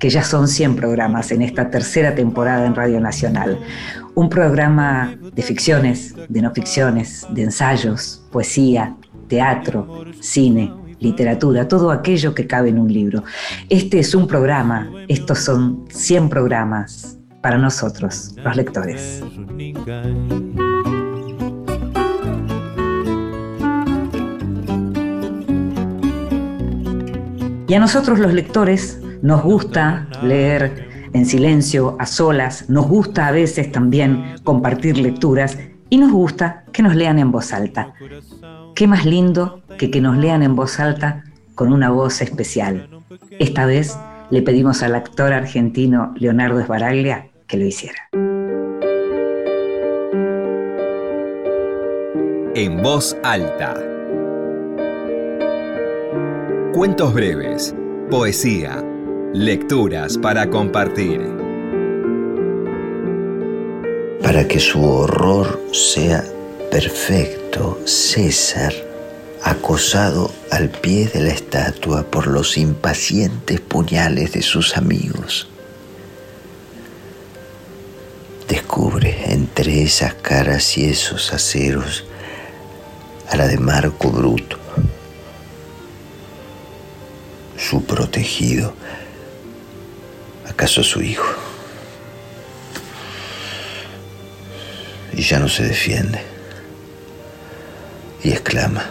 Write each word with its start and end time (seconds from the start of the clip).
que 0.00 0.08
ya 0.08 0.24
son 0.24 0.48
100 0.48 0.76
programas 0.76 1.30
en 1.30 1.42
esta 1.42 1.70
tercera 1.70 2.14
temporada 2.14 2.64
en 2.64 2.74
Radio 2.74 3.00
Nacional. 3.00 3.60
Un 4.14 4.30
programa 4.30 5.14
de 5.34 5.42
ficciones, 5.42 6.14
de 6.28 6.40
no 6.42 6.52
ficciones, 6.52 7.26
de 7.30 7.42
ensayos, 7.42 8.24
poesía, 8.32 8.96
teatro, 9.28 10.04
cine, 10.20 10.72
literatura, 11.00 11.68
todo 11.68 11.90
aquello 11.90 12.34
que 12.34 12.46
cabe 12.46 12.70
en 12.70 12.78
un 12.78 12.90
libro. 12.90 13.24
Este 13.68 13.98
es 13.98 14.14
un 14.14 14.26
programa, 14.26 14.90
estos 15.06 15.40
son 15.40 15.84
100 15.90 16.30
programas 16.30 17.18
para 17.42 17.58
nosotros, 17.58 18.34
los 18.42 18.56
lectores. 18.56 19.22
Y 27.68 27.74
a 27.74 27.78
nosotros 27.78 28.18
los 28.18 28.32
lectores 28.32 28.98
nos 29.22 29.42
gusta 29.42 30.08
leer 30.22 30.88
en 31.12 31.26
silencio, 31.26 31.96
a 31.98 32.06
solas, 32.06 32.68
nos 32.68 32.86
gusta 32.86 33.26
a 33.26 33.32
veces 33.32 33.72
también 33.72 34.36
compartir 34.44 34.96
lecturas 34.98 35.58
y 35.88 35.98
nos 35.98 36.12
gusta 36.12 36.64
que 36.72 36.82
nos 36.82 36.94
lean 36.94 37.18
en 37.18 37.32
voz 37.32 37.52
alta. 37.52 37.92
¿Qué 38.74 38.86
más 38.86 39.04
lindo 39.04 39.62
que 39.78 39.90
que 39.90 40.00
nos 40.00 40.16
lean 40.16 40.42
en 40.42 40.54
voz 40.54 40.78
alta 40.78 41.24
con 41.54 41.72
una 41.72 41.90
voz 41.90 42.22
especial? 42.22 42.88
Esta 43.38 43.66
vez 43.66 43.98
le 44.30 44.42
pedimos 44.42 44.82
al 44.82 44.94
actor 44.94 45.32
argentino 45.32 46.14
Leonardo 46.16 46.60
Esbaraglia 46.60 47.28
que 47.46 47.56
lo 47.56 47.66
hiciera. 47.66 48.08
En 52.54 52.82
voz 52.82 53.16
alta. 53.22 53.74
Cuentos 56.72 57.12
breves, 57.12 57.74
poesía, 58.10 58.84
lecturas 59.32 60.18
para 60.18 60.50
compartir. 60.50 61.20
Para 64.22 64.46
que 64.48 64.58
su 64.58 64.84
horror 64.84 65.60
sea 65.72 66.24
perfecto, 66.70 67.80
César, 67.84 68.72
acosado 69.42 70.32
al 70.50 70.68
pie 70.68 71.08
de 71.08 71.20
la 71.20 71.32
estatua 71.32 72.02
por 72.02 72.26
los 72.26 72.58
impacientes 72.58 73.60
puñales 73.60 74.32
de 74.32 74.42
sus 74.42 74.76
amigos, 74.76 75.48
descubre 78.48 79.32
entre 79.32 79.82
esas 79.82 80.14
caras 80.14 80.76
y 80.76 80.86
esos 80.86 81.32
aceros 81.32 82.04
a 83.28 83.36
la 83.36 83.46
de 83.46 83.58
Marco 83.58 84.10
Bruto, 84.10 84.58
su 87.56 87.84
protegido, 87.84 88.74
acaso 90.60 90.82
su 90.82 91.00
hijo. 91.00 91.26
Y 95.14 95.22
ya 95.22 95.38
no 95.38 95.48
se 95.48 95.62
defiende. 95.62 96.20
Y 98.22 98.32
exclama, 98.32 98.84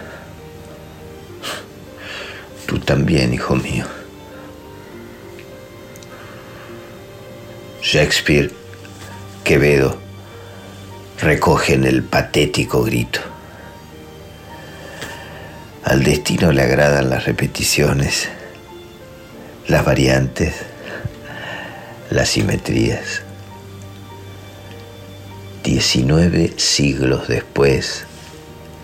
tú 2.65 2.79
también, 2.79 3.35
hijo 3.35 3.55
mío. 3.55 3.85
Shakespeare 7.83 8.51
Quevedo 9.43 9.95
recogen 11.21 11.83
el 11.83 12.01
patético 12.01 12.81
grito. 12.81 13.19
Al 15.83 16.03
destino 16.03 16.51
le 16.51 16.63
agradan 16.63 17.11
las 17.11 17.25
repeticiones, 17.25 18.27
las 19.67 19.85
variantes, 19.85 20.55
las 22.09 22.29
simetrías. 22.29 23.21
Diecinueve 25.63 26.53
siglos 26.57 27.27
después, 27.27 28.05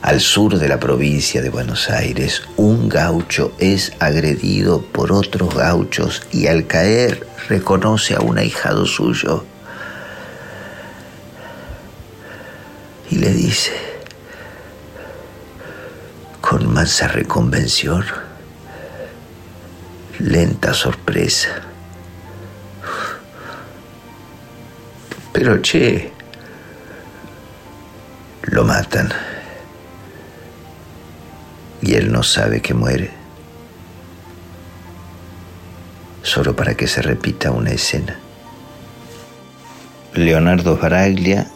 al 0.01 0.19
sur 0.19 0.59
de 0.59 0.67
la 0.67 0.79
provincia 0.79 1.41
de 1.41 1.49
Buenos 1.49 1.89
Aires, 1.89 2.43
un 2.57 2.89
gaucho 2.89 3.53
es 3.59 3.93
agredido 3.99 4.81
por 4.81 5.11
otros 5.11 5.55
gauchos 5.55 6.21
y 6.31 6.47
al 6.47 6.67
caer 6.67 7.25
reconoce 7.49 8.15
a 8.15 8.21
un 8.21 8.37
ahijado 8.37 8.85
suyo. 8.85 9.45
y 13.09 13.17
le 13.17 13.31
dice, 13.31 13.71
con 16.41 16.71
mansa 16.71 17.07
reconvención, 17.07 18.03
lenta 20.19 20.73
sorpresa, 20.73 21.61
pero 25.35 25.61
che, 25.61 26.13
lo 28.43 28.63
matan 28.63 29.11
y 31.81 31.93
él 31.95 32.09
no 32.09 32.23
sabe 32.23 32.61
que 32.61 32.73
muere, 32.73 33.11
solo 36.23 36.55
para 36.55 36.75
que 36.75 36.87
se 36.87 37.01
repita 37.01 37.51
una 37.51 37.71
escena. 37.71 38.17
Leonardo 40.13 40.77
Baraglia 40.77 41.47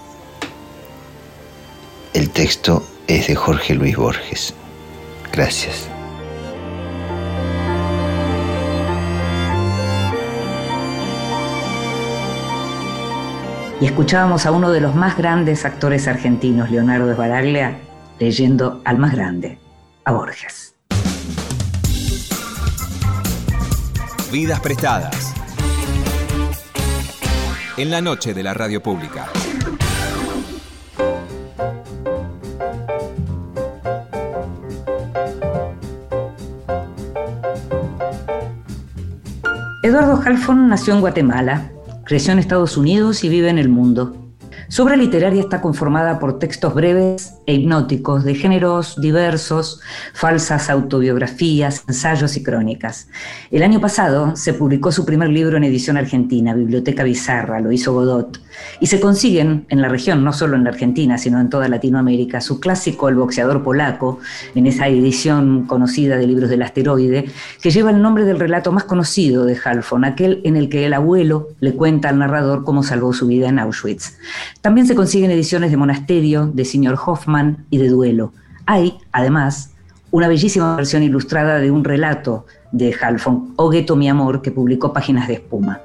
el 2.13 2.31
texto 2.31 2.85
es 3.07 3.27
de 3.27 3.35
Jorge 3.35 3.75
Luis 3.75 3.95
Borges. 3.95 4.53
Gracias. 5.31 5.98
Y 13.81 13.85
escuchábamos 13.85 14.45
a 14.45 14.51
uno 14.51 14.71
de 14.71 14.81
los 14.81 14.93
más 14.93 15.17
grandes 15.17 15.63
actores 15.63 16.09
argentinos, 16.09 16.69
Leonardo 16.69 17.15
Baraglia, 17.15 17.77
leyendo 18.19 18.81
al 18.83 18.97
más 18.97 19.13
grande, 19.13 19.57
a 20.03 20.11
Borges. 20.11 20.75
Vidas 24.33 24.59
prestadas. 24.59 25.33
En 27.77 27.89
la 27.89 28.01
noche 28.01 28.33
de 28.33 28.43
la 28.43 28.53
radio 28.53 28.83
pública. 28.83 29.29
Eduardo 39.81 40.21
Halfon 40.21 40.67
nació 40.67 40.95
en 40.95 40.99
Guatemala, 40.99 41.71
creció 42.09 42.33
en 42.33 42.39
Estados 42.39 42.75
Unidos 42.75 43.23
y 43.23 43.29
vive 43.29 43.49
en 43.49 43.59
el 43.59 43.69
mundo. 43.69 44.28
Su 44.69 44.83
obra 44.83 44.95
literaria 44.95 45.41
está 45.41 45.61
conformada 45.61 46.19
por 46.19 46.37
textos 46.37 46.75
breves 46.75 47.33
e 47.47 47.55
hipnóticos 47.55 48.23
de 48.23 48.35
géneros 48.35 49.01
diversos, 49.01 49.81
falsas 50.13 50.69
autobiografías, 50.69 51.83
ensayos 51.87 52.37
y 52.37 52.43
crónicas. 52.43 53.07
El 53.49 53.63
año 53.63 53.81
pasado 53.81 54.35
se 54.35 54.53
publicó 54.53 54.91
su 54.91 55.07
primer 55.07 55.29
libro 55.29 55.57
en 55.57 55.63
edición 55.63 55.97
argentina, 55.97 56.53
Biblioteca 56.53 57.03
Bizarra, 57.03 57.59
lo 57.59 57.71
hizo 57.71 57.93
Godot, 57.93 58.39
y 58.79 58.85
se 58.85 58.99
consiguen 58.99 59.65
en 59.69 59.81
la 59.81 59.89
región, 59.89 60.23
no 60.23 60.33
solo 60.33 60.55
en 60.55 60.65
la 60.65 60.69
Argentina, 60.69 61.17
sino 61.17 61.41
en 61.41 61.49
toda 61.49 61.67
Latinoamérica, 61.67 62.39
su 62.39 62.59
clásico 62.59 63.09
El 63.09 63.15
boxeador 63.15 63.63
polaco, 63.63 64.19
en 64.53 64.67
esa 64.67 64.87
edición 64.87 65.65
conocida 65.65 66.17
de 66.17 66.27
libros 66.27 66.47
del 66.47 66.61
asteroide, 66.61 67.25
que 67.59 67.71
lleva 67.71 67.89
el 67.89 68.03
nombre 68.03 68.23
del 68.23 68.39
relato 68.39 68.71
más 68.71 68.83
conocido 68.83 69.45
de 69.45 69.57
Halfon, 69.65 70.05
aquel 70.05 70.41
en 70.43 70.55
el 70.55 70.69
que 70.69 70.85
el 70.85 70.93
abuelo 70.93 71.47
le 71.59 71.73
cuenta 71.73 72.09
al 72.09 72.19
narrador 72.19 72.63
cómo 72.63 72.83
salvó 72.83 73.13
su 73.13 73.25
vida 73.25 73.49
en 73.49 73.57
Auschwitz. 73.57 74.13
También 74.61 74.87
se 74.87 74.95
consiguen 74.95 75.31
ediciones 75.31 75.71
de 75.71 75.77
Monasterio, 75.77 76.47
de 76.47 76.65
Señor 76.65 76.99
Hoffman 77.05 77.65
y 77.69 77.77
de 77.77 77.87
Duelo. 77.87 78.33
Hay, 78.65 78.97
además, 79.13 79.73
una 80.11 80.27
bellísima 80.27 80.75
versión 80.75 81.01
ilustrada 81.01 81.59
de 81.59 81.71
un 81.71 81.85
relato 81.85 82.45
de 82.73 82.93
Halfon, 82.99 83.53
O 83.55 83.69
Gueto 83.69 83.95
mi 83.95 84.09
amor, 84.09 84.41
que 84.41 84.51
publicó 84.51 84.91
Páginas 84.91 85.29
de 85.29 85.35
Espuma. 85.35 85.81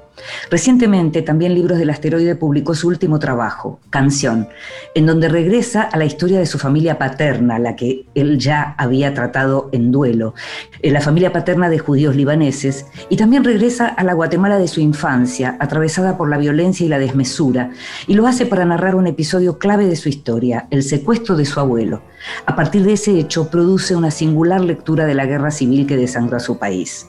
Recientemente, 0.51 1.23
también 1.23 1.55
Libros 1.55 1.79
del 1.79 1.91
Asteroide 1.91 2.37
publicó 2.37 2.75
su 2.75 2.89
último 2.89 3.19
trabajo, 3.19 3.81
Canción, 3.91 4.49
en 4.95 5.07
donde 5.07 5.29
regresa 5.29 5.83
a 5.83 5.97
la 5.97 6.05
historia 6.05 6.39
de 6.39 6.47
su 6.47 6.59
familia 6.59 6.99
paterna, 6.99 7.59
la 7.59 7.77
que 7.77 8.07
él 8.15 8.39
ya 8.39 8.75
había 8.79 9.13
tratado 9.15 9.69
en 9.73 9.91
duelo, 9.91 10.35
en 10.83 10.93
la 10.93 11.01
familia 11.01 11.33
paterna 11.33 11.69
de 11.69 11.79
judíos 11.79 12.15
libaneses, 12.15 12.87
y 13.09 13.17
también 13.17 13.45
regresa 13.45 13.89
a 13.89 14.05
la 14.05 14.15
Guatemala 14.15 14.59
de 14.59 14.69
su 14.69 14.81
infancia, 14.81 15.57
atravesada 15.59 16.17
por 16.17 16.29
la 16.29 16.39
violencia 16.39 16.87
y 16.87 16.89
la 16.89 16.99
desmesura, 16.99 17.71
y 18.07 18.15
lo 18.15 18.27
hace 18.27 18.47
para 18.47 18.65
narrar 18.65 18.95
un 18.95 19.07
episodio 19.07 19.59
clave 19.59 19.87
de 19.87 19.97
su 19.97 20.09
historia, 20.09 20.69
el 20.71 20.83
secuestro 20.83 21.37
de 21.37 21.45
su 21.45 21.59
abuelo. 21.59 22.03
A 22.47 22.55
partir 22.55 22.85
de 22.85 22.93
ese 22.93 23.19
hecho, 23.19 23.51
produce 23.51 23.97
una 23.97 24.11
singular 24.11 24.61
lectura 24.61 25.07
de 25.07 25.15
la 25.15 25.27
guerra 25.27 25.51
civil 25.51 25.87
que 25.87 25.97
desangró 25.97 26.37
a 26.37 26.41
su 26.41 26.59
país 26.59 27.09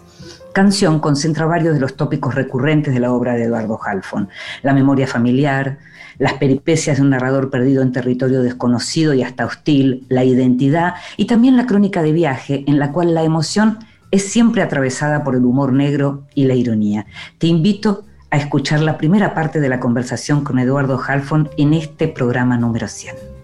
canción 0.55 1.01
concentra 1.01 1.45
varios 1.45 1.73
de 1.73 1.81
los 1.81 1.97
tópicos 1.97 2.33
recurrentes 2.33 2.93
de 2.93 3.01
la 3.01 3.11
obra 3.11 3.33
de 3.33 3.43
Eduardo 3.43 3.77
Halfon, 3.83 4.29
la 4.63 4.71
memoria 4.71 5.05
familiar, 5.05 5.79
las 6.17 6.35
peripecias 6.35 6.95
de 6.95 7.03
un 7.03 7.09
narrador 7.09 7.49
perdido 7.49 7.83
en 7.83 7.91
territorio 7.91 8.41
desconocido 8.41 9.13
y 9.13 9.21
hasta 9.21 9.45
hostil, 9.45 10.05
la 10.07 10.23
identidad 10.23 10.93
y 11.17 11.25
también 11.25 11.57
la 11.57 11.65
crónica 11.65 12.01
de 12.01 12.13
viaje 12.13 12.63
en 12.67 12.79
la 12.79 12.93
cual 12.93 13.13
la 13.13 13.23
emoción 13.23 13.79
es 14.11 14.31
siempre 14.31 14.61
atravesada 14.61 15.25
por 15.25 15.35
el 15.35 15.43
humor 15.43 15.73
negro 15.73 16.23
y 16.35 16.45
la 16.45 16.55
ironía. 16.55 17.05
Te 17.37 17.47
invito 17.47 18.05
a 18.31 18.37
escuchar 18.37 18.79
la 18.79 18.97
primera 18.97 19.33
parte 19.33 19.59
de 19.59 19.67
la 19.67 19.81
conversación 19.81 20.45
con 20.45 20.57
Eduardo 20.57 20.97
Halfon 21.05 21.49
en 21.57 21.73
este 21.73 22.07
programa 22.07 22.57
número 22.57 22.87
100. 22.87 23.34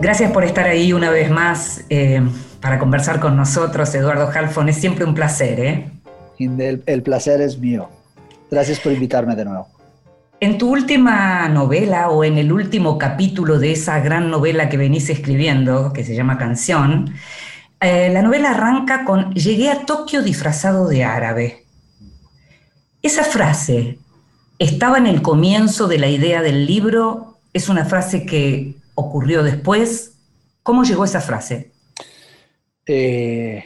Gracias 0.00 0.30
por 0.30 0.44
estar 0.44 0.64
ahí 0.66 0.92
una 0.92 1.10
vez 1.10 1.28
más 1.28 1.84
eh, 1.90 2.22
para 2.60 2.78
conversar 2.78 3.18
con 3.18 3.36
nosotros, 3.36 3.92
Eduardo 3.96 4.30
Halfon. 4.32 4.68
Es 4.68 4.76
siempre 4.76 5.04
un 5.04 5.12
placer, 5.12 5.58
¿eh? 5.58 5.90
El, 6.38 7.02
placer 7.02 7.40
es 7.40 7.58
mío. 7.58 7.88
Gracias 8.48 8.78
por 8.78 8.92
invitarme 8.92 9.34
de 9.34 9.44
nuevo. 9.44 9.66
En 10.38 10.56
tu 10.56 10.70
última 10.70 11.48
novela 11.48 12.10
o 12.10 12.22
en 12.22 12.38
el 12.38 12.52
último 12.52 12.96
capítulo 12.96 13.58
de 13.58 13.72
esa 13.72 13.98
gran 13.98 14.30
novela 14.30 14.68
que 14.68 14.76
venís 14.76 15.10
escribiendo, 15.10 15.92
que 15.92 16.04
se 16.04 16.14
llama 16.14 16.38
Canción, 16.38 17.12
eh, 17.80 18.08
la 18.12 18.22
novela 18.22 18.50
arranca 18.52 19.04
con 19.04 19.34
Llegué 19.34 19.68
a 19.68 19.84
Tokio 19.84 20.22
disfrazado 20.22 20.86
de 20.86 21.02
árabe. 21.02 21.64
Esa 23.02 23.24
frase 23.24 23.98
estaba 24.60 24.98
en 24.98 25.08
el 25.08 25.22
comienzo 25.22 25.88
de 25.88 25.98
la 25.98 26.06
idea 26.06 26.40
del 26.40 26.66
libro, 26.66 27.38
es 27.52 27.68
una 27.68 27.84
frase 27.84 28.24
que 28.24 28.77
ocurrió 28.98 29.44
después? 29.44 30.14
¿Cómo 30.64 30.82
llegó 30.82 31.04
esa 31.04 31.20
frase? 31.20 31.70
Eh, 32.84 33.64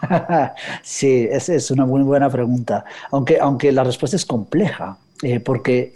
sí, 0.82 1.28
esa 1.30 1.54
es 1.54 1.70
una 1.70 1.86
muy 1.86 2.02
buena 2.02 2.28
pregunta, 2.28 2.84
aunque, 3.12 3.38
aunque 3.38 3.70
la 3.70 3.84
respuesta 3.84 4.16
es 4.16 4.26
compleja, 4.26 4.98
eh, 5.22 5.38
porque 5.38 5.92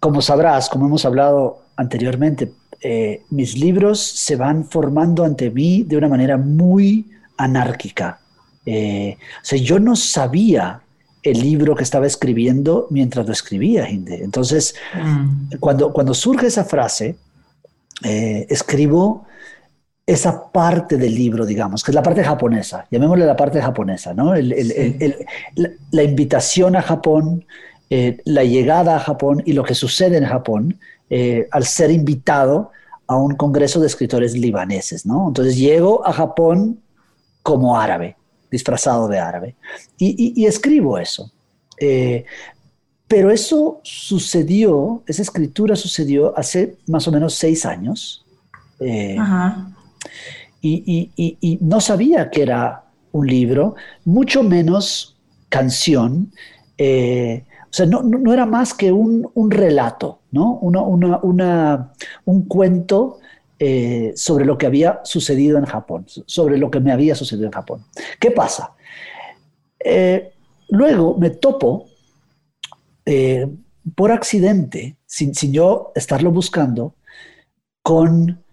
como 0.00 0.20
sabrás, 0.22 0.68
como 0.68 0.86
hemos 0.86 1.04
hablado 1.04 1.62
anteriormente, 1.76 2.52
eh, 2.80 3.22
mis 3.30 3.56
libros 3.56 4.00
se 4.00 4.34
van 4.34 4.64
formando 4.64 5.24
ante 5.24 5.50
mí 5.50 5.84
de 5.84 5.96
una 5.96 6.08
manera 6.08 6.36
muy 6.36 7.10
anárquica. 7.36 8.20
o 8.66 9.44
sea, 9.44 9.58
yo 9.58 9.78
no 9.78 9.94
sabía 9.94 10.82
el 11.22 11.40
libro 11.40 11.74
que 11.76 11.84
estaba 11.84 12.06
escribiendo 12.06 12.88
mientras 12.90 13.26
lo 13.26 13.32
escribía, 13.32 13.88
Hinde. 13.88 14.22
Entonces, 14.22 14.74
mm. 14.94 15.56
cuando, 15.60 15.92
cuando 15.92 16.12
surge 16.12 16.46
esa 16.46 16.64
frase, 16.64 17.16
eh, 18.02 18.46
escribo 18.48 19.26
esa 20.06 20.50
parte 20.50 20.96
del 20.96 21.14
libro, 21.14 21.44
digamos, 21.44 21.84
que 21.84 21.90
es 21.90 21.94
la 21.94 22.02
parte 22.02 22.24
japonesa, 22.24 22.86
llamémosle 22.90 23.26
la 23.26 23.36
parte 23.36 23.60
japonesa, 23.60 24.14
¿no? 24.14 24.34
la, 24.34 26.02
invitación 26.02 26.76
a 26.76 26.82
Japón, 26.82 27.44
eh, 27.90 28.18
la 28.24 28.42
llegada 28.42 28.96
a 28.96 29.00
Japón 29.00 29.42
y 29.44 29.52
lo 29.52 29.64
que 29.64 29.74
sucede 29.74 30.16
en 30.16 30.24
Japón 30.24 30.78
eh, 31.10 31.46
al 31.50 31.64
ser 31.64 31.90
invitado 31.90 32.70
a 33.06 33.16
un 33.16 33.34
congreso 33.36 33.80
de 33.80 33.86
escritores 33.86 34.32
libaneses, 34.32 35.04
¿no? 35.04 35.28
Entonces 35.28 35.58
llego 35.58 36.06
a 36.06 36.12
Japón 36.12 36.80
como 37.42 37.78
árabe, 37.78 38.16
disfrazado 38.50 39.08
de 39.08 39.18
árabe, 39.18 39.56
y, 39.98 40.46
escribo 40.46 40.98
eso. 40.98 41.30
Pero 43.08 43.30
eso 43.30 43.80
sucedió, 43.82 45.02
esa 45.06 45.22
escritura 45.22 45.74
sucedió 45.76 46.36
hace 46.38 46.76
más 46.86 47.08
o 47.08 47.12
menos 47.12 47.34
seis 47.34 47.64
años. 47.64 48.26
Eh, 48.80 49.16
y, 50.60 51.58
no 51.62 51.80
sabía 51.80 52.30
que 52.30 52.42
era 52.42 52.84
un 53.12 53.26
libro, 53.26 53.76
mucho 54.04 54.42
menos 54.42 55.16
canción. 55.48 56.30
Eh, 56.76 57.44
o 57.62 57.72
sea, 57.72 57.86
no, 57.86 58.32
era 58.32 58.44
más 58.44 58.74
que 58.74 58.92
un, 58.92 59.50
relato, 59.50 60.20
¿no? 60.30 60.60
un 60.60 62.42
cuento 62.42 63.20
eh, 63.58 64.12
sobre 64.16 64.44
lo 64.44 64.58
que 64.58 64.66
había 64.66 65.00
sucedido 65.04 65.56
en 65.56 65.64
Japón, 65.64 66.04
sobre 66.26 66.58
lo 66.58 66.70
que 66.70 66.80
me 66.80 66.92
había 66.92 67.14
sucedido 67.14 67.46
en 67.46 67.52
Japón. 67.52 67.84
¿Qué 68.20 68.30
pasa? 68.30 68.74
luego 70.70 71.16
me 71.16 71.30
topo 71.30 71.86
eh, 73.10 73.48
por 73.94 74.12
accidente, 74.12 74.98
sin, 75.06 75.32
yo 75.50 75.92
estarlo 75.94 76.30
buscando, 76.30 76.94
con 77.82 78.44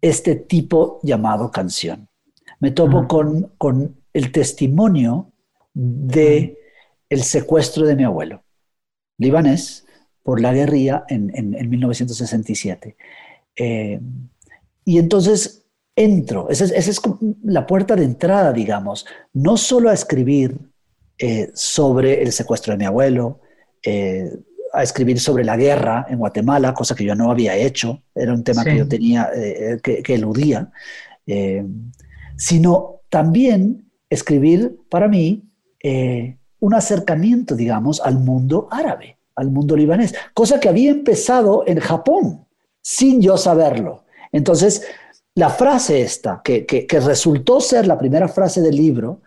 este 0.00 0.36
tipo 0.36 1.00
llamado 1.02 1.50
canción. 1.50 2.08
Me 2.60 2.70
topo 2.70 3.06
con, 3.06 3.52
con, 3.58 3.96
el 4.14 4.32
testimonio 4.32 5.32
de 5.74 6.56
el 7.10 7.24
secuestro 7.24 7.84
de 7.84 7.94
mi 7.94 8.04
abuelo, 8.04 8.42
libanés, 9.18 9.84
por 10.22 10.40
la 10.40 10.54
guerrilla 10.54 11.04
en, 11.08 11.30
1967. 11.68 12.96
Eh, 13.56 14.00
y 14.86 14.98
entonces 14.98 15.66
entro, 15.94 16.48
esa 16.48 16.64
es, 16.64 17.02
la 17.42 17.66
puerta 17.66 17.96
de 17.96 18.04
entrada, 18.04 18.54
digamos, 18.54 19.04
no 19.34 19.58
solo 19.58 19.90
a 19.90 19.94
escribir 19.94 20.58
eh, 21.18 21.50
sobre 21.52 22.22
el 22.22 22.32
secuestro 22.32 22.72
de 22.72 22.78
mi 22.78 22.86
abuelo, 22.86 23.40
eh, 23.84 24.30
a 24.72 24.82
escribir 24.82 25.20
sobre 25.20 25.44
la 25.44 25.56
guerra 25.56 26.06
en 26.08 26.18
Guatemala, 26.18 26.74
cosa 26.74 26.96
que 26.96 27.04
yo 27.04 27.14
no 27.14 27.30
había 27.30 27.54
hecho, 27.56 28.02
era 28.12 28.32
un 28.32 28.42
tema 28.42 28.64
que 28.64 28.76
yo 28.76 28.88
tenía, 28.88 29.30
eh, 29.32 29.78
que, 29.80 30.14
eludía, 30.14 30.72
eh, 31.26 31.64
sino 32.36 33.02
también 33.08 33.88
escribir 34.10 34.76
para 34.88 35.06
mí 35.06 35.44
un 36.58 36.74
acercamiento, 36.74 37.54
digamos, 37.54 38.00
al 38.00 38.18
mundo 38.18 38.66
árabe, 38.70 39.18
al 39.36 39.50
mundo 39.50 39.76
libanés, 39.76 40.12
cosa 40.32 40.58
que 40.58 40.68
había 40.68 40.90
empezado 40.90 41.62
en 41.68 41.78
Japón, 41.78 42.46
sin 42.82 43.20
yo 43.20 43.36
saberlo. 43.36 44.06
Entonces, 44.32 44.84
la 45.36 45.50
frase 45.50 46.00
esta, 46.00 46.40
que, 46.42 46.66
que 46.66 47.00
resultó 47.00 47.60
ser 47.60 47.86
la 47.86 47.98
primera 47.98 48.26
frase 48.26 48.60
del 48.60 48.76
libro, 48.76 49.20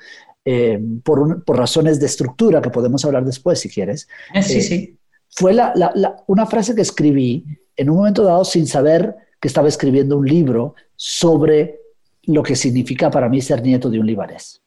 eh, 0.49 0.79
por, 1.03 1.43
por, 1.43 1.57
razones 1.57 1.99
de 1.99 2.05
estructura, 2.05 2.61
que 2.61 2.69
podemos 2.69 3.03
hablar 3.03 3.25
después 3.25 3.59
si 3.59 3.67
quieres. 3.69 4.07
Eh, 4.33 4.41
sí, 4.41 4.61
sí. 4.61 4.97
Fue 5.29 5.53
la, 5.53 5.73
una 6.27 6.45
frase 6.45 6.73
que 6.73 6.83
escribí 6.83 7.45
en 7.75 7.89
un 7.89 7.97
momento 7.97 8.23
dado 8.23 8.45
sin 8.45 8.65
saber 8.65 9.13
que 9.41 9.49
estaba 9.49 9.67
escribiendo 9.67 10.17
un 10.17 10.25
libro 10.25 10.75
sobre 10.95 11.81
lo 12.23 12.43
que 12.43 12.55
significa 12.55 13.11
para 13.11 13.27
mí 13.27 13.41
ser 13.41 13.61
nieto 13.61 13.89
de 13.89 13.99
un 13.99 14.07
libanés. 14.07 14.61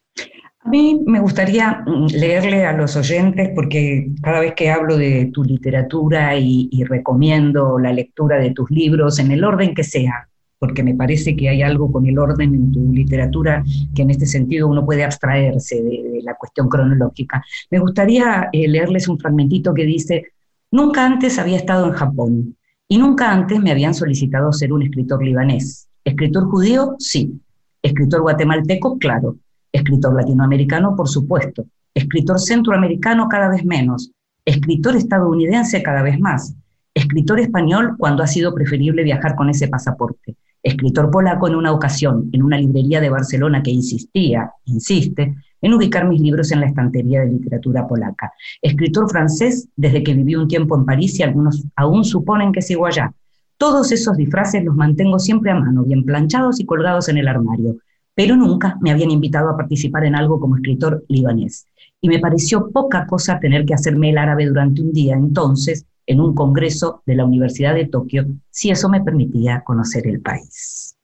A 0.63 0.69
mí 0.69 1.01
me 1.07 1.19
gustaría 1.19 1.83
mm, 1.87 2.09
leerle 2.09 2.67
a 2.67 2.75
los 2.75 2.95
oyentes, 2.97 3.49
porque 3.55 4.11
cada 4.23 4.41
vez 4.41 4.53
que 4.53 4.69
hablo 4.69 4.99
de 4.99 5.31
tu 5.33 5.45
literatura 5.45 6.37
y, 6.37 6.69
y, 6.71 6.85
recomiendo 6.85 7.79
la 7.79 7.95
lectura 7.95 8.39
de 8.39 8.51
tus 8.51 8.71
libros, 8.71 9.19
en 9.19 9.31
el 9.31 9.45
orden 9.45 9.75
que 9.75 9.85
sea, 9.85 10.29
porque 10.61 10.83
me 10.83 10.95
parece 10.95 11.35
que 11.35 11.49
hay 11.49 11.63
algo 11.63 11.91
con 11.91 12.07
el 12.07 12.19
orden 12.19 12.55
en 12.55 12.71
tu 12.71 12.93
literatura 12.93 13.65
que 13.95 14.03
en 14.03 14.11
este 14.11 14.27
sentido 14.27 14.69
uno 14.69 14.85
puede 14.85 15.03
abstraerse 15.03 15.83
de, 15.83 16.21
la 16.23 16.35
cuestión 16.35 16.69
cronológica. 16.69 17.43
Me 17.71 17.79
gustaría 17.79 18.51
eh, 18.53 18.69
leerles 18.69 19.09
un 19.09 19.19
fragmentito 19.19 19.73
que 19.73 19.85
dice, 19.87 20.27
nunca 20.71 21.07
antes 21.07 21.39
había 21.39 21.57
estado 21.57 21.87
en 21.87 21.93
Japón 21.93 22.57
y 22.87 22.99
nunca 22.99 23.33
antes 23.33 23.59
me 23.59 23.71
habían 23.71 23.95
solicitado 23.95 24.53
ser 24.53 24.75
un 24.75 24.83
escritor 24.83 25.25
libanés. 25.25 25.89
¿Escritor 26.05 26.45
judío? 26.51 26.95
Sí. 26.99 27.41
¿Escritor 27.83 28.21
guatemalteco? 28.21 28.99
Claro. 28.99 29.39
¿Escritor 29.73 30.15
latinoamericano? 30.15 30.95
Por 30.95 31.09
supuesto. 31.09 31.65
¿Escritor 31.95 32.39
centroamericano? 32.39 33.29
Cada 33.31 33.49
vez 33.49 33.65
menos. 33.65 34.13
¿Escritor 34.45 34.95
estadounidense? 34.95 35.83
Cada 35.83 36.03
vez 36.03 36.21
más. 36.21 36.55
Escritor 36.93 37.41
español 37.41 37.95
cuando 37.97 38.23
ha 38.23 38.27
sido 38.27 38.53
preferible 38.55 39.05
viajar 39.05 39.35
con 39.37 39.49
ese 39.49 39.67
pasaporte 39.67 40.37
escritor 40.63 41.11
polaco 41.11 41.49
en 41.49 41.55
una 41.55 41.73
ocasión 41.73 42.29
en 42.33 42.43
una 42.43 42.59
librería 42.59 43.01
de 43.01 43.11
Barcelona 43.11 43.63
que 43.63 43.71
insistía, 43.71 44.53
insiste, 44.67 45.35
en 45.63 45.75
ubicar 45.75 46.09
mis 46.09 46.21
libros 46.21 46.53
en 46.53 46.61
la 46.61 46.67
estantería 46.67 47.21
de 47.21 47.33
literatura 47.33 47.87
polaca. 47.87 48.33
Escritor 48.63 49.11
francés 49.11 49.69
desde 49.77 50.03
que 50.03 50.15
viví 50.15 50.35
un 50.35 50.49
tiempo 50.49 50.77
en 50.77 50.85
París 50.85 51.19
y 51.19 51.23
algunos 51.23 51.65
aún 51.77 52.05
suponen 52.05 52.53
que 52.53 52.63
sigo 52.63 52.87
allá. 52.87 53.13
Todos 53.59 53.93
esos 53.93 54.17
disfraces 54.17 54.65
los 54.65 54.75
mantengo 54.75 55.19
siempre 55.19 55.51
a 55.51 55.55
mano, 55.55 55.85
bien 55.85 56.05
planchados 56.05 56.61
y 56.61 56.65
colgados 56.65 57.09
en 57.09 57.19
el 57.19 57.29
armario. 57.29 57.77
pero 58.13 58.37
nunca 58.37 58.77
me 58.83 58.91
habían 58.91 59.11
invitado 59.11 59.49
a 59.49 59.57
participar 59.57 60.05
en 60.05 60.15
algo 60.15 60.41
como 60.41 60.57
escritor 60.57 61.05
libanés. 61.09 61.65
Y 62.03 62.09
me 62.09 62.19
pareció 62.19 62.71
poca 62.71 63.07
cosa 63.07 63.39
tener 63.39 63.65
que 63.65 63.73
hacerme 63.73 64.11
el 64.11 64.19
árabe 64.19 64.47
durante 64.47 64.83
un 64.83 64.93
día 64.93 65.15
entonces 65.15 65.87
en 66.11 66.21
un 66.21 66.35
congreso 66.35 67.05
de 67.07 67.15
la 67.15 67.25
Universidad 67.25 67.73
de 67.73 67.87
Tokio, 67.87 68.27
si 68.51 68.73
eso 68.73 68.89
me 68.89 69.01
permitía 69.01 69.63
conocer 69.63 70.09
el 70.09 70.21
país. 70.21 70.97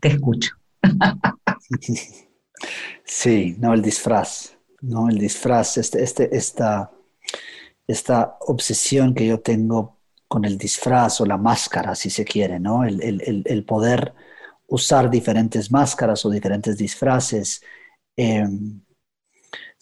Te 0.00 0.08
escucho. 0.08 0.52
Sí, 3.04 3.54
no, 3.58 3.74
el 3.74 3.82
disfraz, 3.82 4.56
no, 4.80 5.10
el 5.10 5.18
disfraz, 5.18 5.76
este, 5.76 6.02
este, 6.02 6.34
esta, 6.34 6.90
esta 7.86 8.38
obsesión 8.40 9.14
que 9.14 9.26
yo 9.26 9.40
tengo 9.40 9.98
con 10.26 10.46
el 10.46 10.56
disfraz 10.56 11.20
o 11.20 11.26
la 11.26 11.36
máscara, 11.36 11.94
si 11.94 12.08
se 12.08 12.24
quiere, 12.24 12.58
¿no? 12.58 12.82
El, 12.82 13.64
poder 13.66 14.14
usar 14.66 15.10
diferentes 15.10 15.70
máscaras 15.70 16.24
o 16.24 16.30
diferentes 16.30 16.78
disfraces. 16.78 17.62
Em, 18.16 18.80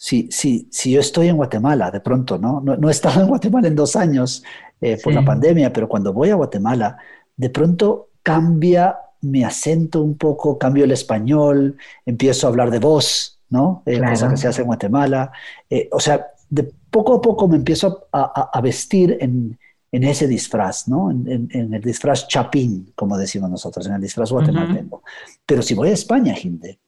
si, 0.05 0.29
si, 0.31 0.69
si, 0.71 0.91
yo 0.91 1.01
estoy 1.01 1.29
en 1.29 1.37
Guatemala, 1.37 1.91
de 1.91 2.01
pronto, 2.01 2.37
¿no? 2.37 2.61
No, 2.61 2.89
he 2.89 2.93
estado 2.93 3.23
en 3.23 3.27
Guatemala 3.27 3.69
en 3.69 3.75
dos 3.75 3.97
años 3.97 4.45
eh, 4.79 4.99
por 5.03 5.15
la 5.15 5.25
pandemia, 5.25 5.73
pero 5.73 5.89
cuando 5.89 6.13
voy 6.13 6.29
a 6.29 6.35
Guatemala, 6.35 6.99
de 7.35 7.49
pronto 7.49 8.11
cambia 8.23 8.99
mi 9.23 9.45
acento 9.45 10.03
un 10.03 10.19
poco, 10.19 10.59
cambio 10.59 10.85
el 10.85 10.91
español, 10.91 11.79
empiezo 12.05 12.47
a 12.47 12.51
hablar 12.51 12.71
de 12.71 12.81
voz, 12.81 13.41
¿no? 13.49 13.83
Eh, 13.87 13.99
cosa 13.99 14.29
que 14.29 14.37
se 14.37 14.47
hace 14.47 14.61
en 14.61 14.67
Guatemala. 14.67 15.33
Eh, 15.71 15.89
o 15.91 15.99
sea, 15.99 16.27
de 16.51 16.71
poco 16.91 17.15
a 17.15 17.23
poco 17.23 17.49
me 17.49 17.57
empiezo 17.57 18.09
a, 18.13 18.61
vestir 18.61 19.17
en, 19.23 19.59
ese 19.91 20.29
disfraz, 20.29 20.87
¿no? 20.87 21.11
En, 21.11 21.49
el 21.51 21.81
disfraz 21.81 22.29
chapín, 22.29 22.93
como 22.95 23.17
decimos 23.17 23.49
nosotros, 23.49 23.87
en 23.87 23.95
el 23.95 24.03
disfraz 24.03 24.31
guatemalteco. 24.31 25.03
Pero 25.47 25.63
si 25.63 25.73
voy 25.73 25.89
a 25.89 25.93
España, 25.93 26.35
gente, 26.35 26.79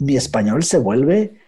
mi 0.00 0.16
español 0.16 0.62
se 0.62 0.76
vuelve 0.76 1.40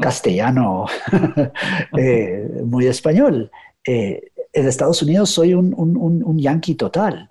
castellano 0.00 0.86
eh, 1.96 2.62
muy 2.64 2.86
español. 2.86 3.50
en 3.84 4.20
Estados 4.52 5.02
Unidos 5.02 5.30
soy 5.30 5.54
un, 5.54 5.74
un, 5.76 6.22
un 6.24 6.38
yankee 6.38 6.74
total. 6.74 7.30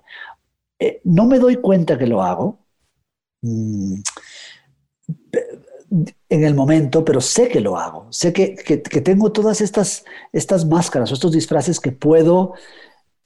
Eh, 0.78 1.00
no 1.04 1.26
me 1.26 1.38
doy 1.38 1.56
cuenta 1.56 1.96
que 1.96 2.06
lo 2.06 2.22
hago 2.22 2.58
mm, 3.42 3.94
en 6.28 6.44
el 6.44 6.54
momento, 6.54 7.04
pero 7.04 7.20
sé 7.20 7.48
que 7.48 7.60
lo 7.60 7.78
hago. 7.78 8.08
Sé 8.12 8.32
que, 8.32 8.56
tengo 9.00 9.32
todas 9.32 9.60
estas, 9.60 10.04
estas 10.32 10.66
máscaras 10.66 11.10
o 11.10 11.14
estos 11.14 11.32
disfraces 11.32 11.80
que 11.80 11.92
puedo 11.92 12.54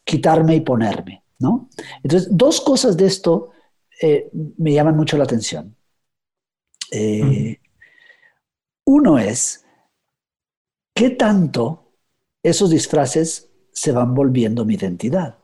quitarme 0.05 0.57
y 0.57 0.61
ponerme. 0.61 1.25
¿no? 1.39 1.69
Entonces, 2.03 2.29
dos 2.31 2.61
cosas 2.61 2.97
de 2.97 3.07
esto 3.07 3.51
eh, 4.01 4.31
me 4.33 4.73
llaman 4.73 4.97
mucho 4.97 5.17
la 5.17 5.25
atención. 5.25 5.75
Eh, 6.93 7.60
uno 8.91 9.19
es, 9.19 9.65
¿qué 10.95 11.11
tanto 11.11 11.95
esos 12.43 12.71
disfraces 12.71 13.51
se 13.73 13.93
van 13.93 14.15
volviendo 14.15 14.65
mi 14.65 14.75
identidad? 14.75 15.39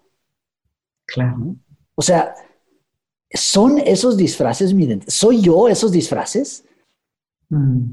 Claro. 1.07 1.55
O 1.95 2.03
sea, 2.03 2.35
¿son 3.31 3.79
esos 3.79 4.17
disfraces 4.17 4.75
mi 4.75 4.85
identidad? 4.85 5.12
¿Soy 5.12 5.41
yo 5.41 5.69
esos 5.69 5.93
disfraces? 5.93 6.65
Mm. 7.49 7.93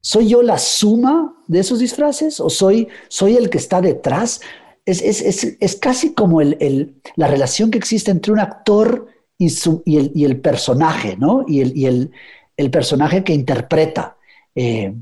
¿Soy 0.00 0.28
yo 0.28 0.42
la 0.42 0.58
suma 0.58 1.36
de 1.46 1.60
esos 1.60 1.78
disfraces? 1.78 2.40
¿O 2.40 2.50
soy, 2.50 2.88
soy 3.08 3.36
el 3.36 3.50
que 3.50 3.58
está 3.58 3.80
detrás? 3.80 4.40
Es, 4.84 5.78
casi 5.80 6.14
como 6.14 6.40
la 6.40 7.26
relación 7.26 7.70
que 7.70 7.78
existe 7.78 8.10
entre 8.10 8.32
un 8.32 8.40
actor 8.40 9.06
y, 9.36 9.50
su, 9.50 9.82
y, 9.84 10.24
el, 10.24 10.40
personaje, 10.40 11.16
¿no? 11.16 11.44
Y 11.46 11.60
el, 11.60 12.10
el 12.56 12.70
personaje 12.70 13.22
que 13.22 13.34
interpreta. 13.34 14.17
Eh, 14.60 14.92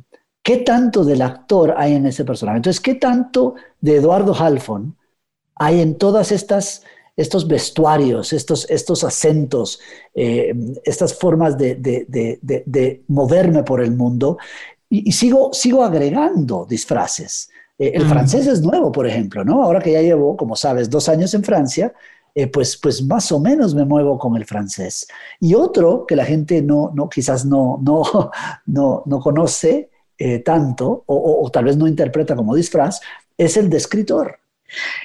¿Qué 0.42 0.58
tanto 0.58 1.02
del 1.02 1.22
actor 1.22 1.74
hay 1.78 1.94
en 1.94 2.04
ese 2.04 2.26
personaje? 2.26 2.58
Entonces, 2.58 2.80
¿qué 2.80 2.94
tanto 2.94 3.54
de 3.80 3.96
Eduardo 3.96 4.34
Halfon 4.34 4.94
hay 5.54 5.80
en 5.80 5.96
todas 5.96 6.30
estas 6.30 6.84
estos 7.16 7.48
vestuarios, 7.48 8.34
estos, 8.34 8.68
estos 8.68 9.02
acentos, 9.02 9.80
eh, 10.14 10.54
estas 10.84 11.14
formas 11.14 11.56
de, 11.56 13.02
moverme 13.08 13.62
por 13.62 13.80
el 13.80 13.92
mundo 13.92 14.36
y, 14.90 15.10
sigo, 15.12 15.50
sigo 15.54 15.82
agregando 15.82 16.66
disfraces. 16.68 17.48
Eh, 17.78 17.92
el 17.94 18.04
francés 18.04 18.46
es 18.46 18.60
nuevo, 18.60 18.92
por 18.92 19.06
ejemplo, 19.06 19.42
¿no? 19.42 19.62
Ahora 19.62 19.80
que 19.80 19.92
ya 19.92 20.02
llevo, 20.02 20.36
como 20.36 20.54
sabes, 20.56 20.90
dos 20.90 21.08
años 21.08 21.32
en 21.32 21.42
Francia, 21.42 21.94
eh, 22.36 22.46
pues, 22.46 22.76
pues 22.76 23.02
más 23.02 23.32
o 23.32 23.40
menos 23.40 23.74
me 23.74 23.84
muevo 23.84 24.16
con 24.18 24.36
el 24.36 24.44
francés. 24.44 25.08
Y 25.40 25.54
otro 25.54 26.06
que 26.06 26.14
la 26.14 26.24
gente 26.24 26.62
no, 26.62 26.92
no 26.94 27.08
quizás 27.08 27.44
no, 27.44 27.80
no, 27.82 28.02
no, 28.66 29.02
no 29.06 29.20
conoce 29.20 29.90
tanto 30.44 31.04
o, 31.04 31.42
o, 31.44 31.50
tal 31.50 31.66
vez 31.66 31.76
no 31.76 31.86
interpreta 31.86 32.34
como 32.34 32.54
disfraz, 32.54 33.00
es 33.36 33.58
el 33.58 33.68
de 33.68 33.76
escritor. 33.76 34.38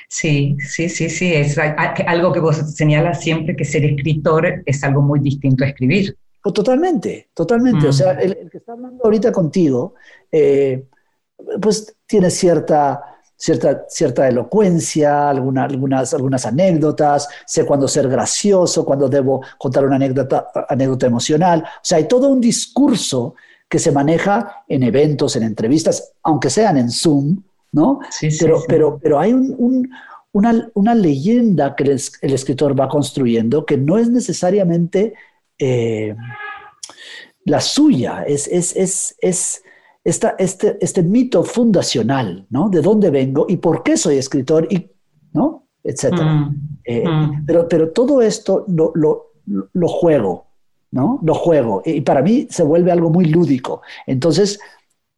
Sí, 0.08 0.58
sí, 0.60 0.90
sí, 0.90 1.10
sí, 1.10 1.34
es 1.34 1.58
algo 1.58 2.34
que 2.34 2.40
vos 2.40 2.58
señalas 2.76 3.22
siempre, 3.22 3.56
que 3.56 3.66
ser 3.66 3.86
escritor 3.86 4.64
es 4.66 4.84
algo 4.84 5.02
muy 5.02 5.20
distinto 5.20 5.64
a 5.64 5.68
escribir. 5.68 6.18
totalmente, 6.54 7.30
totalmente. 7.34 7.88
O 7.88 7.94
sea, 7.94 8.14
mm. 8.14 8.20
el, 8.20 8.50
que 8.50 8.58
está 8.58 8.74
hablando 8.74 9.04
ahorita 9.04 9.32
contigo, 9.32 9.96
eh, 10.32 10.86
pues 11.62 11.96
tiene 12.06 12.30
cierta, 12.30 13.02
cierta, 13.42 13.86
cierta 13.90 14.28
elocuencia, 14.28 15.30
algunas, 15.30 16.14
algunas 16.14 16.46
anécdotas, 16.46 17.28
sé 17.48 17.66
cuándo 17.66 17.88
ser 17.88 18.08
gracioso, 18.08 18.86
cuándo 18.86 19.10
debo 19.10 19.44
contar 19.58 19.84
una 19.84 19.96
anécdota, 19.96 20.48
anécdota 20.70 21.08
emocional. 21.08 21.64
O 21.66 21.80
sea, 21.82 21.98
hay 21.98 22.08
todo 22.08 22.30
un 22.30 22.40
discurso 22.40 23.34
que 23.68 23.80
se 23.80 23.92
maneja 23.92 24.64
en 24.68 24.84
eventos, 24.84 25.36
en 25.36 25.44
entrevistas, 25.44 26.14
aunque 26.22 26.52
sean 26.52 26.78
en 26.78 26.92
Zoom, 26.92 27.42
¿no? 27.72 28.00
pero, 28.40 28.62
Pero, 28.68 29.00
pero 29.02 29.20
hay 29.20 29.34
una, 29.34 30.94
leyenda 30.94 31.76
que 31.76 31.84
el, 31.84 32.34
escritor 32.34 32.80
va 32.80 32.88
construyendo 32.90 33.66
que 33.66 33.78
no 33.78 33.98
es 33.98 34.08
necesariamente 34.08 35.16
eh, 35.58 36.16
la 37.46 37.60
suya, 37.60 38.24
es, 38.28 38.48
es, 38.48 39.64
esta, 40.04 40.36
este, 40.40 40.78
este 40.82 41.04
mito 41.04 41.44
fundacional, 41.44 42.46
¿no? 42.50 42.70
De 42.70 42.82
dónde 42.82 43.10
vengo 43.10 43.46
y 43.48 43.58
por 43.58 43.84
qué 43.84 43.98
soy 43.98 44.18
escritor, 44.18 44.68
y, 44.72 44.90
¿no? 45.34 45.68
Etcétera. 45.84 46.26
Mm, 46.26 46.80
eh, 46.86 47.08
mm. 47.08 47.46
Pero, 47.46 47.68
pero 47.68 47.90
todo 47.92 48.22
esto 48.22 48.66
lo, 48.68 48.92
lo, 48.96 49.88
juego, 49.88 50.48
¿no? 50.92 51.20
Lo 51.24 51.34
juego. 51.36 51.82
Y 51.86 52.02
para 52.02 52.22
mí 52.22 52.48
se 52.50 52.64
vuelve 52.64 52.92
algo 52.92 53.10
muy 53.10 53.26
lúdico. 53.26 53.82
Entonces, 54.08 54.60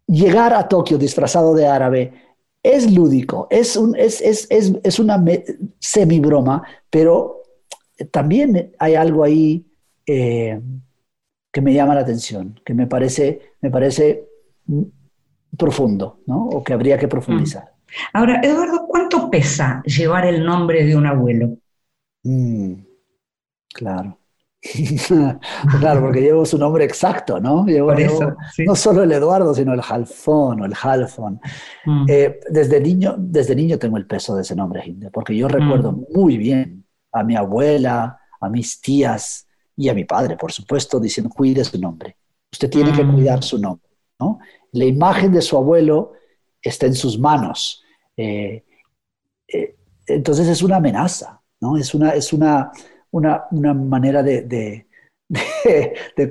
llegar 0.08 0.54
a 0.54 0.68
Tokio 0.68 0.98
disfrazado 0.98 1.54
de 1.54 1.68
árabe, 1.68 2.14
es 2.62 2.92
lúdico, 2.94 3.48
es, 3.50 3.76
un, 3.76 3.94
es, 3.98 4.22
es, 4.22 4.48
es, 4.50 4.74
es 4.84 5.00
una 5.00 5.22
semi-broma, 5.80 6.64
pero 6.90 7.42
también 8.10 8.74
hay 8.80 8.96
algo 8.96 9.24
ahí 9.24 9.66
eh, 10.06 10.62
que 11.52 11.62
me 11.62 11.74
llama 11.74 11.96
la 11.96 12.02
atención, 12.02 12.60
que 12.66 12.74
me 12.74 12.88
parece, 12.88 13.42
me 13.60 13.70
parece 13.70 14.33
profundo, 15.58 16.20
¿no? 16.26 16.48
O 16.48 16.64
que 16.64 16.74
habría 16.74 16.98
que 16.98 17.08
profundizar. 17.08 17.64
Mm. 17.64 18.18
Ahora, 18.18 18.42
Eduardo, 18.44 18.86
¿cuánto 18.88 19.30
pesa 19.30 19.84
llevar 19.86 20.26
el 20.26 20.44
nombre 20.44 20.84
de 20.84 20.96
un 20.96 21.06
abuelo? 21.06 21.58
Mm, 22.24 22.74
claro. 23.74 24.18
claro, 25.80 26.02
porque 26.02 26.22
llevo 26.22 26.46
su 26.46 26.58
nombre 26.58 26.86
exacto, 26.86 27.40
¿no? 27.40 27.66
Llevo, 27.66 27.94
No 28.66 28.76
solo 28.76 29.04
el 29.04 29.12
Eduardo, 29.12 29.54
sino 29.54 29.74
el 29.74 29.82
Jalfón 29.82 30.62
o 30.62 30.66
el 30.66 30.74
Jalfón. 30.74 31.40
Mm. 31.86 32.06
Eh, 32.08 32.40
desde, 32.50 32.80
niño, 32.80 33.16
desde 33.18 33.56
niño 33.56 33.78
tengo 33.78 33.98
el 33.98 34.08
peso 34.08 34.36
de 34.36 34.42
ese 34.42 34.56
nombre, 34.56 34.96
porque 35.12 35.36
yo 35.36 35.48
recuerdo 35.48 35.92
mm. 35.92 36.06
muy 36.16 36.38
bien 36.38 36.86
a 37.12 37.24
mi 37.24 37.36
abuela, 37.36 38.20
a 38.40 38.50
mis 38.50 38.80
tías 38.82 39.48
y 39.76 39.90
a 39.90 39.94
mi 39.94 40.06
padre, 40.06 40.38
por 40.38 40.52
supuesto, 40.52 41.00
diciendo, 41.00 41.34
cuide 41.34 41.64
su 41.64 41.80
nombre. 41.80 42.16
Usted 42.52 42.70
tiene 42.70 42.92
que 42.92 43.06
cuidar 43.06 43.44
su 43.44 43.58
nombre, 43.58 43.90
¿no? 44.20 44.40
La 44.72 44.86
imagen 44.86 45.32
de 45.32 45.42
su 45.42 45.58
abuelo 45.58 46.14
está 46.62 46.86
en 46.86 46.96
sus 46.96 47.20
manos. 47.20 47.84
Eh, 48.18 48.64
eh, 49.48 49.76
entonces 50.08 50.48
es 50.48 50.62
una 50.62 50.78
amenaza, 50.78 51.42
¿no? 51.62 51.78
Es 51.78 51.94
una, 51.94 52.12
es 52.12 52.34
una, 52.34 52.72
una, 53.12 53.74
manera 53.74 54.24
de, 54.24 54.86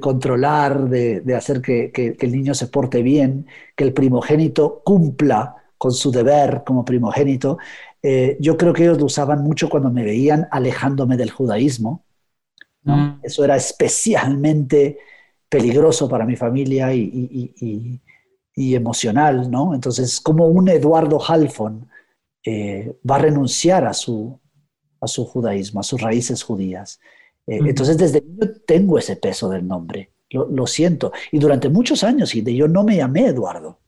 controlar, 0.01 0.89
de, 0.89 1.35
hacer 1.35 1.61
que, 1.61 2.17
el 2.19 2.33
niño 2.33 2.55
se 2.55 2.69
porte 2.69 3.03
bien, 3.03 3.47
que 3.77 3.85
el 3.85 3.93
primogénito 3.93 4.83
cumpla 4.85 5.57
con 5.79 5.93
su 5.93 6.11
deber 6.11 6.63
como 6.65 6.85
primogénito. 6.85 7.59
Eh, 8.03 8.37
yo 8.41 8.57
creo 8.57 8.73
que 8.73 8.85
ellos 8.85 8.99
lo 8.99 9.07
usaban 9.07 9.43
mucho 9.43 9.69
cuando 9.69 9.91
me 9.91 10.05
veían 10.05 10.49
alejándome 10.51 11.17
del 11.17 11.31
judaísmo. 11.31 12.05
Mm. 12.85 13.21
Eso 13.23 13.45
era 13.45 13.57
especialmente 13.57 14.99
peligroso 15.53 16.09
para 16.09 16.25
mi 16.25 16.35
familia 16.35 16.95
y, 16.95 18.01
emocional, 18.55 19.51
¿no? 19.51 19.75
Entonces, 19.75 20.19
como 20.19 20.47
un 20.47 20.67
Eduardo 20.71 21.21
Halfon 21.23 21.89
eh, 22.43 22.97
va 23.09 23.17
a 23.17 23.19
renunciar 23.19 23.85
a 23.85 23.93
su, 23.93 24.41
a 24.99 25.07
su 25.07 25.27
judaísmo, 25.27 25.81
a 25.81 25.83
sus 25.83 26.01
raíces 26.01 26.43
judías. 26.43 27.01
Eh, 27.47 27.61
entonces, 27.67 27.99
desde 27.99 28.23
niño 28.23 28.51
tengo 28.67 28.99
ese 28.99 29.17
peso 29.17 29.51
del 29.51 29.67
nombre, 29.67 30.13
lo, 30.31 30.67
siento. 30.67 31.13
Y 31.31 31.39
durante 31.39 31.69
muchos 31.69 32.03
años, 32.03 32.35
y 32.35 32.41
de 32.41 32.55
yo 32.55 32.67
no 32.67 32.83
me 32.83 32.97
llamé 32.97 33.27
Eduardo. 33.27 33.79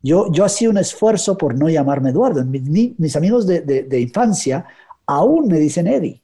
Yo, 0.00 0.30
yo 0.30 0.44
hacía 0.44 0.70
un 0.70 0.78
esfuerzo 0.78 1.36
por 1.36 1.58
no 1.58 1.68
llamarme 1.68 2.10
Eduardo. 2.10 2.44
Mis, 2.44 2.98
mis 2.98 3.16
amigos 3.16 3.48
de, 3.48 3.62
de, 3.62 4.00
infancia 4.00 4.64
aún 5.06 5.48
me 5.48 5.58
dicen 5.58 5.88
Eddie. 5.88 6.22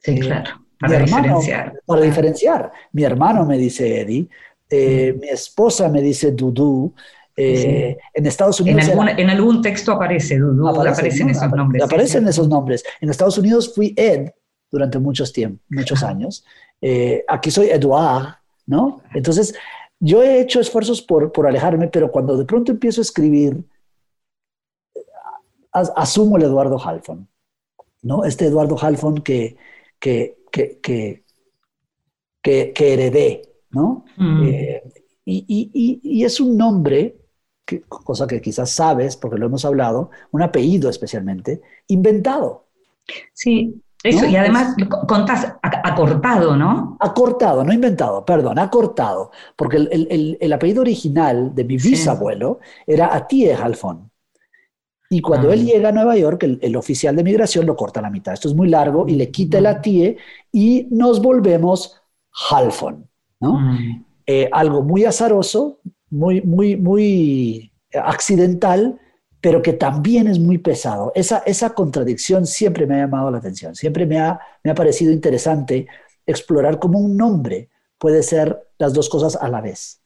Sí, 0.00 0.12
eh, 0.12 0.20
claro. 0.20 0.63
Para 0.78 0.98
diferenciar. 0.98 1.80
Para 1.86 2.00
diferenciar. 2.02 2.72
Mi 2.92 3.04
hermano 3.04 3.44
me 3.44 3.56
dice 3.58 4.00
Eddie, 4.00 4.28
eh, 4.68 5.16
mi 5.20 5.28
esposa 5.28 5.88
me 5.88 6.00
dice 6.00 6.32
Dudu. 6.32 6.92
En 7.36 8.26
Estados 8.26 8.60
Unidos. 8.60 8.88
En 9.16 9.30
algún, 9.30 9.60
texto 9.60 9.92
aparece 9.92 10.38
Dudu, 10.38 10.68
aparecen 10.68 11.30
esos 11.30 11.50
nombres. 11.50 11.82
Aparecen 11.82 12.28
esos 12.28 12.48
nombres. 12.48 12.84
En 13.00 13.10
Estados 13.10 13.38
Unidos 13.38 13.74
fui 13.74 13.92
Ed 13.96 14.30
durante 14.70 14.98
muchos 14.98 15.32
tiempos, 15.32 15.64
muchos 15.70 16.02
años. 16.02 16.44
Eh, 16.80 17.24
aquí 17.28 17.50
soy 17.50 17.70
Eduard, 17.70 18.36
¿no? 18.66 19.02
Entonces, 19.14 19.54
yo 20.00 20.22
he 20.22 20.40
hecho 20.40 20.60
esfuerzos 20.60 21.00
por, 21.00 21.32
por 21.32 21.46
alejarme, 21.46 21.88
pero 21.88 22.10
cuando 22.10 22.36
de 22.36 22.44
pronto 22.44 22.72
empiezo 22.72 23.00
a 23.00 23.02
escribir, 23.02 23.64
asumo 25.72 26.36
el 26.36 26.42
Eduardo 26.42 26.78
Halfon, 26.78 27.28
¿no? 28.02 28.24
Este 28.24 28.46
Eduardo 28.46 28.76
Halfon 28.78 29.22
que, 29.22 29.56
que, 29.98 30.36
que, 30.54 30.78
que, 32.40 32.72
que, 32.72 32.92
heredé, 32.92 33.42
¿no? 33.70 34.04
Mm. 34.16 34.42
Eh, 34.44 34.82
y, 35.24 35.44
y, 35.48 36.00
y, 36.02 36.24
es 36.24 36.38
un 36.38 36.56
nombre, 36.56 37.16
cosa 37.88 38.28
que 38.28 38.40
quizás 38.40 38.70
sabes, 38.70 39.16
porque 39.16 39.38
lo 39.38 39.46
hemos 39.46 39.64
hablado, 39.64 40.10
un 40.30 40.42
apellido 40.42 40.88
especialmente, 40.88 41.60
inventado. 41.88 42.66
Sí, 43.32 43.82
eso, 44.04 44.26
y 44.26 44.36
además 44.36 44.76
contás 45.08 45.56
acortado, 45.62 46.56
¿no? 46.56 46.96
Acortado, 47.00 47.64
no 47.64 47.72
inventado, 47.72 48.24
perdón, 48.24 48.58
acortado. 48.60 49.32
Porque 49.56 49.78
el, 49.78 50.52
apellido 50.52 50.82
original 50.82 51.52
de 51.52 51.64
mi 51.64 51.78
bisabuelo 51.78 52.60
era 52.86 53.12
Atie 53.12 53.54
Halfon. 53.54 54.08
Y 55.10 55.20
cuando 55.20 55.52
él 55.52 55.64
llega 55.64 55.90
a 55.90 55.92
Nueva 55.92 56.16
York, 56.16 56.42
el, 56.42 56.76
oficial 56.76 57.14
de 57.14 57.22
migración 57.22 57.66
lo 57.66 57.76
corta 57.76 58.00
a 58.00 58.02
la 58.02 58.10
mitad. 58.10 58.34
Esto 58.34 58.48
es 58.48 58.54
muy 58.54 58.68
largo 58.68 59.06
y 59.06 59.14
le 59.14 59.30
quita 59.30 59.58
el 59.58 59.66
Atie 59.66 60.16
y 60.50 60.88
nos 60.90 61.20
volvemos 61.20 62.00
Halfon, 62.50 63.08
¿no? 63.40 63.58
Eh, 64.26 64.48
algo 64.50 64.82
muy 64.82 65.04
azaroso, 65.04 65.80
muy, 66.10 66.40
muy, 66.40 66.76
muy 66.76 67.72
accidental, 67.92 68.98
pero 69.40 69.60
que 69.60 69.74
también 69.74 70.26
es 70.26 70.38
muy 70.38 70.58
pesado. 70.58 71.12
Esa, 71.14 71.38
esa 71.44 71.74
contradicción 71.74 72.46
siempre 72.46 72.86
me 72.86 72.94
ha 72.94 73.04
llamado 73.04 73.30
la 73.30 73.38
atención, 73.38 73.74
siempre 73.74 74.06
me 74.06 74.18
ha, 74.18 74.40
me 74.62 74.70
ha 74.70 74.74
parecido 74.74 75.12
interesante 75.12 75.86
explorar 76.26 76.78
cómo 76.78 76.98
un 76.98 77.16
nombre 77.16 77.68
puede 77.98 78.22
ser 78.22 78.58
las 78.78 78.94
dos 78.94 79.08
cosas 79.08 79.36
a 79.36 79.48
la 79.48 79.60
vez. 79.60 80.00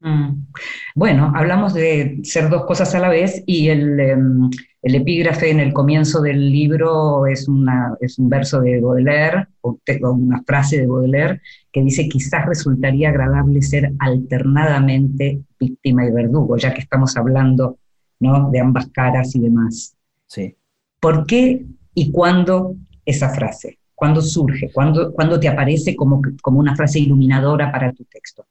Mm. 0.00 0.46
Bueno, 0.94 1.32
hablamos 1.34 1.74
de 1.74 2.20
ser 2.22 2.48
dos 2.48 2.64
cosas 2.66 2.94
a 2.94 3.00
la 3.00 3.08
vez 3.08 3.42
y 3.46 3.68
el, 3.68 3.98
em, 3.98 4.50
el 4.82 4.94
epígrafe 4.94 5.50
en 5.50 5.60
el 5.60 5.72
comienzo 5.72 6.20
del 6.20 6.52
libro 6.52 7.26
es, 7.26 7.48
una, 7.48 7.96
es 8.00 8.18
un 8.18 8.28
verso 8.28 8.60
de 8.60 8.80
Baudelaire, 8.80 9.48
o 9.60 9.78
una 10.12 10.42
frase 10.44 10.78
de 10.78 10.86
Baudelaire, 10.86 11.40
que 11.72 11.82
dice, 11.82 12.08
quizás 12.08 12.46
resultaría 12.46 13.08
agradable 13.08 13.60
ser 13.60 13.92
alternadamente 13.98 15.42
víctima 15.58 16.06
y 16.06 16.12
verdugo, 16.12 16.56
ya 16.56 16.72
que 16.72 16.82
estamos 16.82 17.16
hablando 17.16 17.78
¿no? 18.20 18.50
De 18.50 18.60
ambas 18.60 18.88
caras 18.88 19.34
y 19.34 19.40
demás. 19.40 19.96
Sí. 20.26 20.56
¿Por 21.00 21.26
qué 21.26 21.64
y 21.94 22.10
cuándo 22.10 22.74
esa 23.04 23.30
frase? 23.30 23.78
¿Cuándo 23.94 24.20
surge? 24.20 24.70
¿Cuándo, 24.72 25.40
te 25.40 25.48
aparece 25.48 25.96
como, 25.96 26.22
como 26.42 26.60
una 26.60 26.76
frase 26.76 27.00
iluminadora 27.00 27.72
para 27.72 27.92
tu 27.92 28.04
texto? 28.04 28.46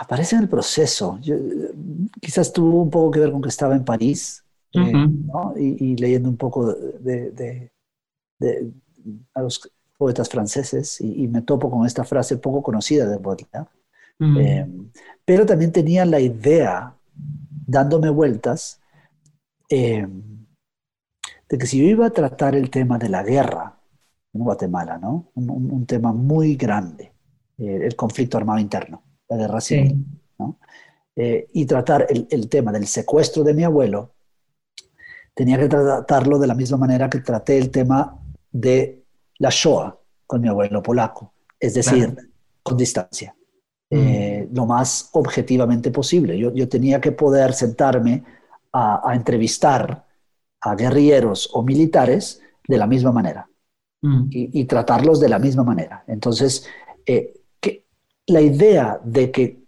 Aparece 0.00 0.36
en 0.36 0.42
el 0.42 0.48
proceso. 0.48 1.18
quizás 2.20 2.52
tuvo 2.52 2.82
un 2.82 2.90
poco 2.90 3.10
que 3.10 3.20
ver 3.20 3.32
con 3.32 3.42
que 3.42 3.48
estaba 3.48 3.74
en 3.76 3.84
París 3.84 4.44
eh, 4.72 5.08
y, 5.56 5.96
leyendo 5.96 6.28
un 6.28 6.36
poco 6.36 6.72
de, 6.72 7.70
a 9.34 9.42
los 9.42 9.70
poetas 9.96 10.28
franceses 10.28 11.00
y, 11.00 11.28
me 11.28 11.42
topo 11.42 11.70
con 11.70 11.86
esta 11.86 12.04
frase 12.04 12.36
poco 12.36 12.62
conocida 12.62 13.06
de 13.06 13.18
Baudelaire. 13.18 13.68
Eh, 14.18 14.66
pero 15.24 15.44
también 15.44 15.72
tenía 15.72 16.06
la 16.06 16.20
idea 16.20 16.94
dándome 17.66 18.08
vueltas 18.08 18.80
eh, 19.68 20.06
de 21.48 21.58
que 21.58 21.66
si 21.66 21.78
yo 21.78 21.84
iba 21.84 22.06
a 22.06 22.10
tratar 22.10 22.54
el 22.54 22.70
tema 22.70 22.98
de 22.98 23.08
la 23.08 23.22
guerra 23.22 23.78
en 24.32 24.44
Guatemala, 24.44 24.98
¿no? 24.98 25.30
Un, 25.34 25.86
tema 25.86 26.12
muy 26.12 26.56
grande, 26.56 27.12
eh, 27.58 27.80
el 27.84 27.96
conflicto 27.96 28.36
armado 28.36 28.58
interno, 28.58 29.02
la 29.28 29.36
guerra 29.36 29.60
civil, 29.60 30.04
¿no? 30.38 30.58
Eh, 31.14 31.48
y 31.52 31.64
tratar 31.64 32.06
el, 32.10 32.26
el, 32.30 32.48
tema 32.48 32.72
del 32.72 32.86
secuestro 32.86 33.42
de 33.42 33.54
mi 33.54 33.64
abuelo, 33.64 34.12
tenía 35.34 35.58
que 35.58 35.68
tratarlo 35.68 36.38
de 36.38 36.46
la 36.46 36.54
misma 36.54 36.76
manera 36.76 37.08
que 37.08 37.20
traté 37.20 37.56
el 37.56 37.70
tema 37.70 38.18
de 38.52 39.04
la 39.38 39.50
Shoah 39.50 39.96
con 40.26 40.40
mi 40.40 40.48
abuelo 40.48 40.82
polaco, 40.82 41.32
es 41.58 41.74
decir, 41.74 42.14
con 42.62 42.76
distancia. 42.76 43.34
Eh, 43.88 44.48
lo 44.52 44.66
más 44.66 45.10
objetivamente 45.12 45.92
posible. 45.92 46.36
Yo, 46.36 46.52
yo, 46.52 46.68
tenía 46.68 47.00
que 47.00 47.12
poder 47.12 47.52
sentarme 47.52 48.24
a, 48.72 49.12
entrevistar 49.14 50.04
a 50.60 50.74
guerrilleros 50.74 51.50
o 51.52 51.62
militares 51.62 52.42
de 52.66 52.78
la 52.78 52.88
misma 52.88 53.12
manera 53.12 53.48
mm. 54.02 54.26
y, 54.30 54.64
tratarlos 54.64 55.20
de 55.20 55.28
la 55.28 55.38
misma 55.38 55.62
manera. 55.62 56.02
Entonces, 56.08 56.66
eh, 57.06 57.34
la 58.26 58.40
idea 58.40 59.00
de 59.04 59.30
que 59.30 59.62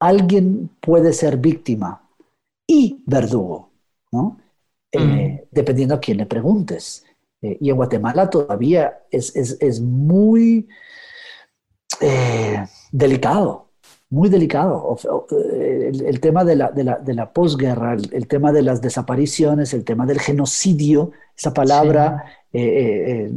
alguien 0.00 0.70
puede 0.80 1.12
ser 1.12 1.36
víctima 1.36 2.08
y 2.66 3.02
verdugo, 3.06 3.70
¿no? 4.12 4.38
Eh, 4.92 4.98
mm. 4.98 5.48
dependiendo 5.50 5.94
a 5.94 6.00
quién 6.00 6.18
le 6.18 6.26
preguntes. 6.26 7.04
y 7.42 7.70
en 7.70 7.76
Guatemala 7.76 8.28
todavía 8.28 9.04
es, 9.10 9.34
es, 9.34 9.56
es 9.60 9.80
muy 9.80 10.68
delicado, 12.92 13.70
muy 14.10 14.28
delicado. 14.28 14.96
El, 15.30 16.20
tema 16.20 16.44
de 16.44 16.56
la, 16.56 16.70
de 16.70 16.84
la, 16.84 16.96
de 16.96 17.14
la 17.14 17.32
posguerra, 17.32 17.94
el, 17.94 18.26
tema 18.26 18.52
de 18.52 18.62
las 18.62 18.82
desapariciones, 18.82 19.72
el 19.72 19.84
tema 19.84 20.04
del 20.04 20.20
genocidio, 20.20 21.12
esa 21.36 21.54
palabra 21.54 22.24
eh, 22.52 22.60
eh, 22.60 23.10
eh, 23.10 23.32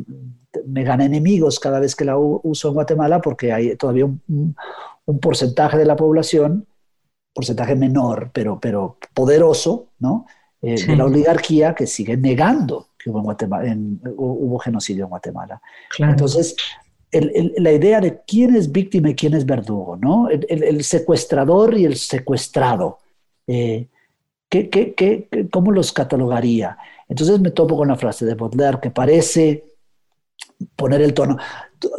me 0.66 0.84
gana 0.84 1.06
enemigos 1.06 1.60
cada 1.60 1.80
vez 1.80 1.96
que 1.96 2.06
la 2.06 2.18
uso 2.18 2.68
en 2.68 2.74
Guatemala 2.74 3.22
porque 3.22 3.52
hay 3.52 3.76
todavía 3.76 4.06
un, 4.06 4.56
porcentaje 5.22 5.78
de 5.78 5.86
la 5.86 5.96
población, 5.96 6.66
porcentaje 7.34 7.76
menor, 7.76 8.32
pero, 8.34 8.60
pero 8.60 8.98
poderoso, 9.14 9.88
¿no? 10.00 10.26
de 10.62 10.96
la 10.96 11.04
oligarquía 11.04 11.76
que 11.76 11.86
sigue 11.86 12.16
negando 12.16 12.88
que 12.98 13.10
hubo, 13.10 13.20
en 13.20 13.26
Guatemala, 13.26 13.78
hubo 14.16 14.60
genocidio 14.60 15.04
en 15.04 15.10
Guatemala. 15.10 15.62
Entonces, 16.00 16.56
la 17.12 17.72
idea 17.72 18.00
de 18.00 18.22
quién 18.26 18.56
es 18.56 18.72
víctima 18.72 19.10
y 19.10 19.16
quién 19.16 19.34
es 19.34 19.46
verdugo, 19.46 19.98
¿no? 19.98 20.30
El, 20.30 20.84
secuestrador 20.84 21.78
y 21.78 21.86
el 21.86 21.96
secuestrado. 21.96 23.00
Eh, 23.48 23.88
cómo 25.52 25.72
los 25.72 25.92
catalogaría? 25.92 26.78
Entonces 27.08 27.40
me 27.40 27.52
topo 27.52 27.76
con 27.76 27.90
la 27.90 27.96
frase 27.96 28.26
de 28.26 28.36
Baudelaire 28.36 28.80
que 28.82 28.92
parece 28.92 29.64
poner 30.76 31.02
el 31.02 31.14
tono. 31.14 31.38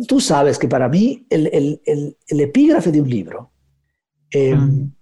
Tú, 0.08 0.20
sabes 0.20 0.58
que 0.58 0.68
para 0.68 0.88
mí 0.88 1.26
el, 1.30 1.80
epígrafe 2.28 2.90
de 2.90 3.00
un 3.00 3.10
libro, 3.10 3.50
em, 4.30 4.58
mm. 4.58 4.92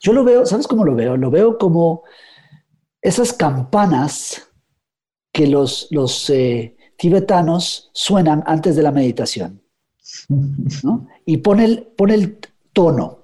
yo 0.00 0.12
lo 0.12 0.24
veo, 0.24 0.46
¿sabes 0.46 0.66
cómo 0.66 0.84
lo 0.84 0.94
veo? 0.94 1.16
Lo 1.16 1.30
veo 1.30 1.58
como 1.58 2.02
esas 3.02 3.32
campanas 3.32 4.48
que 5.32 5.46
los, 5.46 5.88
los 5.90 6.30
eh, 6.30 6.76
tibetanos 6.96 7.90
suenan 7.92 8.42
antes 8.46 8.76
de 8.76 8.82
la 8.82 8.92
meditación. 8.92 9.60
Y 11.26 11.38
pone 11.38 11.64
el, 11.64 11.82
pone 11.96 12.14
el 12.14 12.38
tono. 12.72 13.18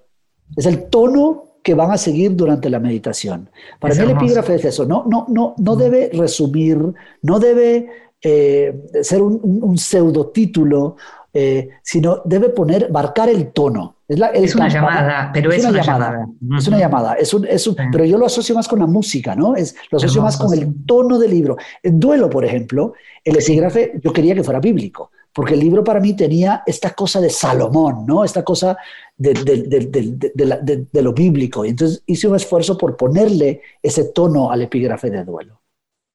Es 0.57 0.67
el 0.67 0.89
tono 0.89 1.45
que 1.63 1.75
van 1.75 1.91
a 1.91 1.99
seguir 1.99 2.35
durante 2.35 2.71
la 2.71 2.81
meditación. 2.81 3.51
Para 3.79 3.95
mí 3.95 4.01
el 4.01 4.11
epígrafe 4.11 4.57
es 4.57 4.65
eso. 4.65 4.87
No, 4.87 5.05
no, 5.07 5.27
no, 5.29 5.55
no 5.59 5.77
debe 5.77 6.11
resumir, 6.13 6.79
no 7.23 7.39
debe 7.39 7.89
eh, 8.23 8.83
ser 9.03 9.23
un, 9.23 9.41
un, 9.43 9.79
pseudotítulo, 9.79 10.97
eh, 11.33 11.69
sino 11.83 12.23
debe 12.25 12.49
poner, 12.51 12.91
marcar 12.91 13.29
el 13.29 13.53
tono. 13.53 13.97
Es, 14.09 14.57
una 14.57 14.69
llamada, 14.69 15.31
pero 15.33 15.53
es, 15.53 15.65
una, 15.65 15.81
llamada. 15.81 16.27
Es 16.59 16.67
una 16.67 16.79
llamada, 16.79 17.15
es 17.15 17.33
un, 17.33 17.47
es 17.47 17.65
un, 17.69 17.77
pero 17.93 18.05
yo 18.05 18.19
lo 18.19 18.27
asocio 18.27 18.57
más 18.57 18.67
con 18.67 18.81
la 18.81 18.87
música, 18.87 19.37
¿no? 19.37 19.55
Es, 19.55 19.77
lo 19.93 19.99
asocio 19.99 20.21
más 20.21 20.37
con 20.37 20.53
el 20.53 20.85
tono 20.85 21.17
del 21.17 21.31
libro. 21.31 21.57
En 21.81 22.01
Duelo, 22.01 22.29
por 22.29 22.45
ejemplo, 22.45 22.95
el 23.25 23.39
epígrafe 23.39 23.93
yo 24.03 24.13
quería 24.13 24.35
que 24.35 24.43
fuera 24.43 24.59
bíblico, 24.59 25.13
porque 25.33 25.55
el 25.55 25.61
libro 25.61 25.85
para 25.85 26.01
mí 26.01 26.17
tenía 26.17 26.65
esta 26.67 26.91
cosa 26.91 27.21
de 27.21 27.31
Salomón, 27.31 28.05
¿no? 28.05 28.25
Esta 28.25 28.43
cosa 28.43 28.77
de, 29.17 29.33
de, 29.33 31.03
lo 31.03 31.13
bíblico. 31.13 31.65
Y 31.65 31.69
entonces 31.69 32.03
hice 32.07 32.27
un 32.27 32.35
esfuerzo 32.35 32.77
por 32.77 32.97
ponerle 32.97 33.63
ese 33.81 34.07
tono 34.07 34.51
al 34.51 34.63
epígrafe 34.63 35.09
de 35.09 35.25
Duelo. 35.25 35.60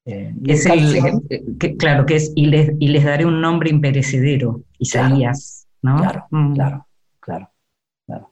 Eh, 0.05 0.33
claro, 1.79 2.05
que 2.05 2.15
es 2.15 2.31
y 2.35 2.45
les, 2.45 2.71
y 2.79 2.89
les 2.89 3.03
daré 3.03 3.25
un 3.25 3.41
nombre 3.41 3.71
imperecedero, 3.71 4.61
Isaías, 4.77 5.67
¿no? 5.81 5.97
Claro, 5.97 6.25
mm. 6.29 6.53
claro, 6.53 6.87
claro, 7.19 7.49
claro. 8.05 8.31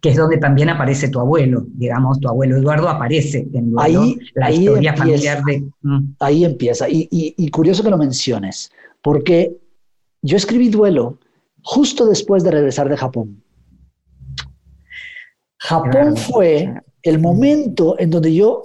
Que 0.00 0.10
es 0.10 0.16
donde 0.16 0.38
también 0.38 0.70
aparece 0.70 1.08
tu 1.08 1.18
abuelo, 1.18 1.64
digamos, 1.66 2.20
tu 2.20 2.28
abuelo 2.28 2.56
Eduardo 2.56 2.88
aparece 2.88 3.48
en 3.52 3.72
ahí, 3.78 4.16
la 4.34 4.50
historia 4.52 4.94
familiar 4.94 5.42
de... 5.42 5.68
Mm. 5.82 6.14
Ahí 6.20 6.44
empieza, 6.44 6.88
y, 6.88 7.08
y 7.10 7.50
curioso 7.50 7.82
que 7.82 7.90
lo 7.90 7.98
menciones, 7.98 8.70
porque 9.02 9.56
yo 10.22 10.36
escribí 10.36 10.68
duelo 10.68 11.18
justo 11.62 12.06
después 12.06 12.44
de 12.44 12.52
regresar 12.52 12.88
de 12.88 12.96
Japón. 12.96 13.42
Japón 15.58 16.16
fue 16.16 16.72
el 17.02 17.18
momento 17.18 17.96
en 17.98 18.10
donde 18.10 18.34
yo 18.34 18.64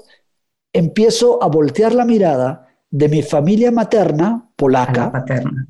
empiezo 0.74 1.42
a 1.42 1.48
voltear 1.48 1.94
la 1.94 2.04
mirada 2.04 2.68
de 2.90 3.10
mi 3.10 3.22
familia 3.22 3.72
materna 3.72 4.50
polaca 4.56 5.26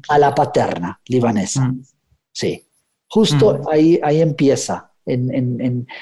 a 0.09 0.19
la 0.19 0.33
paterna, 0.33 0.99
libanesa. 1.05 1.67
Mm. 1.67 1.83
Sí, 2.31 2.65
justo 3.07 3.59
mm. 3.59 3.67
ahí, 3.71 3.99
ahí 4.03 4.21
empieza. 4.21 4.91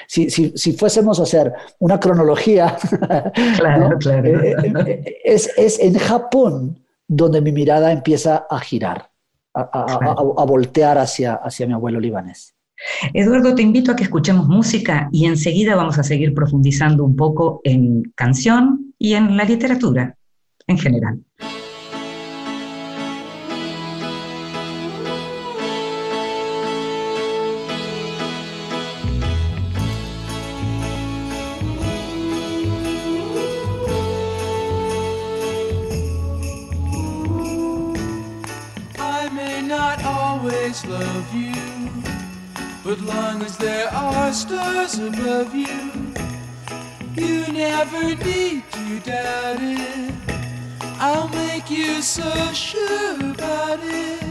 si, 0.06 0.72
fuésemos 0.72 1.20
a 1.20 1.24
hacer 1.24 1.52
una 1.80 2.00
cronología, 2.00 2.76
eh, 3.38 4.54
eh, 4.54 4.56
eh, 4.86 5.16
es, 5.24 5.78
en 5.78 5.94
Japón 5.94 6.78
donde 7.06 7.40
mi 7.40 7.52
mirada 7.52 7.92
empieza 7.92 8.46
a 8.48 8.58
girar, 8.58 9.10
a, 9.54 10.44
voltear 10.44 10.98
hacia, 10.98 11.34
hacia 11.34 11.66
mi 11.66 11.74
abuelo 11.74 12.00
libanés. 12.00 12.54
Eduardo, 13.12 13.54
te 13.54 13.62
invito 13.62 13.92
a 13.92 13.96
que 13.96 14.04
escuchemos 14.04 14.48
música 14.48 15.08
y 15.12 15.26
enseguida 15.26 15.76
vamos 15.76 15.98
a 15.98 16.02
seguir 16.02 16.34
profundizando 16.34 17.04
un 17.04 17.14
poco 17.16 17.60
en 17.64 18.12
canción 18.16 18.91
y 19.02 19.14
en 19.14 19.36
la 19.36 19.44
literatura 19.44 20.16
en 20.68 20.78
general. 20.78 21.18
But 42.84 43.00
long 43.00 43.42
as 43.42 43.56
there 43.56 43.88
are 43.88 44.32
stars 44.32 44.98
above 44.98 45.54
you, 45.54 46.12
you 47.14 47.52
never 47.52 48.14
need 48.16 48.62
to 48.72 48.81
doubt 49.04 49.58
it. 49.60 50.14
I'll 50.98 51.28
make 51.28 51.70
you 51.70 52.02
so 52.02 52.30
sure 52.52 53.14
about 53.16 53.80
it. 53.82 54.22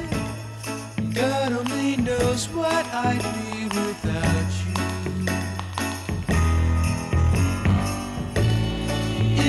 God 1.14 1.52
only 1.52 1.98
knows 1.98 2.48
what 2.50 2.86
I'd 2.94 3.22
be 3.36 3.66
without 3.66 4.52
you. 4.66 4.76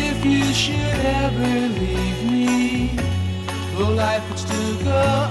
If 0.09 0.25
you 0.25 0.45
should 0.53 1.01
ever 1.25 1.69
leave 1.81 2.31
me, 2.31 2.99
life 3.79 4.29
would 4.29 4.39
still 4.39 4.85
go 4.85 5.22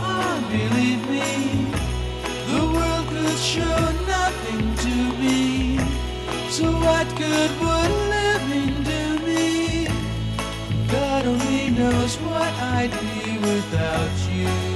I'd 12.82 12.89
be 12.89 13.38
without 13.38 14.34
you. 14.34 14.71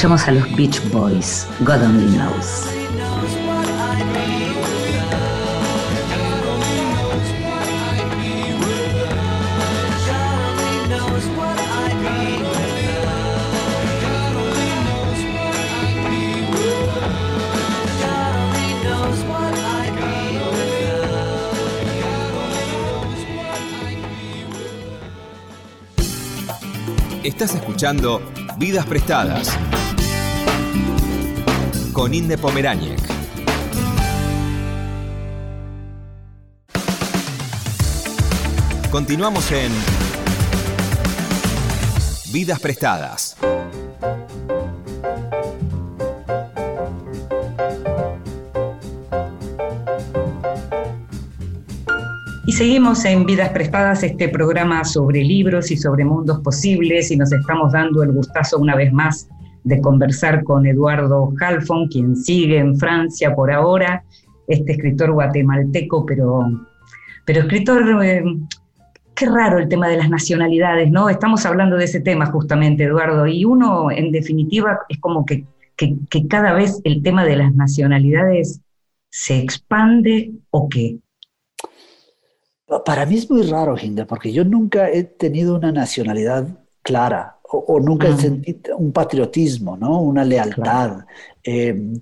Escuchamos 0.00 0.28
a 0.28 0.32
los 0.32 0.56
Beach 0.56 0.80
Boys, 0.90 1.46
God 1.60 1.82
Only 1.82 2.16
Knows. 2.16 2.64
Estás 27.22 27.54
escuchando 27.54 28.22
Vidas 28.56 28.86
Prestadas 28.86 29.58
con 32.00 32.14
Inde 32.14 32.38
Pomeráñez. 32.38 32.98
Continuamos 38.90 39.52
en 39.52 39.70
Vidas 42.32 42.58
Prestadas. 42.58 43.36
Y 52.46 52.52
seguimos 52.52 53.04
en 53.04 53.26
Vidas 53.26 53.50
Prestadas, 53.50 54.02
este 54.04 54.30
programa 54.30 54.86
sobre 54.86 55.22
libros 55.22 55.70
y 55.70 55.76
sobre 55.76 56.06
mundos 56.06 56.40
posibles, 56.40 57.10
y 57.10 57.18
nos 57.18 57.30
estamos 57.30 57.72
dando 57.72 58.02
el 58.02 58.12
gustazo 58.12 58.56
una 58.56 58.74
vez 58.74 58.90
más 58.90 59.28
de 59.64 59.80
conversar 59.80 60.44
con 60.44 60.66
Eduardo 60.66 61.32
Halfon, 61.40 61.88
quien 61.88 62.16
sigue 62.16 62.58
en 62.58 62.76
Francia 62.76 63.34
por 63.34 63.50
ahora, 63.52 64.04
este 64.46 64.72
escritor 64.72 65.12
guatemalteco, 65.12 66.04
pero, 66.06 66.44
pero 67.24 67.40
escritor, 67.40 68.04
eh, 68.04 68.24
qué 69.14 69.26
raro 69.26 69.58
el 69.58 69.68
tema 69.68 69.88
de 69.88 69.98
las 69.98 70.08
nacionalidades, 70.08 70.90
¿no? 70.90 71.08
Estamos 71.08 71.44
hablando 71.46 71.76
de 71.76 71.84
ese 71.84 72.00
tema 72.00 72.26
justamente, 72.26 72.84
Eduardo, 72.84 73.26
y 73.26 73.44
uno, 73.44 73.90
en 73.90 74.10
definitiva, 74.12 74.80
es 74.88 74.98
como 74.98 75.24
que, 75.24 75.44
que, 75.76 76.26
cada 76.28 76.52
vez 76.52 76.80
el 76.84 77.02
tema 77.02 77.24
de 77.24 77.36
las 77.36 77.54
nacionalidades 77.54 78.60
se 79.10 79.38
expande 79.38 80.32
o 80.50 80.68
qué. 80.68 80.98
Para 82.84 83.04
mí 83.04 83.16
es 83.16 83.30
muy 83.30 83.42
raro, 83.42 83.76
Hinda, 83.76 84.06
porque 84.06 84.32
yo 84.32 84.44
nunca 84.44 84.88
he 84.88 85.04
tenido 85.04 85.56
una 85.56 85.72
nacionalidad 85.72 86.46
clara 86.82 87.39
o, 87.52 87.80
nunca 87.80 88.08
he 88.08 88.16
sentido 88.16 88.76
un 88.76 88.92
patriotismo, 88.92 89.76
¿no? 89.76 90.00
Una 90.00 90.24
lealtad. 90.24 91.04
Eh, 91.42 91.94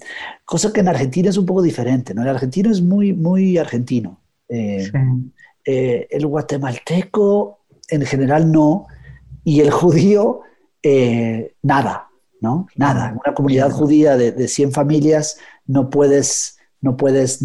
cosa 0.45 0.73
que 0.73 0.81
en 0.81 0.89
Argentina 0.89 1.31
es 1.31 1.39
un 1.39 1.47
poco 1.47 1.63
diferente, 1.63 2.13
¿no? 2.13 2.23
El 2.23 2.29
argentino 2.29 2.71
es 2.71 2.83
muy, 2.83 3.15
muy 3.15 3.57
argentino. 3.57 4.21
Eh, 4.49 4.91
eh, 5.65 6.07
el 6.11 6.27
guatemalteco 6.27 7.61
en 7.89 8.05
general 8.05 8.51
no. 8.51 8.87
y 9.45 9.61
el 9.61 9.71
judío, 9.71 10.41
nada, 11.63 12.09
¿no? 12.41 12.67
Nada. 12.77 13.09
En 13.09 13.19
una 13.25 13.35
comunidad 13.35 13.71
judía 13.71 14.17
de, 14.17 14.33
de 14.33 14.49
100 14.49 14.73
familias 14.73 15.39
no 15.67 15.89
puedes, 15.89 16.59
no 16.81 16.97
puedes 16.97 17.45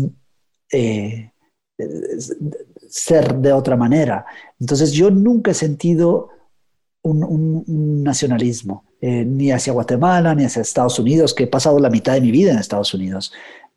ser 2.89 3.35
de 3.35 3.53
otra 3.53 3.77
manera. 3.77 4.25
Entonces 4.59 4.91
yo 4.91 5.09
nunca 5.09 5.51
he 5.51 5.53
sentido 5.55 6.29
un, 7.03 7.23
un- 7.23 7.63
un 7.67 8.03
nacionalismo, 8.03 8.83
eh, 9.01 9.23
ni 9.25 9.51
hacia 9.51 9.73
Guatemala, 9.73 10.33
ni 10.35 10.43
hacia 10.45 10.61
Estados 10.61 10.97
Unidos, 10.99 11.33
que 11.33 11.43
he 11.43 11.47
pasado 11.47 11.79
la 11.79 11.89
mitad 11.89 12.13
de 12.13 12.21
mi 12.21 12.31
vida 12.31 12.51
en 12.51 12.59
Estados 12.59 12.93
Unidos, 12.93 13.31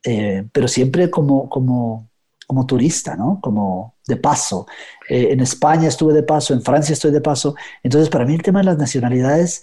eh, 0.04 0.44
pero 0.52 0.68
siempre 0.68 1.10
como, 1.10 1.48
como, 1.48 2.08
como 2.46 2.64
turista, 2.66 3.16
¿no? 3.16 3.38
Como 3.42 3.94
de 4.06 4.16
paso. 4.16 4.66
Eh, 5.08 5.28
en 5.32 5.40
España 5.40 5.88
estuve 5.88 6.14
de 6.14 6.22
paso, 6.22 6.54
en 6.54 6.62
Francia 6.62 6.92
estoy 6.92 7.10
de 7.10 7.20
paso. 7.20 7.54
Entonces 7.82 8.08
para 8.08 8.24
mí 8.24 8.34
el 8.34 8.42
tema 8.42 8.60
de 8.60 8.66
las 8.66 8.78
nacionalidades 8.78 9.62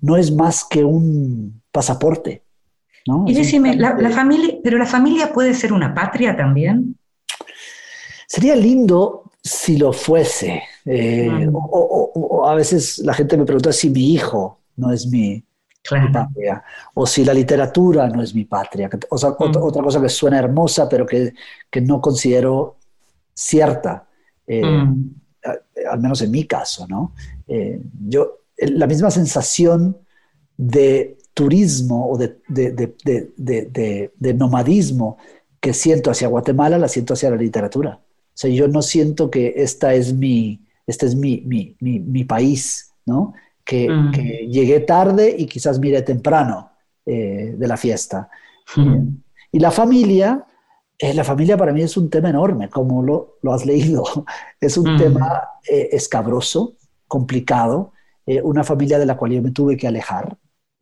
no 0.00 0.16
es 0.16 0.32
más 0.32 0.64
que 0.64 0.82
un 0.84 1.62
pasaporte. 1.70 2.42
¿no? 3.06 3.24
Y 3.28 3.34
decime, 3.34 3.76
la 3.76 4.10
familia, 4.10 4.54
pero 4.64 4.76
la 4.78 4.86
familia 4.86 5.32
puede 5.32 5.54
ser 5.54 5.72
una 5.72 5.94
patria 5.94 6.36
también. 6.36 6.96
Sería 8.26 8.56
lindo 8.56 9.23
si 9.44 9.76
lo 9.76 9.92
fuese. 9.92 10.62
Eh, 10.86 11.48
o, 11.52 11.58
o- 11.58 12.10
o- 12.14 12.26
o 12.38 12.48
a 12.48 12.54
veces 12.54 12.98
la 13.00 13.12
gente 13.12 13.36
me 13.36 13.44
pregunta 13.44 13.72
si 13.72 13.90
mi 13.90 14.14
hijo 14.14 14.60
no 14.76 14.90
es 14.90 15.06
mi, 15.06 15.44
patria, 16.12 16.64
o 16.94 17.06
si 17.06 17.26
la 17.26 17.34
literatura 17.34 18.08
no 18.08 18.22
es 18.22 18.34
mi 18.34 18.44
patria. 18.46 18.88
O 19.10 19.18
sea, 19.18 19.30
Mm. 19.38 19.56
otra 19.60 19.82
cosa 19.82 20.00
que 20.00 20.08
suena 20.08 20.38
hermosa, 20.38 20.88
pero 20.88 21.04
que, 21.04 21.34
que 21.70 21.80
no 21.82 22.00
considero 22.00 22.76
cierta, 23.34 24.08
eh, 24.46 24.64
Mm. 24.64 25.10
a- 25.44 25.92
al 25.92 26.00
menos 26.00 26.22
en 26.22 26.30
mi 26.30 26.44
caso, 26.44 26.86
¿no? 26.88 27.12
Eh, 27.46 27.82
yo, 28.08 28.38
la 28.56 28.86
misma 28.86 29.10
sensación 29.10 29.98
de 30.56 31.18
turismo 31.34 32.08
o 32.10 32.16
de- 32.16 32.38
de- 32.48 32.70
de- 32.70 34.12
de 34.16 34.34
nomadismo 34.34 35.18
que 35.60 35.74
siento 35.74 36.10
hacia 36.10 36.28
Guatemala, 36.28 36.78
la 36.78 36.88
siento 36.88 37.12
hacia 37.12 37.28
la 37.30 37.36
literatura. 37.36 38.00
O 38.34 38.36
sea, 38.36 38.50
yo 38.50 38.68
no 38.68 38.82
siento 38.82 39.30
que 39.30 39.54
esta 39.56 39.94
es 39.94 40.12
mi, 40.12 40.60
este 40.86 41.06
es 41.06 41.14
mi, 41.14 41.42
mi, 41.46 41.76
mi, 41.80 42.00
mi 42.00 42.24
país, 42.24 42.92
¿no? 43.06 43.32
Que, 43.64 43.88
Mm. 43.88 44.10
que 44.12 44.22
llegué 44.50 44.80
tarde 44.80 45.34
y 45.38 45.46
quizás 45.46 45.78
miré 45.78 46.02
temprano 46.02 46.70
eh, 47.06 47.54
de 47.56 47.66
la 47.68 47.76
fiesta. 47.76 48.28
Mm. 48.76 49.08
Y 49.52 49.58
la 49.60 49.70
familia, 49.70 50.44
eh, 50.98 51.14
la 51.14 51.24
familia 51.24 51.56
para 51.56 51.72
mí 51.72 51.82
es 51.82 51.96
un 51.96 52.10
tema 52.10 52.30
enorme, 52.30 52.68
como 52.68 53.02
lo, 53.02 53.38
lo 53.42 53.52
has 53.52 53.64
leído. 53.66 54.04
Es 54.60 54.76
un 54.76 54.94
Mm. 54.94 54.96
tema 54.96 55.42
eh, 55.68 55.90
escabroso, 55.92 56.76
complicado, 57.08 57.92
eh, 58.26 58.40
una 58.42 58.64
familia 58.64 58.98
de 58.98 59.06
la 59.06 59.16
cual 59.16 59.32
yo 59.32 59.42
me 59.42 59.50
tuve 59.52 59.76
que 59.76 59.86
alejar 59.86 60.36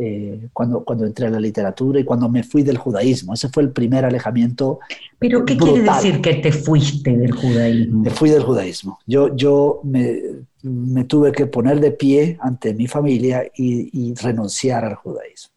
eh, 0.05 0.49
cuando, 0.53 0.85
cuando 0.85 1.07
entré 1.07 1.27
a 1.27 1.31
la 1.31 1.39
literatura 1.41 2.01
y 2.01 2.05
cuando 2.05 2.29
me 2.29 2.43
fui 2.43 2.63
del 2.63 2.79
judaísmo. 2.79 3.35
Ese 3.35 3.49
fue 3.49 3.63
el 3.63 3.71
primer 3.71 4.05
alejamiento. 4.05 4.81
Pero 5.19 5.45
¿qué 5.45 5.57
quiere 5.57 5.79
Brutal. 5.81 6.03
decir 6.03 6.21
que 6.21 6.35
te 6.35 6.51
fuiste 6.53 7.17
del 7.17 7.33
judaísmo? 7.33 8.03
Me 8.03 8.11
fui 8.11 8.31
del 8.31 8.43
judaísmo. 8.43 8.99
Yo, 9.07 9.35
yo 9.37 9.81
me, 9.85 10.21
me 10.63 11.05
tuve 11.05 11.31
que 11.33 11.47
poner 11.47 11.79
de 11.81 11.93
pie 11.93 12.37
ante 12.41 12.75
mi 12.75 12.87
familia 12.87 13.45
y, 13.57 13.91
y 14.11 14.15
renunciar 14.15 14.85
al 14.85 14.95
judaísmo. 14.97 15.53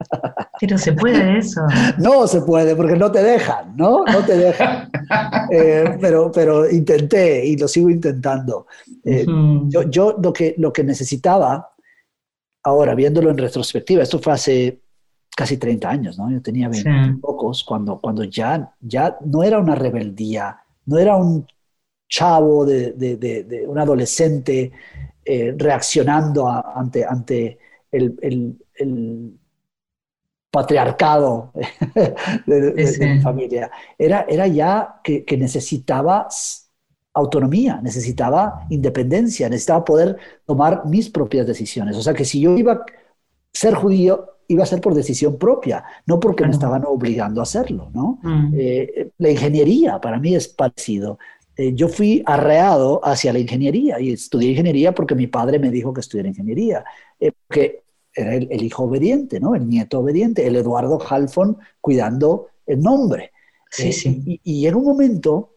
Pero 0.60 0.78
se 0.78 0.92
puede 0.92 1.38
eso. 1.38 1.60
No 1.98 2.26
se 2.26 2.40
puede 2.42 2.74
porque 2.74 2.96
no 2.96 3.10
te 3.12 3.22
dejan, 3.22 3.76
¿no? 3.76 4.04
No 4.04 4.24
te 4.24 4.36
dejan. 4.36 4.88
Eh, 5.52 5.98
pero, 6.00 6.30
pero 6.30 6.70
intenté 6.70 7.44
y 7.44 7.56
lo 7.56 7.66
sigo 7.66 7.90
intentando. 7.90 8.68
Eh, 9.04 9.26
Mm. 9.26 9.68
yo 9.68 9.82
yo 9.90 10.16
lo, 10.22 10.32
que, 10.32 10.54
lo 10.58 10.72
que 10.72 10.84
necesitaba, 10.84 11.69
ahora 12.62 12.94
viéndolo 12.94 13.30
en 13.30 13.38
retrospectiva, 13.38 14.02
esto 14.02 14.18
fue 14.18 14.32
hace 14.32 14.82
casi 15.36 15.56
30 15.58 15.90
años, 15.90 16.18
¿no? 16.18 16.30
Yo 16.30 16.42
tenía 16.42 16.68
20 16.68 16.90
Sí. 16.90 17.20
pocos 17.20 17.64
cuando, 17.64 17.98
cuando 18.00 18.24
ya, 18.24 18.74
ya 18.80 19.16
no 19.24 19.42
era 19.42 19.58
una 19.58 19.74
rebeldía, 19.74 20.58
no 20.86 20.98
era 20.98 21.16
un 21.16 21.46
chavo, 22.08 22.66
de, 22.66 22.92
de- 22.92 23.16
de- 23.16 23.44
de 23.44 23.66
un 23.68 23.78
adolescente 23.78 24.72
eh, 25.24 25.54
reaccionando 25.56 26.48
a- 26.48 26.74
ante, 26.76 27.04
ante 27.04 27.58
el, 27.92 28.16
el- 28.22 28.58
el 28.74 29.38
patriarcado 30.50 31.52
de, 32.46 32.72
Sí, 32.84 33.06
mi 33.08 33.18
familia. 33.18 33.70
Era, 33.98 34.26
era 34.28 34.46
ya 34.46 35.00
que, 35.04 35.24
que 35.24 35.36
necesitaba 35.36 36.28
autonomía, 37.14 37.80
necesitaba 37.82 38.66
independencia, 38.70 39.48
necesitaba 39.48 39.84
poder 39.84 40.16
tomar 40.46 40.86
mis 40.86 41.10
propias 41.10 41.46
decisiones. 41.46 41.96
O 41.96 42.02
sea 42.02 42.14
que 42.14 42.24
si 42.24 42.40
yo 42.40 42.56
iba 42.56 42.72
a 42.72 42.84
ser 43.52 43.74
judío, 43.74 44.26
iba 44.48 44.62
a 44.62 44.66
ser 44.66 44.80
por 44.80 44.94
decisión 44.94 45.38
propia, 45.38 45.84
no 46.06 46.18
porque 46.20 46.44
me 46.44 46.50
estaban 46.52 46.84
obligando 46.86 47.40
a 47.40 47.44
hacerlo, 47.44 47.90
¿no? 47.94 48.18
Mm. 48.22 48.54
Eh, 48.56 49.10
la 49.18 49.30
ingeniería 49.30 50.00
para 50.00 50.18
mí 50.18 50.34
es 50.34 50.48
parecido. 50.48 51.18
Eh, 51.56 51.72
yo 51.74 51.88
fui 51.88 52.22
arreado 52.26 53.00
hacia 53.04 53.32
la 53.32 53.38
ingeniería 53.38 54.00
y 54.00 54.12
estudié 54.12 54.50
ingeniería 54.50 54.92
porque 54.94 55.14
mi 55.14 55.26
padre 55.26 55.58
me 55.58 55.70
dijo 55.70 55.92
que 55.92 56.00
estudiara 56.00 56.28
ingeniería, 56.28 56.84
eh, 57.18 57.32
porque 57.46 57.82
era 58.14 58.34
el, 58.34 58.48
el 58.50 58.62
hijo 58.62 58.84
obediente, 58.84 59.38
¿no? 59.40 59.54
El 59.54 59.68
nieto 59.68 60.00
obediente, 60.00 60.46
el 60.46 60.56
Eduardo 60.56 60.98
Halfon 61.08 61.58
cuidando 61.80 62.48
el 62.66 62.80
nombre. 62.80 63.32
Sí, 63.70 63.88
Eh, 63.88 63.92
sí. 63.92 64.22
Y, 64.26 64.40
y 64.42 64.60
llega 64.62 64.76
un 64.76 64.84
momento 64.84 65.54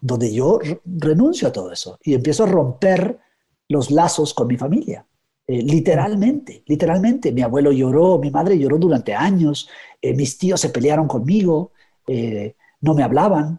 donde 0.00 0.32
yo 0.32 0.58
re- 0.58 0.80
renuncio 0.84 1.48
a 1.48 1.52
todo 1.52 1.72
eso 1.72 1.98
y 2.02 2.14
empiezo 2.14 2.44
a 2.44 2.46
romper 2.46 3.18
los 3.68 3.90
lazos 3.90 4.34
con 4.34 4.46
mi 4.48 4.56
familia. 4.56 5.06
Eh, 5.46 5.62
literalmente, 5.62 6.62
literalmente. 6.66 7.32
Mi 7.32 7.42
abuelo 7.42 7.72
lloró, 7.72 8.18
mi 8.18 8.30
madre 8.30 8.58
lloró 8.58 8.78
durante 8.78 9.14
años, 9.14 9.68
eh, 10.00 10.14
mis 10.14 10.38
tíos 10.38 10.60
se 10.60 10.70
pelearon 10.70 11.06
conmigo, 11.08 11.72
eh, 12.06 12.54
no 12.80 12.94
me 12.94 13.02
hablaban. 13.02 13.58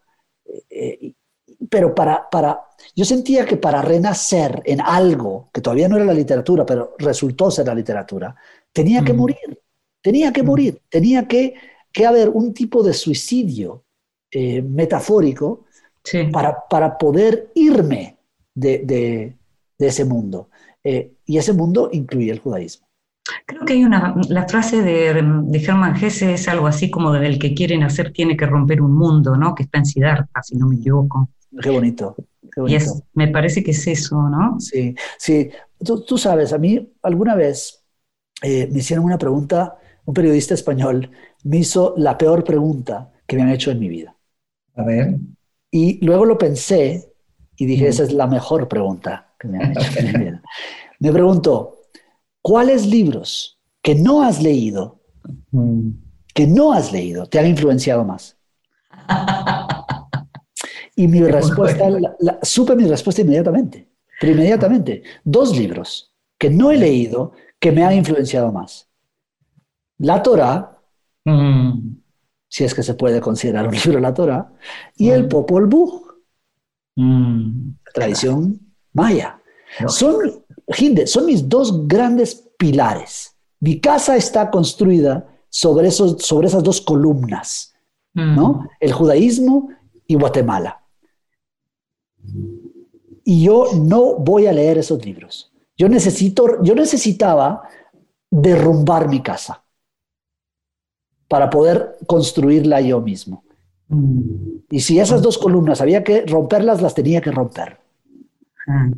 pero 1.69 1.93
para, 1.93 2.27
para, 2.29 2.59
yo 2.95 3.05
sentía 3.05 3.45
que 3.45 3.55
para 3.57 3.81
renacer 3.81 4.61
en 4.65 4.81
algo 4.81 5.49
que 5.53 5.61
todavía 5.61 5.87
no 5.87 5.95
era 5.95 6.05
la 6.05 6.13
literatura, 6.13 6.65
pero 6.65 6.95
resultó 6.97 7.51
ser 7.51 7.67
la 7.67 7.75
literatura, 7.75 8.35
tenía 8.73 9.03
que 9.03 9.13
Mm. 9.13 9.17
morir, 9.17 9.61
tenía 10.01 10.33
que 10.33 10.43
Mm. 10.43 10.45
morir, 10.45 10.81
tenía 10.89 11.27
que, 11.27 11.53
que 11.91 12.05
haber 12.05 12.29
un 12.29 12.53
tipo 12.53 12.81
de 12.83 12.93
suicidio 12.93 13.85
metafórico 14.63 15.65
Sí. 16.03 16.19
para, 16.31 16.67
para 16.69 16.97
poder 16.97 17.51
irme 17.55 18.17
de, 18.55 18.79
de- 18.85 19.37
de 19.77 19.87
ese 19.87 20.05
mundo. 20.05 20.49
Eh, 20.83 21.13
y 21.25 21.37
ese 21.37 21.53
mundo 21.53 21.89
incluye 21.91 22.31
el 22.31 22.39
judaísmo. 22.39 22.87
Creo 23.45 23.65
que 23.65 23.73
hay 23.73 23.83
una, 23.85 24.15
la 24.29 24.47
frase 24.47 24.81
de, 24.81 25.13
de 25.13 25.63
Hermann 25.63 25.95
Hesse 25.95 26.23
es 26.33 26.47
algo 26.47 26.67
así 26.67 26.89
como 26.89 27.11
del 27.11 27.37
que 27.39 27.53
quieren 27.53 27.83
hacer 27.83 28.11
tiene 28.13 28.35
que 28.35 28.45
romper 28.45 28.81
un 28.81 28.93
mundo, 28.95 29.37
¿no? 29.37 29.53
Que 29.55 29.63
está 29.63 29.77
en 29.79 29.85
Siddhartha, 29.85 30.41
si 30.43 30.55
no 30.57 30.67
me 30.67 30.75
equivoco. 30.77 31.29
Qué 31.61 31.69
bonito. 31.69 32.15
Qué 32.53 32.61
Y 32.63 32.75
bonito. 32.75 32.75
es, 32.75 33.03
me 33.13 33.27
parece 33.27 33.63
que 33.63 33.71
es 33.71 33.87
eso, 33.87 34.21
¿no? 34.29 34.59
Sí, 34.59 34.95
sí. 35.17 35.49
Tú, 35.83 36.03
tú 36.03 36.17
sabes, 36.17 36.53
a 36.53 36.57
mí 36.57 36.93
alguna 37.03 37.35
vez 37.35 37.83
eh, 38.43 38.67
me 38.71 38.79
hicieron 38.79 39.05
una 39.05 39.17
pregunta, 39.17 39.77
un 40.05 40.13
periodista 40.13 40.53
español 40.55 41.11
me 41.43 41.57
hizo 41.59 41.93
la 41.97 42.17
peor 42.17 42.43
pregunta 42.43 43.11
que 43.27 43.35
me 43.37 43.43
han 43.43 43.49
hecho 43.49 43.71
en 43.71 43.79
mi 43.79 43.89
vida. 43.89 44.15
A 44.75 44.83
ver. 44.83 45.17
Y 45.71 46.03
luego 46.05 46.25
lo 46.25 46.37
pensé 46.37 47.13
y 47.55 47.65
dije, 47.65 47.85
Mm. 47.85 47.89
esa 47.89 48.03
es 48.03 48.11
la 48.13 48.27
mejor 48.27 48.67
pregunta 48.67 49.33
que 49.39 49.47
me 49.47 49.63
han 49.63 49.71
hecho 49.71 49.99
en 49.99 50.05
mi 50.05 50.11
vida. 50.25 50.43
Me 50.99 51.11
preguntó, 51.11 51.77
¿cuáles 52.41 52.85
libros 52.85 53.59
que 53.81 53.95
no 53.95 54.21
has 54.23 54.41
leído, 54.41 54.99
Mm. 55.51 55.89
que 56.33 56.45
no 56.47 56.73
has 56.73 56.91
leído, 56.91 57.25
te 57.27 57.39
han 57.39 57.47
influenciado 57.47 58.03
más? 58.03 58.37
Y 60.95 61.07
mi 61.07 61.19
respuesta, 61.21 61.89
la- 61.89 62.39
supe 62.41 62.75
mi 62.75 62.85
respuesta 62.85 63.21
inmediatamente, 63.21 63.89
pero 64.19 64.33
inmediatamente. 64.33 65.03
Dos 65.23 65.57
libros 65.57 66.13
que 66.37 66.49
no 66.49 66.71
he 66.71 66.77
leído 66.77 67.33
que 67.59 67.71
me 67.71 67.83
han 67.83 67.93
influenciado 67.93 68.51
más. 68.51 68.89
La 69.99 70.21
Torah, 70.23 70.67
Mm. 71.23 71.97
Si 72.53 72.65
es 72.65 72.75
que 72.75 72.83
se 72.83 72.95
puede 72.95 73.21
considerar 73.21 73.65
un 73.67 73.73
libro 73.85 73.99
la 74.01 74.13
Torah, 74.13 74.51
y 74.97 75.09
el 75.09 75.23
Mm. 75.25 75.29
Popol 75.29 75.65
Vuh, 75.67 76.01
Mm. 76.97 77.75
tradición 77.93 78.59
maya. 78.93 79.39
Son, 79.87 80.15
Hinde, 80.77 81.07
son 81.07 81.25
mis 81.25 81.47
dos 81.47 81.87
grandes 81.87 82.35
pilares. 82.57 83.37
Mi 83.61 83.79
casa 83.79 84.17
está 84.17 84.51
construida 84.51 85.25
sobre, 85.49 85.87
esos, 85.87 86.21
sobre 86.21 86.47
esas 86.47 86.61
dos 86.63 86.81
columnas, 86.81 87.73
Mm. 88.13 88.35
¿no? 88.35 88.67
El 88.81 88.91
judaísmo 88.91 89.69
y 90.05 90.15
Guatemala. 90.15 90.83
Y 93.23 93.43
yo 93.45 93.67
no 93.75 94.15
voy 94.15 94.47
a 94.47 94.51
leer 94.53 94.77
esos 94.77 95.03
libros. 95.05 95.53
Yo, 95.77 95.87
necesito, 95.87 96.61
yo 96.63 96.75
necesitaba 96.75 97.63
derrumbar 98.29 99.07
mi 99.07 99.21
casa 99.21 99.63
para 101.31 101.49
poder 101.49 101.95
construirla 102.07 102.81
yo 102.81 102.99
mismo. 102.99 103.45
Y 104.69 104.81
si 104.81 104.99
esas 104.99 105.21
dos 105.21 105.37
columnas 105.37 105.79
había 105.79 106.03
que 106.03 106.25
romperlas, 106.25 106.81
las 106.81 106.93
tenía 106.93 107.21
que 107.21 107.31
romper. 107.31 107.77
Ah. 108.67 108.89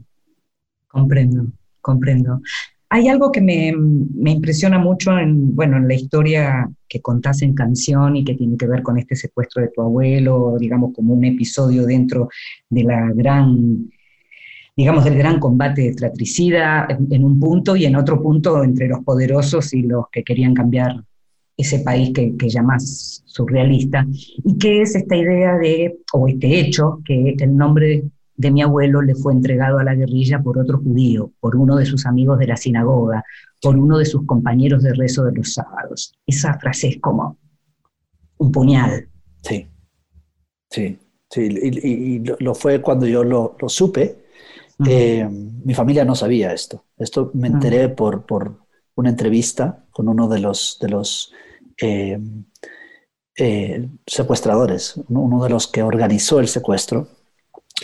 Comprendo, 0.87 1.45
comprendo. 1.79 2.41
Hay 2.89 3.07
algo 3.07 3.31
que 3.31 3.39
me, 3.39 3.71
me, 3.75 4.31
impresiona 4.31 4.79
mucho 4.79 5.15
en, 5.15 5.55
bueno, 5.55 5.77
en 5.77 5.87
la 5.87 5.93
historia 5.93 6.67
que 6.89 7.01
contás 7.01 7.43
en 7.43 7.53
canción 7.53 8.15
y 8.15 8.23
que 8.23 8.33
tiene 8.33 8.57
que 8.57 8.65
ver 8.65 8.81
con 8.81 8.97
este 8.97 9.15
secuestro 9.15 9.61
de 9.61 9.67
tu 9.67 9.81
abuelo, 9.83 10.55
digamos, 10.59 10.91
como 10.95 11.13
un 11.13 11.25
episodio 11.25 11.85
dentro 11.85 12.29
de 12.67 12.83
la 12.83 13.11
gran, 13.13 13.91
digamos, 14.75 15.03
del 15.03 15.19
gran 15.19 15.39
combate 15.39 15.93
tratricida 15.93 16.87
en, 16.89 17.13
en 17.13 17.23
un 17.23 17.39
punto 17.39 17.75
y 17.75 17.85
en 17.85 17.95
otro 17.95 18.19
punto 18.19 18.63
entre 18.63 18.87
los 18.87 19.03
poderosos 19.03 19.71
y 19.75 19.83
los 19.83 20.05
que 20.11 20.23
querían 20.23 20.55
cambiar 20.55 21.03
ese 21.55 21.79
país 21.79 22.11
que, 22.13 22.35
que 22.35 22.49
llamás 22.49 23.23
surrealista, 23.25 24.05
y 24.43 24.57
que 24.57 24.81
es 24.81 24.95
esta 24.95 25.15
idea 25.15 25.57
de, 25.57 25.99
o 26.13 26.27
este 26.27 26.59
hecho, 26.59 26.99
que 27.05 27.35
el 27.37 27.55
nombre 27.55 28.03
de 28.35 28.51
mi 28.51 28.61
abuelo 28.61 29.01
le 29.01 29.15
fue 29.15 29.33
entregado 29.33 29.79
a 29.79 29.83
la 29.83 29.95
guerrilla 29.95 30.41
por 30.41 30.57
otro 30.57 30.79
judío, 30.79 31.31
por 31.39 31.55
uno 31.55 31.75
de 31.75 31.85
sus 31.85 32.05
amigos 32.05 32.39
de 32.39 32.47
la 32.47 32.57
sinagoga, 32.57 33.23
por 33.61 33.77
uno 33.77 33.97
de 33.97 34.05
sus 34.05 34.25
compañeros 34.25 34.83
de 34.83 34.93
rezo 34.93 35.23
de 35.23 35.33
los 35.33 35.53
sábados. 35.53 36.13
Esa 36.25 36.57
frase 36.59 36.89
es 36.89 36.99
como 36.99 37.37
un 38.37 38.51
puñal. 38.51 39.07
Sí, 39.41 39.67
sí, 40.69 40.99
sí, 41.29 41.41
y, 41.41 42.19
lo 42.19 42.55
fue 42.55 42.81
cuando 42.81 43.05
yo 43.05 43.23
lo, 43.23 43.55
supe. 43.67 44.23
Eh, 44.85 45.27
mi 45.63 45.73
familia 45.73 46.03
no 46.03 46.15
sabía 46.15 46.51
esto. 46.51 46.85
Esto 46.97 47.31
me 47.35 47.47
enteré 47.47 47.89
por, 47.89 48.25
por 48.25 48.57
una 48.95 49.09
entrevista 49.09 49.82
con 49.93 50.09
uno 50.09 50.27
de 50.27 50.39
los, 50.39 50.77
de 50.81 50.89
los 50.89 51.31
eh, 51.81 52.19
eh, 53.37 53.89
secuestradores, 54.05 54.95
uno 55.07 55.43
de 55.43 55.49
los 55.49 55.67
que 55.67 55.83
organizó 55.83 56.39
el 56.39 56.47
secuestro. 56.47 57.07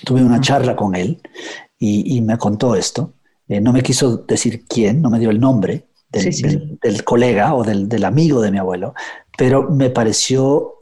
Tuve 0.04 0.24
una 0.24 0.42
charla 0.42 0.76
con 0.76 0.96
él 0.96 1.22
y, 1.78 2.20
me 2.22 2.38
contó 2.38 2.76
esto. 2.76 3.14
Eh, 3.48 3.62
no 3.62 3.74
me 3.74 3.82
quiso 3.82 4.18
decir 4.18 4.66
quién, 4.68 5.02
no 5.02 5.10
me 5.10 5.20
dio 5.20 5.30
el 5.30 5.40
nombre 5.40 5.88
del, 6.12 7.04
colega 7.04 7.54
o 7.56 7.64
del, 7.64 8.04
amigo 8.04 8.42
de 8.42 8.52
mi 8.52 8.58
abuelo, 8.58 8.94
pero 9.38 9.70
me 9.70 9.90
pareció 9.90 10.76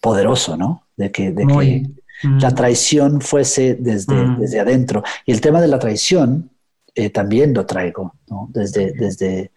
poderoso, 0.00 0.56
¿no? 0.56 0.84
De 0.96 1.10
que, 1.10 1.32
de 1.32 1.46
que 1.46 1.86
la 2.40 2.54
traición 2.54 3.20
fuese 3.20 3.74
desde, 3.74 4.14
mm. 4.14 4.40
desde 4.40 4.60
adentro. 4.60 5.02
Y 5.26 5.32
el 5.32 5.40
tema 5.40 5.60
de 5.60 5.68
la 5.68 5.78
traición 5.78 6.50
también 7.12 7.54
lo 7.54 7.64
traigo, 7.64 8.14
¿no? 8.28 8.48
Desde, 8.52 8.92
desde, 8.92 9.52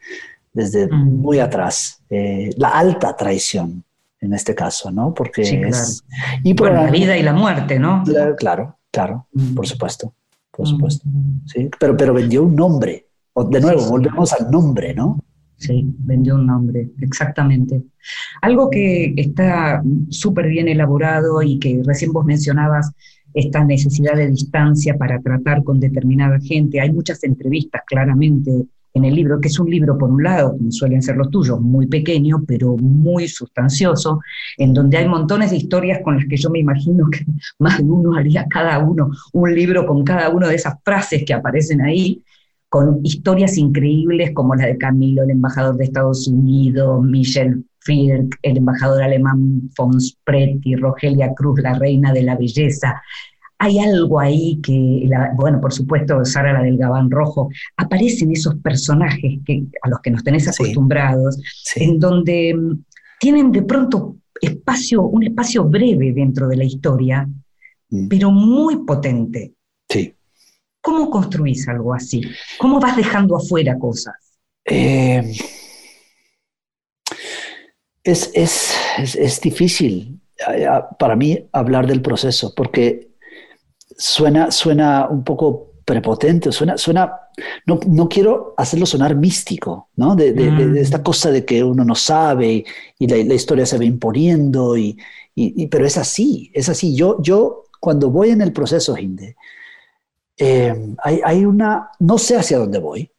desde 0.53 0.87
mm. 0.87 1.21
muy 1.21 1.39
atrás. 1.39 2.01
Eh, 2.09 2.49
la 2.57 2.69
alta 2.69 3.15
traición, 3.15 3.83
en 4.19 4.33
este 4.33 4.53
caso, 4.53 4.91
¿no? 4.91 5.13
Porque 5.13 5.41
es... 5.41 6.03
Y 6.43 6.53
por 6.53 6.71
la 6.71 6.89
vida 6.89 7.17
y 7.17 7.23
la 7.23 7.33
muerte, 7.33 7.79
¿no? 7.79 8.03
Claro, 8.37 8.77
claro, 8.91 9.27
mm. 9.33 9.53
por 9.53 9.67
supuesto, 9.67 10.13
por 10.51 10.67
supuesto. 10.67 11.07
Mm. 11.07 11.47
Sí, 11.47 11.69
pero, 11.79 11.95
pero 11.95 12.13
vendió 12.13 12.43
un 12.43 12.55
nombre. 12.55 13.07
De 13.49 13.61
nuevo, 13.61 13.87
volvemos 13.89 14.33
al 14.33 14.51
nombre, 14.51 14.93
¿no? 14.93 15.23
Sí, 15.55 15.85
vendió 15.99 16.35
un 16.35 16.47
nombre, 16.47 16.89
exactamente. 16.99 17.83
Algo 18.41 18.69
que 18.69 19.13
está 19.15 19.83
súper 20.09 20.47
bien 20.47 20.67
elaborado 20.67 21.41
y 21.43 21.59
que 21.59 21.81
recién 21.85 22.11
vos 22.11 22.25
mencionabas, 22.25 22.91
esta 23.33 23.63
necesidad 23.63 24.15
de 24.15 24.27
distancia 24.27 24.97
para 24.97 25.21
tratar 25.21 25.63
con 25.63 25.79
determinada 25.79 26.39
gente. 26.39 26.81
Hay 26.81 26.91
muchas 26.91 27.23
entrevistas 27.23 27.83
claramente 27.85 28.65
en 28.93 29.05
el 29.05 29.15
libro, 29.15 29.39
que 29.39 29.47
es 29.47 29.59
un 29.59 29.69
libro, 29.69 29.97
por 29.97 30.09
un 30.09 30.23
lado, 30.23 30.57
como 30.57 30.71
suelen 30.71 31.01
ser 31.01 31.15
los 31.15 31.29
tuyos, 31.29 31.59
muy 31.61 31.87
pequeño, 31.87 32.43
pero 32.47 32.75
muy 32.77 33.27
sustancioso, 33.27 34.19
en 34.57 34.73
donde 34.73 34.97
hay 34.97 35.07
montones 35.07 35.51
de 35.51 35.57
historias 35.57 35.99
con 36.03 36.17
las 36.17 36.25
que 36.25 36.37
yo 36.37 36.49
me 36.49 36.59
imagino 36.59 37.09
que 37.09 37.25
más 37.59 37.77
de 37.77 37.83
uno 37.83 38.15
haría 38.15 38.45
cada 38.49 38.79
uno 38.79 39.11
un 39.33 39.53
libro 39.53 39.85
con 39.85 40.03
cada 40.03 40.29
una 40.29 40.47
de 40.47 40.55
esas 40.55 40.75
frases 40.83 41.23
que 41.25 41.33
aparecen 41.33 41.81
ahí, 41.81 42.23
con 42.69 43.01
historias 43.03 43.57
increíbles 43.57 44.31
como 44.33 44.55
la 44.55 44.65
de 44.65 44.77
Camilo, 44.77 45.23
el 45.23 45.31
embajador 45.31 45.75
de 45.75 45.83
Estados 45.83 46.27
Unidos, 46.27 47.03
Michel 47.03 47.65
Firk, 47.81 48.37
el 48.43 48.57
embajador 48.57 49.03
alemán 49.03 49.69
von 49.75 49.99
Spretti, 49.99 50.75
Rogelia 50.75 51.33
Cruz, 51.33 51.59
la 51.61 51.73
reina 51.73 52.13
de 52.13 52.23
la 52.23 52.37
belleza, 52.37 53.01
hay 53.63 53.77
algo 53.77 54.19
ahí 54.19 54.59
que, 54.63 55.07
bueno, 55.35 55.61
por 55.61 55.71
supuesto, 55.71 56.25
Sara 56.25 56.51
la 56.51 56.63
del 56.63 56.79
Gabán 56.79 57.11
Rojo, 57.11 57.51
aparecen 57.77 58.31
esos 58.31 58.55
personajes 58.55 59.37
que, 59.45 59.65
a 59.83 59.87
los 59.87 59.99
que 59.99 60.09
nos 60.09 60.23
tenés 60.23 60.47
acostumbrados, 60.47 61.39
en 61.75 61.99
donde 61.99 62.55
mm, 62.55 62.83
tienen 63.19 63.51
de 63.51 63.61
pronto 63.61 64.15
espacio, 64.41 65.03
un 65.03 65.25
espacio 65.25 65.63
breve 65.65 66.11
dentro 66.11 66.47
de 66.47 66.57
la 66.57 66.63
historia, 66.63 67.29
mm. 67.89 68.07
pero 68.07 68.31
muy 68.31 68.77
potente. 68.83 69.53
Sí. 69.87 70.15
¿Cómo 70.81 71.11
construís 71.11 71.67
algo 71.67 71.93
así? 71.93 72.23
¿Cómo 72.57 72.79
vas 72.79 72.97
dejando 72.97 73.37
afuera 73.37 73.77
cosas? 73.77 74.15
Eh, 74.65 75.35
es, 78.03 78.31
es, 78.33 79.39
difícil 79.39 80.19
eh, 80.51 80.67
para 80.97 81.15
mí 81.15 81.47
hablar 81.51 81.85
del 81.85 82.01
proceso, 82.01 82.55
porque 82.55 83.10
suena, 83.97 84.51
suena 84.51 85.07
un 85.09 85.23
poco 85.23 85.73
prepotente, 85.85 86.51
suena, 86.51 86.77
suena 86.77 87.21
no, 87.65 87.79
no 87.87 88.07
quiero 88.07 88.53
hacerlo 88.57 88.85
sonar 88.85 89.15
místico, 89.15 89.89
¿no? 89.95 90.15
De, 90.15 90.33
de, 90.33 90.51
de, 90.51 90.65
mm. 90.65 90.77
esta 90.77 91.03
cosa 91.03 91.31
de 91.31 91.45
que 91.45 91.63
uno 91.63 91.83
no 91.83 91.95
sabe 91.95 92.65
y, 92.99 93.07
la, 93.07 93.17
la, 93.17 93.33
historia 93.33 93.65
se 93.65 93.77
va 93.77 93.85
imponiendo, 93.85 94.77
y, 94.77 94.97
y, 95.35 95.67
pero 95.67 95.85
es 95.85 95.97
así, 95.97 96.51
es 96.53 96.69
así. 96.69 96.95
Yo, 96.95 97.21
yo 97.21 97.63
cuando 97.79 98.09
voy 98.09 98.29
en 98.29 98.41
el 98.41 98.53
proceso, 98.53 98.97
Hinde, 98.97 99.35
eh, 100.37 100.95
hay, 101.03 101.21
hay, 101.23 101.45
una, 101.45 101.91
no 101.99 102.17
sé 102.17 102.37
hacia 102.37 102.57
dónde 102.57 102.79
voy, 102.79 103.11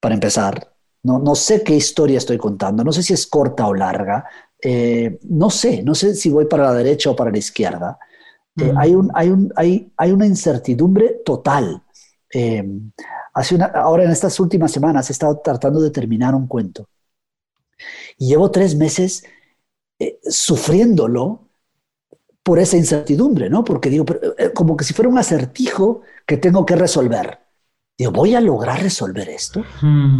para 0.00 0.14
empezar, 0.14 0.72
no, 1.02 1.18
no 1.18 1.34
sé 1.34 1.62
qué 1.62 1.74
historia 1.74 2.18
estoy 2.18 2.38
contando, 2.38 2.84
no 2.84 2.92
sé 2.92 3.02
si 3.02 3.12
es 3.12 3.26
corta 3.26 3.66
o 3.66 3.74
larga, 3.74 4.24
eh, 4.62 5.18
no 5.22 5.50
sé, 5.50 5.82
no 5.82 5.94
sé 5.94 6.14
si 6.14 6.30
voy 6.30 6.46
para 6.46 6.64
la 6.64 6.74
derecha 6.74 7.10
o 7.10 7.16
para 7.16 7.30
la 7.30 7.38
izquierda. 7.38 7.98
Eh, 8.60 8.72
hay, 8.76 8.94
un, 8.94 9.10
hay, 9.14 9.30
un, 9.30 9.52
hay, 9.56 9.92
hay, 9.96 10.12
una 10.12 10.26
incertidumbre 10.26 11.20
total. 11.24 11.82
Eh, 12.32 12.64
hace 13.34 13.54
una, 13.54 13.66
ahora 13.66 14.04
en 14.04 14.10
estas 14.10 14.38
últimas 14.40 14.72
semanas 14.72 15.08
he 15.08 15.12
estado 15.12 15.40
tratando 15.42 15.80
de 15.80 15.90
terminar 15.90 16.34
un 16.34 16.46
cuento 16.46 16.88
y 18.18 18.28
llevo 18.28 18.50
tres 18.50 18.76
meses 18.76 19.24
eh, 19.98 20.18
sufriéndolo 20.22 21.48
por 22.42 22.58
esa 22.58 22.76
incertidumbre, 22.76 23.48
¿no? 23.50 23.62
Porque 23.64 23.90
digo, 23.90 24.06
como 24.54 24.76
que 24.76 24.84
si 24.84 24.94
fuera 24.94 25.08
un 25.08 25.18
acertijo 25.18 26.00
que 26.26 26.38
tengo 26.38 26.64
que 26.64 26.76
resolver. 26.76 27.38
Digo, 27.96 28.12
¿voy 28.12 28.34
a 28.34 28.40
lograr 28.40 28.80
resolver 28.80 29.28
esto? 29.28 29.62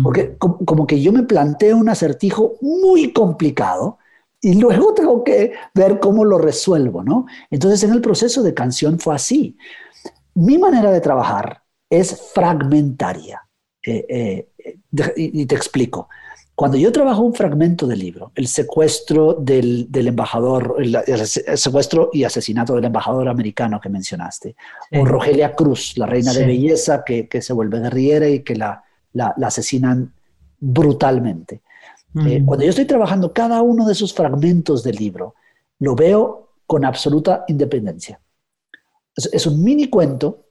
Porque 0.02 0.36
como, 0.36 0.58
como 0.58 0.86
que 0.86 1.00
yo 1.00 1.12
me 1.12 1.22
planteo 1.22 1.76
un 1.76 1.88
acertijo 1.88 2.56
muy 2.60 3.12
complicado 3.12 3.98
y 4.40 4.60
luego 4.60 4.94
tengo 4.94 5.24
que 5.24 5.52
ver 5.74 5.98
cómo 5.98 6.24
lo 6.24 6.38
resuelvo, 6.38 7.02
¿no? 7.02 7.26
Entonces 7.50 7.82
en 7.84 7.92
el 7.92 8.00
proceso 8.00 8.42
de 8.42 8.54
canción 8.54 8.98
fue 8.98 9.14
así. 9.14 9.56
Mi 10.34 10.58
manera 10.58 10.90
de 10.90 11.00
trabajar 11.00 11.62
es 11.90 12.30
fragmentaria. 12.34 13.42
Eh, 13.84 14.04
eh, 14.08 14.78
y, 15.16 15.46
te 15.46 15.54
explico. 15.54 16.08
Cuando 16.54 16.76
yo 16.76 16.92
trabajo 16.92 17.22
un 17.22 17.34
fragmento 17.34 17.86
del 17.86 18.00
libro, 18.00 18.32
el 18.34 18.48
secuestro 18.48 19.34
del, 19.34 19.88
embajador, 19.94 20.76
el, 20.78 21.26
secuestro 21.26 22.10
y 22.12 22.24
asesinato 22.24 22.74
del 22.74 22.84
embajador 22.84 23.28
americano 23.28 23.80
que 23.80 23.88
mencionaste, 23.88 24.56
o 24.92 25.04
Rogelia 25.04 25.54
Cruz, 25.54 25.96
la 25.96 26.06
reina 26.06 26.32
de 26.32 26.44
belleza 26.44 27.04
que, 27.04 27.28
se 27.40 27.52
vuelve 27.52 27.80
guerrillera 27.80 28.28
y 28.28 28.40
que 28.42 28.56
la, 28.56 28.82
la 29.12 29.34
asesinan 29.40 30.12
brutalmente. 30.58 31.62
Eh, 32.14 32.42
cuando 32.44 32.64
yo 32.64 32.70
estoy 32.70 32.86
trabajando 32.86 33.32
cada 33.32 33.62
uno 33.62 33.86
de 33.86 33.92
esos 33.92 34.14
fragmentos 34.14 34.82
del 34.82 34.96
libro, 34.96 35.34
lo 35.78 35.94
veo 35.94 36.52
con 36.66 36.84
absoluta 36.84 37.44
independencia. 37.48 38.20
Es, 39.14 39.46
un 39.46 39.62
mini 39.62 39.88
cuento, 39.88 40.44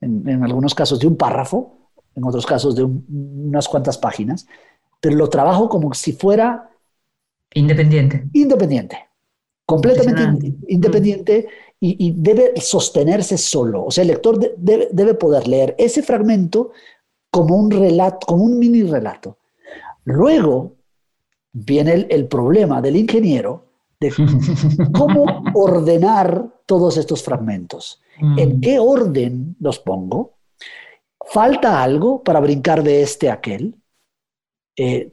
en, 0.00 0.42
algunos 0.42 0.74
casos 0.74 0.98
de 0.98 1.06
un 1.06 1.16
párrafo, 1.16 1.90
en 2.14 2.24
otros 2.24 2.46
casos 2.46 2.74
de 2.74 2.84
unas 2.84 3.68
cuantas 3.68 3.98
páginas, 3.98 4.46
pero 5.00 5.16
lo 5.16 5.28
trabajo 5.28 5.68
como 5.68 5.92
si 5.94 6.12
fuera... 6.12 6.70
Independiente. 7.54 8.28
Independiente. 8.32 8.98
Completamente 9.66 10.54
independiente 10.66 11.48
y, 11.78 12.12
debe 12.16 12.60
sostenerse 12.60 13.38
solo. 13.38 13.84
O 13.84 13.90
sea, 13.90 14.02
el 14.02 14.08
lector 14.08 14.38
debe, 14.56 14.88
debe 14.92 15.14
poder 15.14 15.46
leer 15.46 15.74
ese 15.78 16.02
fragmento 16.02 16.72
como 17.30 17.56
un 17.56 17.70
relato, 17.70 18.26
como 18.26 18.44
un 18.44 18.58
mini 18.58 18.82
relato. 18.82 19.38
Luego, 20.04 20.79
viene 21.52 22.06
el, 22.08 22.26
problema 22.26 22.80
del 22.80 22.96
ingeniero 22.96 23.66
de 23.98 24.12
cómo 24.92 25.42
ordenar 25.54 26.62
todos 26.66 26.96
estos 26.96 27.22
fragmentos. 27.22 28.00
¿En 28.18 28.58
mm. 28.58 28.60
qué 28.60 28.78
orden 28.78 29.56
los 29.60 29.78
pongo? 29.78 30.34
¿Falta 31.26 31.82
algo 31.82 32.22
para 32.22 32.40
brincar 32.40 32.82
de 32.82 33.02
este 33.02 33.30
a 33.30 33.34
aquel? 33.34 33.74
Eh, 34.76 35.12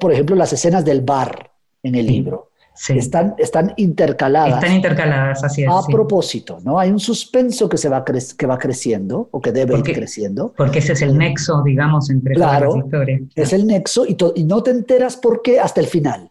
por 0.00 0.12
ejemplo, 0.12 0.34
las 0.34 0.52
escenas 0.52 0.84
del 0.84 1.02
bar 1.02 1.52
en 1.82 1.94
el 1.94 2.06
libro. 2.06 2.50
Sí. 2.80 2.96
Están, 2.96 3.34
están 3.38 3.74
intercaladas. 3.76 4.54
Están 4.62 4.76
intercaladas, 4.76 5.42
así 5.42 5.64
es. 5.64 5.68
a 5.68 5.82
sí. 5.82 5.92
propósito, 5.92 6.60
¿no? 6.62 6.78
Hay 6.78 6.90
un 6.90 7.00
suspenso 7.00 7.68
que, 7.68 7.76
se 7.76 7.88
va, 7.88 8.04
cre- 8.04 8.36
que 8.36 8.46
va 8.46 8.56
creciendo 8.56 9.28
o 9.32 9.40
que 9.40 9.50
debe 9.50 9.72
Porque- 9.72 9.90
ir 9.90 9.96
creciendo. 9.96 10.54
Porque 10.56 10.78
ese 10.78 10.92
es 10.92 11.02
el 11.02 11.18
nexo, 11.18 11.62
digamos, 11.64 12.08
entre 12.08 12.34
Claro. 12.34 12.66
todas 12.68 12.76
las 12.76 12.84
historias. 12.86 13.20
Es 13.34 13.52
el 13.52 13.66
nexo 13.66 14.06
y, 14.06 14.16
no 14.44 14.62
te 14.62 14.70
enteras 14.70 15.16
por 15.16 15.42
qué 15.42 15.58
hasta 15.58 15.80
el 15.80 15.88
final. 15.88 16.30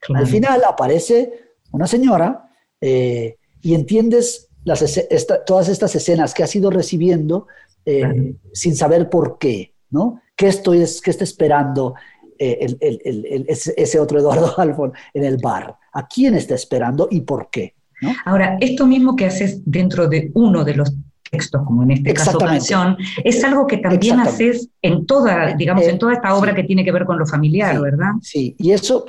Claro. 0.00 0.24
Al 0.24 0.30
final 0.30 0.62
aparece 0.66 1.32
una 1.72 1.86
señora 1.86 2.48
eh, 2.80 3.36
y 3.60 3.74
entiendes 3.74 4.48
las 4.64 4.80
ese- 4.82 5.06
esta- 5.10 5.44
todas 5.44 5.68
estas 5.68 5.94
escenas 5.94 6.32
que 6.34 6.42
has 6.42 6.56
ido 6.56 6.70
recibiendo 6.70 7.46
eh, 7.84 8.00
Claro. 8.00 8.14
sin 8.52 8.76
saber 8.76 9.10
por 9.10 9.38
qué, 9.38 9.74
¿no? 9.90 10.20
¿Qué, 10.36 10.48
estoy, 10.48 10.78
qué 11.04 11.10
está 11.10 11.24
esperando 11.24 11.94
eh, 11.94 12.11
el- 12.38 12.76
el- 12.80 13.00
el- 13.04 13.26
el- 13.26 13.46
ese, 13.48 13.98
otro 14.00 14.18
Eduardo 14.18 14.52
Alfon 14.58 14.92
en 15.14 15.24
el 15.24 15.36
bar? 15.38 15.76
¿A 15.92 16.06
quién 16.06 16.34
está 16.34 16.54
esperando 16.54 17.08
y 17.10 17.20
por 17.22 17.48
qué? 17.50 17.74
¿no? 18.00 18.12
Ahora, 18.24 18.56
esto 18.60 18.86
mismo 18.86 19.14
que 19.16 19.26
haces 19.26 19.60
dentro 19.64 20.08
de 20.08 20.30
uno 20.34 20.64
de 20.64 20.74
los 20.74 20.92
textos, 21.30 21.62
como 21.64 21.82
en 21.84 21.92
este 21.92 22.12
caso 22.12 22.36
canción, 22.36 22.96
es 23.24 23.42
algo 23.44 23.66
que 23.66 23.78
también 23.78 24.20
haces 24.20 24.68
en 24.82 25.06
toda, 25.06 25.54
digamos, 25.54 25.84
Eh, 25.84 25.90
en 25.90 25.98
toda 25.98 26.12
esta 26.14 26.34
obra 26.34 26.50
sí. 26.50 26.56
que 26.56 26.64
tiene 26.64 26.84
que 26.84 26.92
ver 26.92 27.04
con 27.06 27.18
lo 27.18 27.24
familiar, 27.26 27.76
Sí. 27.76 27.80
¿verdad? 27.82 28.10
Sí, 28.20 28.54
y 28.58 28.72
eso, 28.72 29.04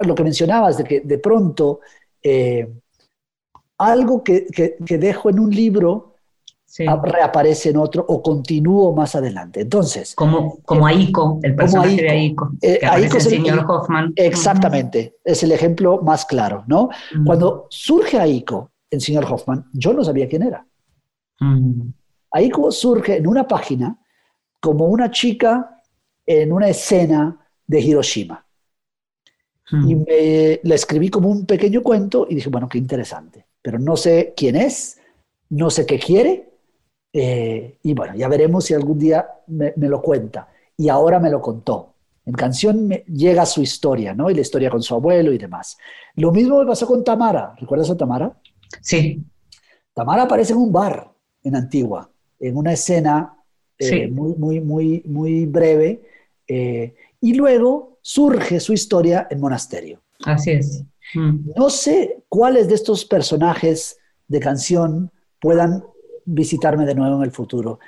lo 0.00 0.14
que 0.14 0.22
mencionabas, 0.22 0.78
de 0.78 0.84
que 0.84 1.00
de 1.00 1.18
pronto 1.18 1.80
eh, 2.22 2.68
algo 3.78 4.22
que, 4.22 4.46
que- 4.46 4.76
que 4.86 4.98
dejo 4.98 5.30
en 5.30 5.40
un 5.40 5.50
libro 5.50 6.11
Sí. 6.74 6.86
a- 6.86 6.96
reaparece 6.96 7.68
en 7.68 7.76
otro 7.76 8.02
o 8.08 8.22
continúo 8.22 8.94
más 8.94 9.14
adelante. 9.14 9.60
Entonces, 9.60 10.14
Como, 10.14 10.56
como 10.64 10.86
Aiko, 10.86 11.38
el 11.42 11.54
personaje 11.54 11.96
de 12.00 12.08
Aiko. 12.08 12.46
Aiko, 12.46 12.56
Eh, 12.62 12.80
Aiko 12.82 13.16
es 13.18 13.26
el- 13.26 13.32
señor 13.32 13.66
Hoffman. 13.70 14.14
exactamente, 14.16 15.16
es 15.22 15.42
el 15.42 15.52
ejemplo 15.52 16.00
más 16.00 16.24
claro, 16.24 16.64
¿no? 16.66 16.88
Cuando 17.26 17.66
surge 17.68 18.18
Aiko, 18.18 18.70
el 18.90 19.02
señor 19.02 19.26
Hoffman, 19.30 19.66
yo 19.74 19.92
no 19.92 20.02
sabía 20.02 20.26
quién 20.26 20.44
era. 20.44 20.66
Mm. 21.40 21.90
Aiko 22.30 22.72
surge 22.72 23.18
en 23.18 23.26
una 23.26 23.46
página 23.46 23.98
como 24.58 24.86
una 24.86 25.10
chica 25.10 25.82
en 26.24 26.52
una 26.54 26.68
escena 26.70 27.38
de 27.66 27.80
Hiroshima. 27.82 28.46
Mm. 29.70 29.90
Y 29.90 29.94
me, 29.96 30.60
la 30.62 30.74
escribí 30.74 31.10
como 31.10 31.28
un 31.28 31.44
pequeño 31.44 31.82
cuento 31.82 32.26
y 32.30 32.34
dije, 32.36 32.48
bueno, 32.48 32.66
qué 32.66 32.78
interesante. 32.78 33.46
Pero 33.60 33.78
no 33.78 33.94
sé 33.94 34.32
quién 34.34 34.56
es, 34.56 34.98
no 35.50 35.68
sé 35.68 35.84
qué 35.84 35.98
quiere. 35.98 36.48
Eh, 37.12 37.78
y 37.82 37.94
bueno, 37.94 38.14
ya 38.16 38.28
veremos 38.28 38.64
si 38.64 38.74
algún 38.74 38.98
día 38.98 39.26
me, 39.48 39.72
me 39.76 39.88
lo 39.88 40.00
cuenta. 40.00 40.48
Y 40.76 40.88
ahora 40.88 41.18
me 41.20 41.30
lo 41.30 41.40
contó. 41.40 41.94
En 42.24 42.34
canción 42.34 42.86
me- 42.88 43.04
llega 43.08 43.44
su 43.46 43.62
historia, 43.62 44.14
¿no? 44.14 44.30
Y 44.30 44.34
la 44.34 44.40
historia 44.40 44.70
con 44.70 44.82
su 44.82 44.94
abuelo 44.94 45.32
y 45.32 45.38
demás. 45.38 45.76
Lo 46.16 46.32
mismo 46.32 46.58
me 46.60 46.66
pasó 46.66 46.86
con 46.86 47.02
Tamara. 47.04 47.54
¿Recuerdas 47.58 47.90
a 47.90 47.96
Tamara? 47.96 48.32
Sí, 48.80 49.22
Tamara 49.94 50.22
aparece 50.22 50.52
en 50.52 50.58
un 50.60 50.72
bar 50.72 51.10
en 51.44 51.56
Antigua, 51.56 52.08
en 52.40 52.56
una 52.56 52.72
escena 52.72 53.36
eh, 53.78 53.84
Sí. 53.84 54.06
muy, 54.06 54.34
muy, 54.36 54.60
muy, 54.60 55.02
muy 55.06 55.46
breve. 55.46 56.02
eh, 56.48 56.94
y 57.20 57.34
luego 57.34 57.98
surge 58.02 58.58
su 58.60 58.72
historia 58.72 59.26
en 59.30 59.38
monasterio. 59.40 60.00
así 60.24 60.52
es. 60.52 60.82
Mm. 61.14 61.50
No 61.56 61.68
sé 61.70 62.22
cuáles 62.28 62.68
de 62.68 62.74
estos 62.74 63.04
personajes 63.04 63.96
de 64.28 64.40
canción 64.40 65.10
puedan 65.40 65.84
visitarme 66.24 66.84
de 66.86 66.94
nuevo 66.94 67.16
en 67.16 67.22
el 67.22 67.30
futuro. 67.30 67.78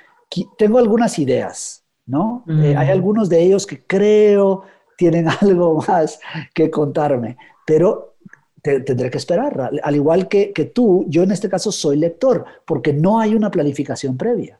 Tengo 0.57 0.79
algunas 0.79 1.17
ideas, 1.19 1.85
¿no? 2.05 2.43
Mm. 2.45 2.63
Eh, 2.63 2.75
hay 2.77 2.89
algunos 2.89 3.29
de 3.29 3.41
ellos 3.41 3.65
que 3.65 3.83
creo 3.85 4.63
tienen 4.97 5.27
algo 5.41 5.83
más 5.87 6.19
que 6.53 6.69
contarme, 6.69 7.37
pero 7.65 8.15
te- 8.61 8.81
tendré 8.81 9.09
que 9.09 9.17
esperar. 9.17 9.59
Al, 9.61 9.81
al 9.83 9.95
igual 9.95 10.27
que, 10.27 10.51
que 10.51 10.65
tú, 10.65 11.05
yo 11.07 11.23
en 11.23 11.31
este 11.31 11.49
caso 11.49 11.71
soy 11.71 11.97
lector, 11.97 12.45
porque 12.65 12.93
no 12.93 13.19
hay 13.19 13.35
una 13.35 13.51
planificación 13.51 14.17
previa. 14.17 14.59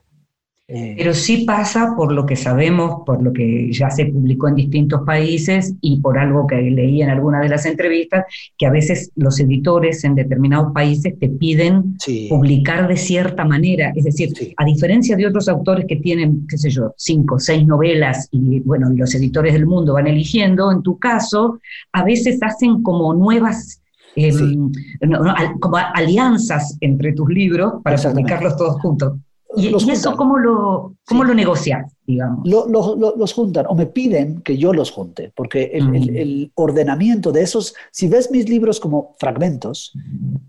Eh, 0.68 0.96
Pero 0.98 1.14
sí 1.14 1.44
pasa 1.46 1.94
por 1.96 2.10
lo 2.10 2.26
que 2.26 2.34
sabemos, 2.34 3.02
por 3.06 3.22
lo 3.22 3.32
que 3.32 3.70
ya 3.72 3.88
se 3.88 4.06
publicó 4.06 4.48
en 4.48 4.56
distintos 4.56 5.02
países 5.06 5.74
y 5.80 6.00
por 6.00 6.18
algo 6.18 6.44
que 6.44 6.56
leí 6.56 7.02
en 7.02 7.08
alguna 7.10 7.38
de 7.40 7.48
las 7.48 7.66
entrevistas, 7.66 8.24
que 8.58 8.66
a 8.66 8.70
veces 8.70 9.12
los 9.14 9.38
editores 9.38 10.02
en 10.02 10.16
determinados 10.16 10.72
países 10.72 11.16
te 11.20 11.28
piden 11.28 11.94
sí, 12.00 12.26
publicar 12.28 12.88
de 12.88 12.96
cierta 12.96 13.44
manera. 13.44 13.92
Es 13.94 14.02
decir, 14.04 14.30
Sí. 14.34 14.54
a 14.56 14.64
diferencia 14.64 15.16
de 15.16 15.28
otros 15.28 15.48
autores 15.48 15.86
que 15.88 15.96
tienen, 15.96 16.48
qué 16.48 16.58
sé 16.58 16.68
yo, 16.70 16.92
cinco, 16.96 17.38
seis 17.38 17.64
novelas 17.64 18.28
y 18.32 18.58
bueno, 18.60 18.90
los 18.90 19.14
editores 19.14 19.52
del 19.52 19.66
mundo 19.66 19.92
van 19.92 20.08
eligiendo, 20.08 20.72
en 20.72 20.82
tu 20.82 20.98
caso, 20.98 21.60
a 21.92 22.02
veces 22.02 22.42
hacen 22.42 22.82
como 22.82 23.14
nuevas... 23.14 23.80
em, 24.16 24.32
Sí. 24.32 24.56
no, 25.02 25.20
no, 25.22 25.30
al- 25.30 25.60
como 25.60 25.76
alianzas 25.76 26.76
entre 26.80 27.12
tus 27.12 27.28
libros 27.28 27.74
para 27.84 27.96
publicarlos 27.96 28.56
todos 28.56 28.80
juntos. 28.80 29.12
¿Y, 29.56 29.70
Los 29.70 29.86
y 29.86 29.90
eso 29.92 30.14
cómo 30.16 30.38
lo, 30.38 30.94
cómo 31.06 31.22
Sí. 31.22 31.28
lo 31.28 31.34
negocias, 31.34 31.92
digamos? 32.06 32.46
Lo- 32.48 32.68
lo- 32.68 32.94
lo- 32.96 33.16
los 33.16 33.32
juntan 33.32 33.66
o 33.68 33.74
me 33.74 33.86
piden 33.86 34.42
que 34.42 34.56
yo 34.58 34.72
los 34.72 34.90
junte, 34.90 35.32
porque 35.34 35.70
el, 35.74 35.88
Mm. 35.88 35.94
el- 35.94 36.16
el 36.16 36.52
ordenamiento 36.54 37.32
de 37.32 37.42
esos, 37.42 37.74
si 37.90 38.06
ves 38.08 38.30
mis 38.30 38.48
libros 38.48 38.78
como 38.80 39.14
fragmentos, 39.18 39.92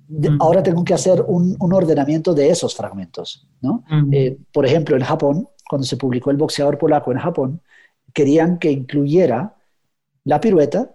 de- 0.07 0.29
Mm. 0.31 0.41
ahora 0.41 0.61
tengo 0.61 0.83
que 0.83 0.93
hacer 0.93 1.23
un, 1.27 1.55
un 1.59 1.73
ordenamiento 1.73 2.33
de 2.33 2.49
esos 2.49 2.75
fragmentos. 2.75 3.47
¿no? 3.61 3.83
Mm. 3.89 4.09
Eh, 4.13 4.37
por 4.53 4.65
ejemplo, 4.65 4.95
en 4.95 5.03
Japón, 5.03 5.47
cuando 5.69 5.85
se 5.85 5.97
publicó 5.97 6.31
El 6.31 6.37
boxeador 6.37 6.77
polaco 6.77 7.11
en 7.11 7.17
Japón, 7.17 7.61
querían 8.13 8.57
que 8.59 8.71
incluyera 8.71 9.55
La 10.23 10.39
pirueta 10.41 10.91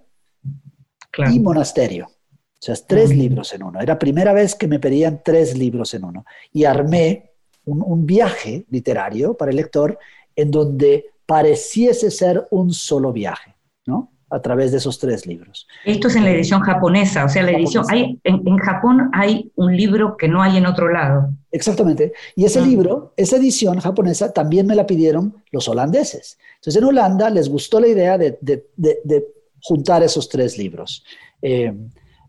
claro. 1.10 1.32
y 1.32 1.40
Monasterio. 1.40 2.06
O 2.06 2.64
sea, 2.64 2.74
es 2.74 2.86
tres 2.86 3.10
Mm. 3.10 3.18
libros 3.18 3.52
en 3.54 3.62
uno. 3.64 3.80
Era 3.80 3.98
primera 3.98 4.32
vez 4.32 4.54
que 4.54 4.68
me 4.68 4.78
pedían 4.78 5.20
tres 5.24 5.58
libros 5.58 5.94
en 5.94 6.04
uno. 6.04 6.24
Y 6.52 6.64
armé 6.64 7.31
un, 7.64 7.82
un 7.84 8.06
viaje 8.06 8.64
literario 8.70 9.34
para 9.34 9.50
el 9.50 9.56
lector 9.56 9.98
en 10.36 10.50
donde 10.50 11.06
pareciese 11.26 12.10
ser 12.10 12.46
un 12.50 12.72
solo 12.72 13.12
viaje, 13.12 13.54
¿no? 13.86 14.10
A 14.30 14.40
través 14.40 14.72
de 14.72 14.78
esos 14.78 14.98
tres 14.98 15.26
libros. 15.26 15.66
Esto 15.84 16.08
es 16.08 16.16
en 16.16 16.24
la 16.24 16.30
edición 16.30 16.62
japonesa, 16.62 17.24
o 17.26 17.28
sea, 17.28 17.42
la 17.42 17.52
edición, 17.52 17.84
hay, 17.90 18.18
en, 18.24 18.42
en 18.48 18.56
Japón 18.58 19.10
hay 19.12 19.52
un 19.56 19.76
libro 19.76 20.16
que 20.16 20.26
no 20.26 20.42
hay 20.42 20.56
en 20.56 20.64
otro 20.64 20.88
lado. 20.90 21.28
Exactamente. 21.50 22.12
Y 22.34 22.46
ese 22.46 22.60
Ah. 22.60 22.64
libro, 22.66 23.12
esa 23.18 23.36
edición 23.36 23.78
japonesa, 23.78 24.32
también 24.32 24.66
me 24.66 24.74
la 24.74 24.86
pidieron 24.86 25.34
los 25.50 25.68
holandeses. 25.68 26.38
Entonces, 26.56 26.80
en 26.80 26.88
Holanda 26.88 27.28
les 27.28 27.48
gustó 27.50 27.78
la 27.78 27.88
idea 27.88 28.16
de, 28.16 28.38
de- 28.40 28.66
de- 28.76 29.00
de 29.04 29.26
juntar 29.62 30.02
esos 30.02 30.28
tres 30.30 30.56
libros. 30.56 31.04
Eh, 31.42 31.74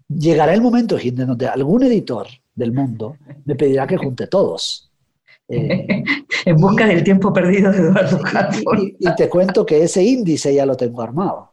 llegará 0.10 0.54
el 0.54 0.62
momento 0.62 0.98
en 1.00 1.16
donde 1.16 1.48
algún 1.48 1.84
editor 1.84 2.28
del 2.54 2.74
mundo 2.74 3.16
me 3.46 3.56
pedirá 3.56 3.88
que 3.88 3.96
junte 3.98 4.28
todos. 4.28 4.92
Eh, 5.50 6.04
en 6.46 6.56
busca 6.58 6.88
del 6.88 7.04
tiempo 7.04 7.32
perdido 7.34 7.72
de 7.72 7.80
Eduardo 7.80 8.20
Halford. 8.34 8.80
y, 8.80 8.96
y 9.00 9.16
te 9.16 9.30
cuento 9.30 9.66
que 9.66 9.84
ese 9.84 10.04
índice 10.04 10.54
ya 10.54 10.66
lo 10.66 10.76
tengo 10.76 11.02
armado. 11.02 11.52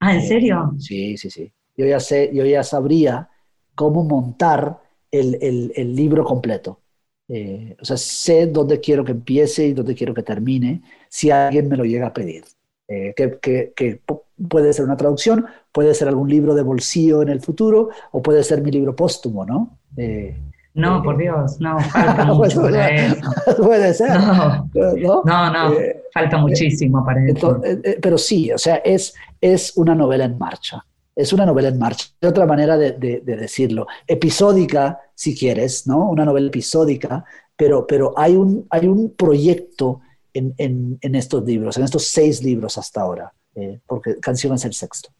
Ah, 0.00 0.14
¿en 0.14 0.22
serio? 0.22 0.74
Sí, 0.78 1.16
sí, 1.16 1.30
sí. 1.30 1.52
Yo 1.76 1.86
ya 1.86 2.00
sé, 2.00 2.30
yo 2.32 2.44
ya 2.44 2.62
sabría 2.62 3.28
cómo 3.74 4.04
montar 4.04 4.78
el, 5.10 5.36
el- 5.40 5.72
el 5.74 5.94
libro 5.96 6.24
completo. 6.24 6.80
Eh, 7.28 7.76
o 7.80 7.84
sea, 7.84 7.96
sé 7.96 8.46
dónde 8.46 8.80
quiero 8.80 9.04
que 9.04 9.12
empiece 9.12 9.66
y 9.66 9.72
dónde 9.72 9.94
quiero 9.94 10.12
que 10.14 10.22
termine, 10.22 10.82
si 11.08 11.30
alguien 11.30 11.68
me 11.68 11.76
lo 11.76 11.84
llega 11.84 12.08
a 12.08 12.12
pedir. 12.12 12.44
Eh, 12.86 13.14
que, 13.16 13.38
que- 13.40 13.72
que 13.74 14.00
pu- 14.04 14.22
puede 14.48 14.72
ser 14.74 14.84
una 14.84 14.96
traducción, 14.96 15.46
puede 15.72 15.94
ser 15.94 16.06
algún 16.08 16.28
libro 16.28 16.54
de 16.54 16.62
bolsillo 16.62 17.22
en 17.22 17.30
el 17.30 17.40
futuro, 17.40 17.88
o 18.12 18.22
puede 18.22 18.44
ser 18.44 18.60
mi 18.62 18.70
libro 18.70 18.94
póstumo, 18.94 19.44
¿no? 19.46 19.78
Eh, 19.96 20.36
No, 20.74 21.02
por 21.02 21.16
Dios, 21.16 21.60
no, 21.60 21.78
falta 21.90 22.26
Pues, 22.36 22.54
mucho 22.56 22.62
para 22.70 22.88
eso. 23.06 23.16
puede 23.62 23.94
ser. 23.94 24.10
No, 24.20 24.68
¿no? 24.74 25.22
no, 25.24 25.52
no, 25.52 25.72
Eh, 25.74 26.02
falta 26.12 26.38
muchísimo 26.38 27.04
para 27.04 27.20
eso. 27.24 27.30
Entonces, 27.30 27.76
eh, 27.76 27.80
eh, 27.84 27.98
pero 28.02 28.18
sí, 28.18 28.50
o 28.52 28.58
sea, 28.58 28.76
es, 28.76 29.14
es 29.40 29.76
una 29.76 29.94
novela 29.94 30.24
en 30.24 30.36
marcha. 30.38 30.84
Es 31.16 31.32
una 31.32 31.46
novela 31.46 31.68
en 31.68 31.78
marcha. 31.78 32.06
De 32.20 32.26
otra 32.26 32.44
manera 32.44 32.76
de, 32.76 32.90
de- 32.92 33.20
de 33.24 33.36
decirlo. 33.36 33.86
Episódica, 34.06 34.98
si 35.14 35.36
quieres, 35.38 35.86
¿no? 35.86 36.10
Una 36.10 36.24
novela 36.24 36.48
episódica, 36.48 37.24
pero, 37.56 37.86
pero 37.86 38.12
hay, 38.16 38.34
un, 38.34 38.66
hay 38.68 38.88
un 38.88 39.14
proyecto 39.14 40.00
en, 40.32 40.54
en- 40.58 40.98
en 41.00 41.14
estos 41.14 41.44
libros, 41.44 41.76
en 41.76 41.84
estos 41.84 42.08
seis 42.08 42.42
libros 42.42 42.76
hasta 42.78 43.00
ahora, 43.02 43.32
eh, 43.54 43.78
porque 43.86 44.18
Canción 44.18 44.54
es 44.54 44.64
el 44.64 44.72
sexto. 44.74 45.10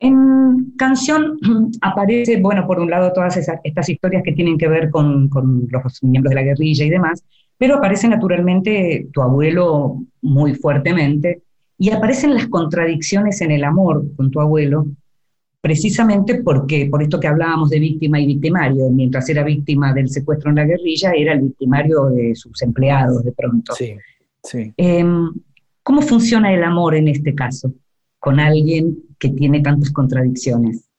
En 0.00 0.72
canción 0.78 1.38
aparece, 1.82 2.40
bueno, 2.40 2.66
por 2.66 2.80
un 2.80 2.90
lado 2.90 3.12
todas 3.12 3.36
esas- 3.36 3.60
estas 3.62 3.88
historias 3.88 4.22
que 4.24 4.32
tienen 4.32 4.58
que 4.58 4.66
ver 4.68 4.90
con, 4.90 5.28
con 5.28 5.68
los 5.70 6.02
miembros 6.02 6.30
de 6.30 6.34
la 6.36 6.42
guerrilla 6.42 6.84
y 6.86 6.90
demás, 6.90 7.22
pero 7.58 7.76
aparece 7.76 8.08
naturalmente 8.08 9.08
tu 9.12 9.20
abuelo 9.22 10.02
muy 10.22 10.54
fuertemente 10.54 11.42
y 11.78 11.90
aparecen 11.90 12.34
las 12.34 12.48
contradicciones 12.48 13.40
en 13.42 13.50
el 13.50 13.64
amor 13.64 14.04
con 14.16 14.30
tu 14.30 14.40
abuelo, 14.40 14.86
precisamente 15.60 16.36
porque, 16.42 16.86
por 16.90 17.02
esto 17.02 17.20
que 17.20 17.28
hablábamos 17.28 17.68
de 17.68 17.78
víctima 17.80 18.18
y 18.20 18.26
victimario, 18.26 18.88
mientras 18.90 19.28
era 19.28 19.44
víctima 19.44 19.92
del 19.92 20.08
secuestro 20.08 20.50
en 20.50 20.56
la 20.56 20.64
guerrilla, 20.64 21.12
era 21.12 21.34
el 21.34 21.40
victimario 21.40 22.06
de 22.06 22.34
sus 22.34 22.62
empleados 22.62 23.22
de 23.24 23.32
pronto. 23.32 23.74
Sí, 23.74 23.94
sí. 24.42 24.72
Em, 24.76 25.30
¿Cómo 25.82 26.02
funciona 26.02 26.52
el 26.54 26.62
amor 26.62 26.94
en 26.94 27.08
este 27.08 27.34
caso 27.34 27.72
con 28.18 28.38
alguien 28.40 28.96
que 29.20 29.28
tiene 29.28 29.60
tantas 29.60 29.92
contradicciones? 29.92 30.90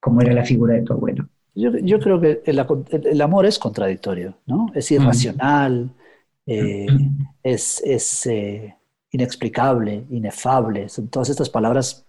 como 0.00 0.20
era 0.20 0.32
la 0.32 0.44
figura 0.44 0.74
de 0.74 0.82
tu 0.82 0.92
abuelo. 0.92 1.28
Yo, 1.54 1.76
yo 1.78 1.98
creo 1.98 2.20
que 2.20 2.42
el, 2.44 2.64
el, 3.04 3.20
amor 3.20 3.46
es 3.46 3.58
contradictorio, 3.58 4.34
¿no? 4.46 4.70
Es 4.74 4.90
irracional, 4.92 5.90
eh, 6.46 6.86
es, 7.42 7.82
es 7.84 8.26
eh, 8.26 8.76
inexplicable, 9.10 10.06
inefable. 10.10 10.88
Son 10.88 11.08
todas 11.08 11.30
estas 11.30 11.50
palabras 11.50 12.06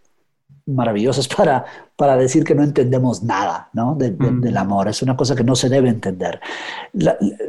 maravillosas 0.68 1.28
para, 1.36 1.66
para 1.96 2.16
decir 2.16 2.44
que 2.44 2.54
no 2.54 2.64
entendemos 2.64 3.24
nada 3.24 3.70
¿no? 3.74 3.96
del 3.96 4.58
amor. 4.58 4.88
Es 4.88 5.02
una 5.02 5.18
cosa 5.18 5.36
que 5.36 5.44
no 5.44 5.56
se 5.56 5.68
debe 5.68 5.90
entender. 5.90 6.40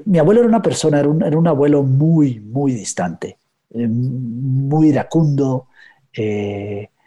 mi 0.07 0.19
abuelo 0.19 0.41
era 0.41 0.49
una 0.49 0.63
persona, 0.63 1.01
era 1.01 1.09
un, 1.09 1.23
era 1.23 1.37
un 1.37 1.49
abuelo 1.49 1.83
muy, 1.83 2.41
muy 2.41 2.73
distante, 2.73 3.39
eh, 3.75 3.87
muy 3.87 4.89
iracundo. 4.89 5.67
Mm, 6.17 7.00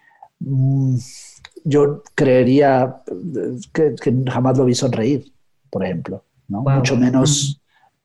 yo 1.64 2.04
creería 2.16 3.02
que, 3.74 3.96
jamás 4.28 4.58
lo 4.58 4.66
vi 4.66 4.76
sonreír, 4.76 5.32
por 5.70 5.84
ejemplo, 5.84 6.24
¿no? 6.48 6.62
Mucho 6.62 6.96
menos 6.96 7.62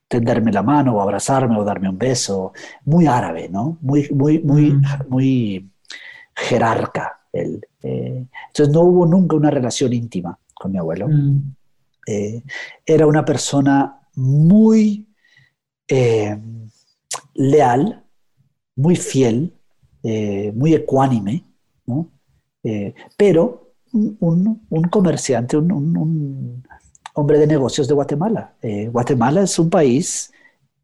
tenderme 0.09 0.53
la 0.53 0.63
mano 0.63 0.97
o 0.97 1.03
abrazarme 1.03 1.59
o 1.59 1.65
darme 1.65 1.89
un 1.89 1.99
beso. 1.99 2.53
Muy 2.85 3.07
árabe, 3.07 3.49
¿no? 3.49 3.79
Muy, 3.81 4.09
muy, 4.11 4.39
muy, 4.41 4.81
muy 5.09 5.71
jerarca. 6.35 7.15
Él. 7.33 7.61
Eh, 7.83 8.27
entonces 8.49 8.75
no 8.75 8.81
hubo 8.83 9.07
nunca 9.07 9.37
una 9.37 9.51
relación 9.51 9.93
íntima 9.93 10.39
con 10.55 10.73
mi 10.73 10.79
abuelo. 10.79 11.09
Mm. 11.09 11.55
Eh, 12.07 12.43
era 12.87 13.07
una 13.07 13.25
persona 13.25 14.01
muy 14.15 15.07
eh, 15.87 16.39
leal, 17.35 18.05
muy 18.77 18.97
fiel, 18.97 19.55
muy 20.55 20.73
ecuánime, 20.73 21.45
¿no? 21.85 22.09
Eh, 22.63 22.95
pero 23.17 23.75
un, 23.93 24.61
comerciante, 24.91 25.57
un, 25.57 26.63
hombre 27.15 27.39
de 27.39 27.47
negocios 27.47 27.89
de 27.89 27.95
Guatemala. 27.95 28.55
Eh, 28.63 28.89
Guatemala 28.89 29.43
es 29.43 29.59
un 29.59 29.71
país, 29.71 30.33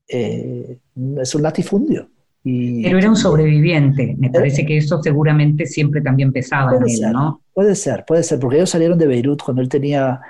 eh, 0.08 0.78
es 1.20 1.34
un 1.34 1.42
latifundio. 1.42 2.08
pero 2.42 2.98
era 2.98 3.08
un 3.08 3.16
sobreviviente. 3.16 4.16
Me 4.18 4.30
parece 4.30 4.66
que 4.66 4.78
eso 4.78 5.02
seguramente 5.02 5.66
siempre 5.66 6.00
también 6.00 6.32
pesaba 6.32 6.76
en 6.76 6.82
él, 6.88 7.12
¿no? 7.12 7.43
Puede 7.54 7.76
ser, 7.76 8.04
puede 8.04 8.24
ser, 8.24 8.40
porque 8.40 8.56
ellos 8.56 8.70
salieron 8.70 8.98
de 8.98 9.06
Beirut 9.06 9.40
cuando 9.40 9.62
él 9.62 9.68
tenía 9.68 10.20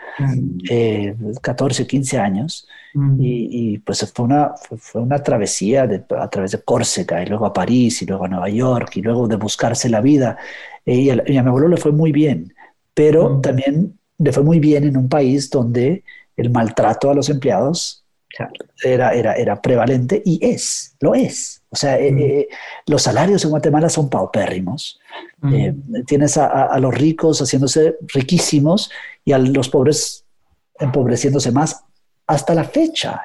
14, 1.40 1.86
15 1.86 2.18
años. 2.18 2.68
Mm. 2.92 3.16
Y, 3.18 3.78
pues 3.78 4.12
fue 4.14 4.26
una, 4.26 4.52
fue 4.78 5.00
una 5.00 5.22
travesía 5.22 5.88
a 6.18 6.30
través 6.30 6.52
de 6.52 6.62
Córcega 6.62 7.22
y 7.22 7.26
luego 7.26 7.46
a 7.46 7.52
París 7.52 8.02
y 8.02 8.06
luego 8.06 8.26
a 8.26 8.28
Nueva 8.28 8.50
York 8.50 8.96
y 8.96 9.00
luego 9.02 9.26
de 9.26 9.36
buscarse 9.36 9.88
la 9.88 10.02
vida. 10.02 10.36
Y 10.84 11.08
a, 11.08 11.16
mi 11.16 11.38
abuelo 11.38 11.68
le 11.68 11.78
fue 11.78 11.92
muy 11.92 12.12
bien, 12.12 12.54
pero 12.92 13.30
mm. 13.30 13.40
también 13.40 13.98
le 14.18 14.32
fue 14.32 14.42
muy 14.42 14.60
bien 14.60 14.84
en 14.84 14.96
un 14.96 15.08
país 15.08 15.48
donde 15.48 16.04
el 16.36 16.50
maltrato 16.50 17.10
a 17.10 17.14
los 17.14 17.30
empleados 17.30 18.04
era, 18.82 19.14
era, 19.14 19.34
era 19.34 19.62
prevalente 19.62 20.22
y 20.24 20.38
es, 20.44 20.94
lo 21.00 21.14
es. 21.14 21.62
O 21.74 21.76
sea, 21.76 21.98
eh, 21.98 22.12
mm. 22.12 22.18
eh, 22.18 22.48
los 22.86 23.02
salarios 23.02 23.44
en 23.44 23.50
Guatemala 23.50 23.88
son 23.88 24.08
paupérrimos. 24.08 25.00
Eh, 25.52 25.74
tienes 26.06 26.36
a, 26.36 26.66
a, 26.66 26.78
los 26.78 26.94
ricos 26.94 27.40
haciéndose 27.40 27.96
riquísimos 28.14 28.90
y 29.24 29.32
a 29.32 29.38
los 29.38 29.68
pobres 29.68 30.24
empobreciéndose 30.78 31.50
más. 31.50 31.82
Hasta 32.26 32.54
la 32.54 32.64
fecha, 32.64 33.22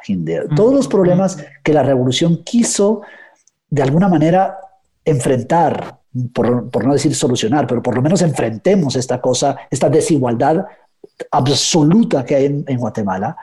Todos 0.55 0.73
los 0.73 0.87
problemas 0.87 1.37
que 1.63 1.73
la 1.73 1.83
revolución 1.83 2.43
quiso 2.43 3.01
de 3.69 3.83
alguna 3.83 4.09
manera 4.09 4.57
enfrentar, 5.05 5.99
por, 6.33 6.85
no 6.85 6.93
decir 6.93 7.15
solucionar, 7.15 7.65
pero 7.67 7.81
por 7.81 7.95
lo 7.95 8.01
menos 8.01 8.21
enfrentemos 8.21 8.95
esta 8.95 9.21
cosa, 9.21 9.55
esta 9.69 9.89
desigualdad 9.89 10.65
absoluta 11.31 12.25
que 12.25 12.35
hay 12.35 12.45
en, 12.45 12.77
Guatemala, 12.77 13.37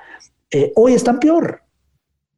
eh, 0.50 0.72
hoy 0.76 0.94
están 0.94 1.18
peor, 1.18 1.62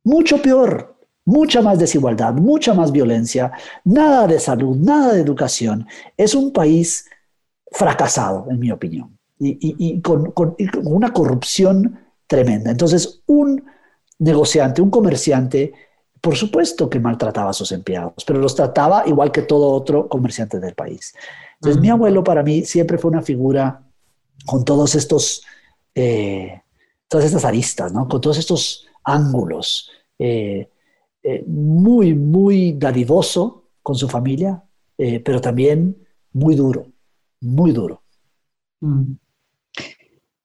mucho 0.04 0.40
peor, 0.40 0.97
mucha 1.28 1.60
más 1.60 1.78
desigualdad, 1.78 2.32
mucha 2.32 2.72
más 2.72 2.90
violencia, 2.90 3.52
nada 3.84 4.26
de 4.26 4.40
salud, 4.40 4.74
nada 4.76 5.12
de 5.12 5.20
educación. 5.20 5.86
Es 6.16 6.34
un 6.34 6.54
país 6.54 7.04
fracasado, 7.70 8.46
en 8.50 8.58
mi 8.58 8.70
opinión, 8.70 9.18
y, 9.38 10.00
con, 10.00 10.32
con 10.32 10.56
una 10.84 11.12
corrupción 11.12 12.00
tremenda. 12.26 12.70
Entonces, 12.70 13.22
un 13.26 13.62
negociante, 14.18 14.80
un 14.80 14.88
comerciante, 14.90 15.74
por 16.18 16.34
supuesto 16.34 16.88
que 16.88 16.98
maltrataba 16.98 17.50
a 17.50 17.52
sus 17.52 17.72
empleados, 17.72 18.24
pero 18.26 18.38
los 18.38 18.54
trataba 18.54 19.04
igual 19.06 19.30
que 19.30 19.42
todo 19.42 19.70
otro 19.70 20.08
comerciante 20.08 20.58
del 20.58 20.74
país. 20.74 21.14
Entonces, 21.56 21.78
mi 21.78 21.90
abuelo 21.90 22.24
para 22.24 22.42
mí 22.42 22.64
siempre 22.64 22.96
fue 22.96 23.10
una 23.10 23.22
figura 23.22 23.82
con 24.46 24.64
todos 24.64 24.94
estos, 24.94 25.42
eh, 25.94 26.62
todas 27.06 27.26
estas 27.26 27.44
aristas, 27.44 27.92
¿no? 27.92 28.08
con 28.08 28.18
todos 28.18 28.38
estos 28.38 28.86
ángulos, 29.04 29.90
eh, 30.18 30.70
eh, 31.34 31.44
muy, 31.46 32.14
muy 32.14 32.72
dadivoso 32.72 33.70
con 33.82 33.96
su 33.96 34.08
familia, 34.08 34.62
pero 35.24 35.40
también 35.40 35.96
muy 36.32 36.56
duro, 36.56 36.86
muy 37.40 37.72
duro. 37.72 38.02
Mm. 38.80 39.12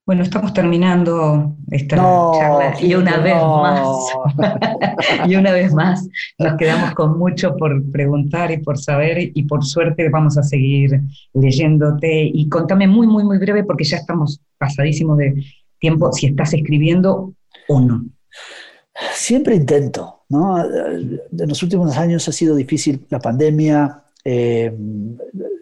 Bueno, 0.05 0.23
estamos 0.23 0.53
terminando 0.53 1.55
esta 1.71 1.95
charla 1.95 2.75
y 2.81 2.93
una 2.93 3.19
vez 3.19 3.35
más, 3.35 3.87
y 5.29 5.35
una 5.37 5.53
vez 5.53 5.73
más 5.73 6.05
nos 6.37 6.57
quedamos 6.57 6.93
con 6.93 7.17
mucho 7.17 7.55
por 7.55 7.89
preguntar 7.89 8.51
y 8.51 8.57
por 8.57 8.77
saber 8.77 9.31
y 9.33 9.43
por 9.43 9.63
suerte 9.63 10.09
vamos 10.09 10.37
a 10.37 10.43
seguir 10.43 10.99
leyéndote 11.33 12.29
y 12.33 12.49
contame 12.49 12.85
muy, 12.85 13.07
muy, 13.07 13.23
muy 13.23 13.37
breve 13.37 13.63
porque 13.63 13.85
ya 13.85 13.95
estamos 13.95 14.41
pasadísimos 14.57 15.17
de 15.19 15.41
tiempo 15.79 16.11
si 16.11 16.27
estás 16.27 16.53
escribiendo 16.53 17.33
o 17.69 17.79
no. 17.79 18.03
Siempre 19.13 19.55
intento, 19.55 20.22
¿no? 20.33 20.59
En 20.65 21.21
los 21.31 21.61
últimos 21.61 21.95
años 21.95 22.27
ha 22.27 22.31
sido 22.31 22.55
difícil 22.55 23.05
la 23.09 23.19
pandemia, 23.19 24.03
eh, 24.25 24.73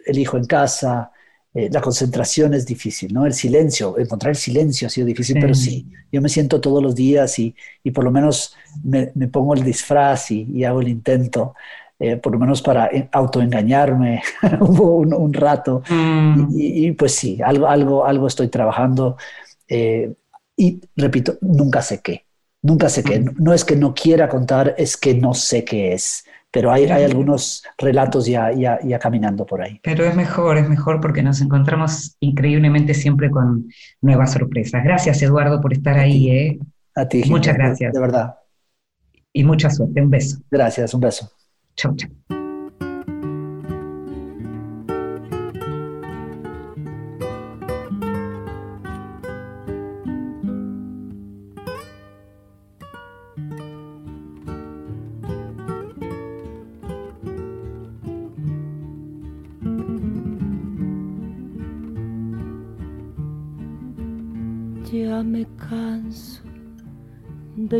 el 0.06 0.18
hijo 0.18 0.36
en 0.36 0.46
casa, 0.46 1.12
eh, 1.54 1.68
la 1.70 1.80
concentración 1.80 2.54
es 2.54 2.64
difícil, 2.64 3.12
¿no? 3.12 3.26
El 3.26 3.34
silencio, 3.34 3.98
encontrar 3.98 4.30
el 4.30 4.36
silencio 4.36 4.86
ha 4.86 4.90
sido 4.90 5.06
difícil, 5.06 5.36
pero 5.40 5.54
sí, 5.54 5.86
yo 6.10 6.22
me 6.22 6.28
siento 6.28 6.60
todos 6.60 6.82
los 6.82 6.94
días 6.94 7.38
y, 7.38 7.54
y 7.84 7.90
por 7.90 8.04
lo 8.04 8.10
menos 8.10 8.56
me, 8.82 9.06
pongo 9.28 9.54
el 9.54 9.62
disfraz 9.62 10.30
y, 10.30 10.64
hago 10.64 10.80
el 10.80 10.88
intento, 10.88 11.54
eh, 11.98 12.16
por 12.16 12.32
lo 12.32 12.38
menos 12.38 12.62
para 12.62 12.90
autoengañarme 13.12 14.22
un, 14.60 15.12
un, 15.12 15.32
rato. 15.34 15.82
Mm. 15.90 16.48
Y, 16.52 16.92
pues 16.92 17.14
sí, 17.14 17.40
algo, 17.44 17.66
algo, 17.66 18.06
algo 18.06 18.26
estoy 18.26 18.48
trabajando. 18.48 19.18
y 20.56 20.80
repito, 20.96 21.36
nunca 21.42 21.82
sé 21.82 22.00
qué, 22.00 22.24
nunca 22.62 22.88
sé 22.88 23.02
qué. 23.02 23.24
No 23.38 23.52
es 23.52 23.64
que 23.64 23.76
no 23.76 23.94
quiera 23.94 24.28
contar, 24.28 24.74
es 24.78 24.96
que 24.96 25.14
no 25.14 25.34
sé 25.34 25.64
qué 25.64 25.92
es 25.92 26.24
pero 26.52 26.70
hay, 26.70 26.84
hay 26.84 27.02
algunos 27.02 27.64
relatos 27.78 28.26
ya, 28.26 28.52
ya, 28.52 28.78
ya, 28.84 28.98
caminando 28.98 29.46
por 29.46 29.62
ahí. 29.62 29.80
Pero 29.82 30.04
es 30.04 30.14
mejor, 30.14 30.58
es 30.58 30.68
mejor 30.68 31.00
porque 31.00 31.22
nos 31.22 31.40
encontramos 31.40 32.16
increíblemente 32.20 32.92
siempre 32.92 33.30
con 33.30 33.68
nuevas 34.02 34.34
sorpresas. 34.34 34.84
Gracias, 34.84 35.22
Eduardo, 35.22 35.62
por 35.62 35.72
estar 35.72 35.98
ahí. 35.98 36.30
¿eh? 36.30 36.58
A 36.94 37.08
ti. 37.08 37.22
Muchas 37.26 37.56
gracias. 37.56 37.94
De 37.94 38.00
verdad. 38.00 38.34
Y 39.32 39.44
mucha 39.44 39.70
suerte. 39.70 40.02
Un 40.02 40.10
beso. 40.10 40.42
Gracias, 40.50 40.92
un 40.92 41.00
beso. 41.00 41.32
Chau, 41.74 41.96
chau. 41.96 42.41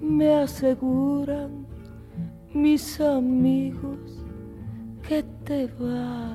me 0.00 0.34
aseguran 0.34 1.66
mis 2.52 3.00
amigos 3.00 4.24
que 5.06 5.22
te 5.44 5.66
va. 5.80 6.34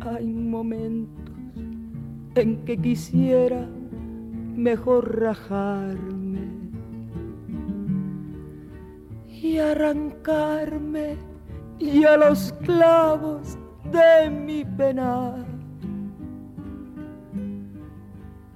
Hay 0.00 0.26
momentos 0.26 1.22
en 2.34 2.64
que 2.64 2.76
quisiera 2.76 3.68
mejor 4.56 5.20
rajarme 5.20 6.48
y 9.28 9.58
arrancarme 9.58 11.16
y 11.78 12.04
a 12.04 12.16
los 12.16 12.52
clavos 12.64 13.58
de 13.90 14.30
mi 14.30 14.64
penar. 14.64 15.51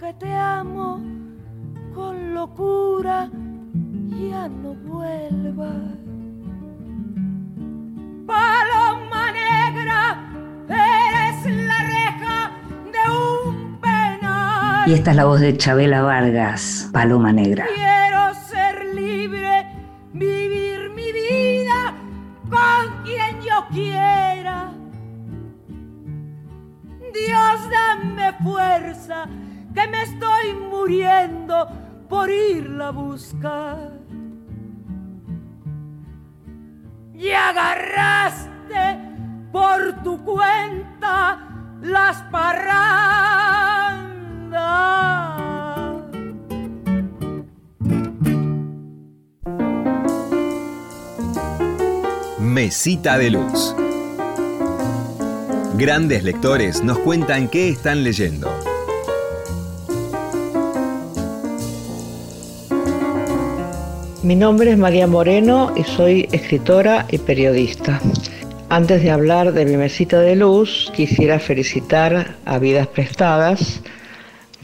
Aunque 0.00 0.26
te 0.26 0.32
amo 0.32 1.00
con 1.92 2.32
locura, 2.32 3.28
ya 4.10 4.46
no 4.46 4.74
vuelvas. 4.74 5.98
Paloma 8.24 9.32
negra, 9.32 10.30
eres 10.68 11.66
la 11.66 11.78
reja 11.82 12.50
de 12.92 13.10
un 13.10 13.80
penal. 13.80 14.88
Y 14.88 14.92
esta 14.92 15.10
es 15.10 15.16
la 15.16 15.24
voz 15.24 15.40
de 15.40 15.56
Chabela 15.56 16.02
Vargas, 16.02 16.88
Paloma 16.92 17.32
Negra. 17.32 17.66
Quiero 17.74 18.34
ser 18.34 18.94
libre, 18.94 19.66
vivir 20.12 20.90
mi 20.94 21.10
vida 21.10 21.92
con 22.48 23.02
quien 23.02 23.40
yo 23.40 23.66
quiera. 23.72 24.70
Dios, 27.12 27.68
dame 27.68 28.32
fuerza, 28.44 29.26
que 29.78 29.86
me 29.86 30.02
estoy 30.02 30.54
muriendo 30.54 31.68
por 32.08 32.28
irla 32.28 32.88
a 32.88 32.90
buscar. 32.90 33.92
Y 37.14 37.30
agarraste 37.30 38.98
por 39.52 40.02
tu 40.02 40.24
cuenta 40.24 41.38
las 41.80 42.22
parrandas. 42.32 42.88
Mesita 52.40 53.16
de 53.18 53.30
Luz. 53.30 53.76
Grandes 55.76 56.24
lectores 56.24 56.82
nos 56.82 56.98
cuentan 56.98 57.48
qué 57.48 57.68
están 57.68 58.02
leyendo. 58.02 58.67
Mi 64.24 64.34
nombre 64.34 64.72
es 64.72 64.78
María 64.78 65.06
Moreno 65.06 65.72
y 65.76 65.84
soy 65.84 66.28
escritora 66.32 67.06
y 67.08 67.18
periodista. 67.18 68.00
Antes 68.68 69.04
de 69.04 69.12
hablar 69.12 69.52
de 69.52 69.64
mi 69.64 69.76
mesita 69.76 70.18
de 70.18 70.34
luz, 70.34 70.90
quisiera 70.92 71.38
felicitar 71.38 72.34
a 72.44 72.58
Vidas 72.58 72.88
Prestadas 72.88 73.80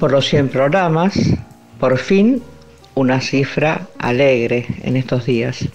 por 0.01 0.11
los 0.11 0.27
100 0.27 0.49
programas. 0.49 1.17
Por 1.79 1.99
fin, 1.99 2.43
una 2.97 3.21
cifra 3.21 3.87
alegre 3.99 4.67
en 4.83 4.97
estos 4.97 5.25
días. 5.25 5.69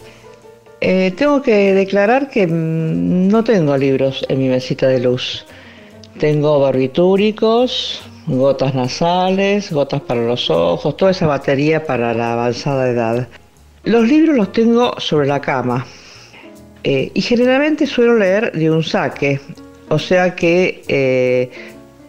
Eh, 0.82 1.14
tengo 1.16 1.42
que 1.42 1.74
declarar 1.74 2.30
que 2.30 2.48
mm, 2.48 3.30
no 3.30 3.46
tengo 3.46 3.78
libros 3.78 4.26
en 4.28 4.40
mi 4.40 4.50
mesita 4.50 4.88
de 4.88 5.00
luz. 5.00 5.46
Tengo 6.20 6.60
barbitúricos, 6.60 8.02
gotas 8.28 8.76
nasales, 8.76 9.72
gotas 9.72 10.02
para 10.02 10.22
los 10.22 10.50
ojos, 10.50 10.98
toda 10.98 11.12
esa 11.12 11.28
batería 11.28 11.86
para 11.86 12.14
la 12.14 12.34
avanzada 12.34 12.90
edad. 12.90 13.30
Los 13.84 14.08
libros 14.08 14.36
los 14.36 14.52
tengo 14.52 15.00
sobre 15.00 15.28
la 15.28 15.40
cama 15.40 15.86
eh, 16.84 17.12
y 17.14 17.22
generalmente 17.22 17.88
suelo 17.88 18.18
leer 18.18 18.52
de 18.52 18.70
un 18.70 18.84
saque, 18.84 19.40
o 19.88 19.98
sea 19.98 20.36
que 20.36 20.84
eh, 20.88 21.50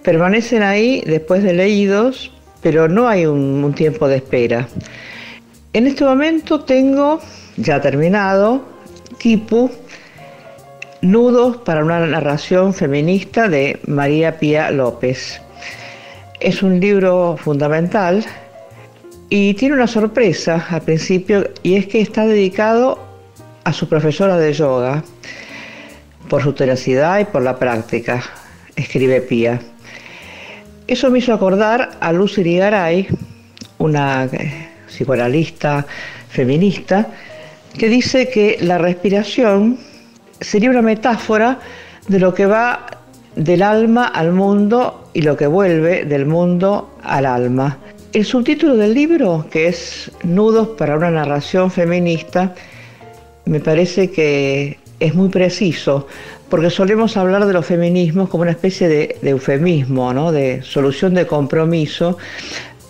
permanecen 0.03 0.63
ahí 0.63 1.03
después 1.07 1.43
de 1.43 1.53
leídos, 1.53 2.33
pero 2.63 2.89
no 2.89 3.09
hay 3.09 3.27
un, 3.27 3.63
un 3.65 3.73
tiempo 3.73 4.09
de 4.09 4.17
espera. 4.17 4.69
En 5.73 5.87
este 5.87 6.05
momento 6.05 6.61
tengo, 6.61 7.21
ya 7.57 7.81
terminado, 7.81 8.65
Kipu, 9.19 9.71
Nudos 11.03 11.57
para 11.59 11.83
una 11.83 12.05
narración 12.05 12.75
feminista 12.75 13.49
de 13.49 13.81
María 13.87 14.39
Pía 14.39 14.71
López. 14.71 15.41
Es 16.41 16.63
un 16.63 16.79
libro 16.79 17.39
fundamental 17.39 18.23
y 19.31 19.55
tiene 19.55 19.77
una 19.77 19.87
sorpresa 19.87 20.67
al 20.69 20.83
principio 20.83 21.49
y 21.63 21.77
es 21.77 21.87
que 21.87 22.01
está 22.01 22.27
dedicado 22.27 22.99
a 23.63 23.73
su 23.73 23.89
profesora 23.89 24.37
de 24.37 24.53
yoga 24.53 25.05
por 26.29 26.43
su 26.43 26.53
tenacidad 26.53 27.21
y 27.21 27.25
por 27.25 27.43
la 27.43 27.57
práctica, 27.57 28.23
escribe 28.75 29.21
Pía. 29.21 29.61
Eso 30.89 31.11
me 31.11 31.21
hizo 31.21 31.33
acordar 31.33 31.91
a 32.01 32.13
Lucy 32.13 32.41
Irigaray, 32.41 33.07
una 33.79 34.25
eh, 34.25 34.69
psicoanalista 34.89 35.87
feminista, 36.29 37.09
que 37.79 37.89
dice 37.89 38.29
que 38.29 38.59
la 38.61 38.79
respiración 38.79 39.79
sería 40.41 40.71
una 40.71 40.83
metáfora 40.83 41.61
de 42.09 42.19
lo 42.19 42.35
que 42.35 42.47
va 42.47 42.87
del 43.37 43.63
alma 43.63 44.07
al 44.07 44.33
mundo 44.33 45.09
y 45.13 45.23
lo 45.23 45.37
que 45.37 45.47
vuelve 45.47 46.05
del 46.05 46.27
mundo 46.27 46.99
al 47.05 47.27
alma. 47.27 47.79
El 48.13 48.25
subtítulo 48.25 48.77
del 48.77 48.93
libro, 48.93 49.47
que 49.53 49.69
es 49.69 50.11
Nudos 50.25 50.71
para 50.77 50.97
una 50.97 51.13
narración 51.13 51.71
feminista, 51.71 52.57
me 53.45 53.61
parece 53.61 54.11
que 54.11 54.79
es 54.99 55.15
muy 55.15 55.29
preciso, 55.29 56.09
porque 56.49 56.71
solemos 56.71 57.17
hablar 57.17 57.47
de 57.47 57.53
los 57.53 57.65
feminismos 57.65 58.29
como 58.29 58.43
una 58.43 58.51
especie 58.51 58.89
de, 58.89 59.17
eufemismo, 59.23 60.13
¿no? 60.13 60.33
de 60.33 60.61
solución 60.63 61.15
de 61.15 61.29
compromiso 61.29 62.19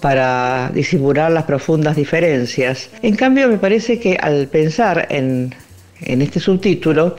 para 0.00 0.70
disimular 0.72 1.30
las 1.30 1.44
profundas 1.44 1.96
diferencias. 1.96 2.88
En 3.02 3.14
cambio, 3.14 3.46
me 3.46 3.58
parece 3.58 4.00
que 4.00 4.16
al 4.16 4.46
pensar 4.46 5.06
en, 5.10 5.54
en 6.00 6.22
este 6.22 6.40
subtítulo, 6.40 7.16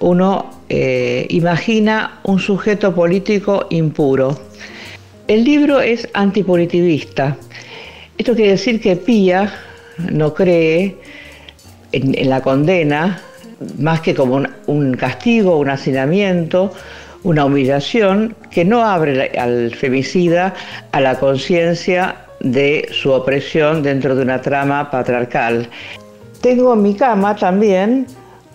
uno 0.00 0.62
eh, 0.68 1.26
imagina 1.30 2.20
un 2.24 2.38
sujeto 2.38 2.94
político 2.94 3.66
impuro. 3.70 4.38
El 5.30 5.44
libro 5.44 5.80
es 5.80 6.08
antipolitivista. 6.12 7.36
Esto 8.18 8.34
quiere 8.34 8.50
decir 8.50 8.80
que 8.80 8.96
Pía 8.96 9.54
no 10.10 10.34
cree 10.34 10.96
en, 11.92 12.28
la 12.28 12.40
condena 12.40 13.22
más 13.78 14.00
que 14.00 14.12
como 14.12 14.34
un, 14.34 14.48
un, 14.66 14.94
castigo, 14.94 15.56
un 15.58 15.70
hacinamiento, 15.70 16.72
una 17.22 17.44
humillación 17.44 18.34
que 18.50 18.64
no 18.64 18.84
abre 18.84 19.30
al 19.38 19.72
femicida 19.72 20.52
a 20.90 21.00
la 21.00 21.20
conciencia 21.20 22.16
de 22.40 22.88
su 22.90 23.12
opresión 23.12 23.84
dentro 23.84 24.16
de 24.16 24.22
una 24.22 24.42
trama 24.42 24.90
patriarcal. 24.90 25.68
Tengo 26.40 26.74
en 26.74 26.82
mi 26.82 26.94
cama 26.94 27.36
también 27.36 28.08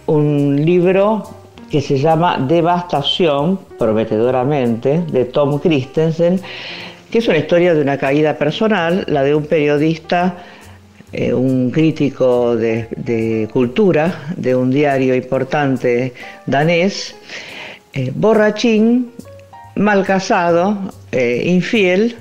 un 0.08 0.66
libro 0.66 1.24
que 1.70 1.82
se 1.82 1.98
llama 1.98 2.38
Devastación, 2.48 3.60
prometedoramente, 3.78 5.02
de 5.12 5.26
Tom 5.26 5.60
Christensen, 5.60 6.40
que 7.12 7.20
es 7.20 7.28
una 7.28 7.38
historia 7.38 7.74
de 7.74 7.82
una 7.82 7.98
caída 7.98 8.38
personal, 8.38 9.04
la 9.08 9.24
de 9.24 9.36
un 9.36 9.46
periodista, 9.46 10.38
eh, 11.14 11.34
un 11.34 11.72
crítico 11.72 12.56
de, 12.56 13.48
cultura 13.54 14.26
de 14.36 14.56
un 14.56 14.70
diario 14.70 15.16
importante 15.16 16.14
danés, 16.46 17.16
eh, 17.94 18.12
borrachín, 18.14 19.12
mal 19.76 20.06
casado, 20.06 20.78
eh, 21.12 21.44
infiel 21.46 22.18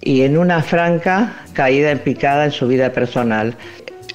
y 0.00 0.22
en 0.22 0.38
una 0.38 0.62
franca 0.62 1.44
caída 1.52 1.90
en 1.90 1.98
picada 1.98 2.44
en 2.44 2.52
su 2.52 2.68
vida 2.68 2.92
personal. 2.92 3.56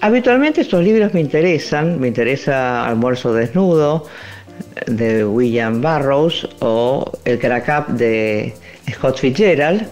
Habitualmente 0.02 0.62
estos 0.62 0.84
libros 0.84 1.14
me 1.14 1.20
interesan, 1.20 2.00
me 2.00 2.08
interesa 2.08 2.86
Almuerzo 2.86 3.34
Desnudo 3.34 4.06
de 4.88 5.26
William 5.26 5.82
Burroughs 5.82 6.48
o 6.60 7.12
El 7.26 7.40
Crack 7.40 7.88
de 7.90 8.54
Scott 8.92 9.18
Fitzgerald. 9.18 9.88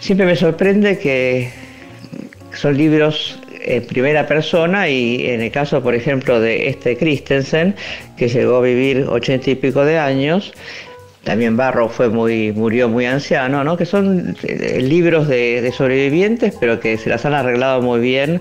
Siempre 0.00 0.26
me 0.26 0.36
sorprende 0.36 0.98
que 0.98 1.50
son 2.52 2.76
libros 2.76 3.38
en 3.62 3.84
primera 3.86 4.26
persona 4.26 4.88
y 4.88 5.26
en 5.26 5.40
el 5.40 5.50
caso, 5.50 5.82
por 5.82 5.94
ejemplo, 5.94 6.40
de 6.40 6.68
este 6.68 6.96
Christensen, 6.96 7.74
que 8.16 8.28
llegó 8.28 8.56
a 8.56 8.62
vivir 8.62 9.06
ochenta 9.08 9.50
y 9.50 9.56
pico 9.56 9.84
de 9.84 9.98
años, 9.98 10.52
también 11.26 11.56
Barro 11.56 11.88
fue 11.88 12.08
muy, 12.08 12.52
murió 12.52 12.88
muy 12.88 13.04
anciano, 13.04 13.64
¿no? 13.64 13.76
que 13.76 13.84
son 13.84 14.36
eh, 14.44 14.80
libros 14.80 15.26
de, 15.26 15.72
sobrevivientes, 15.76 16.54
pero 16.60 16.78
que 16.78 16.96
se 16.98 17.10
las 17.10 17.24
han 17.26 17.34
arreglado 17.34 17.82
muy 17.82 17.98
bien 17.98 18.40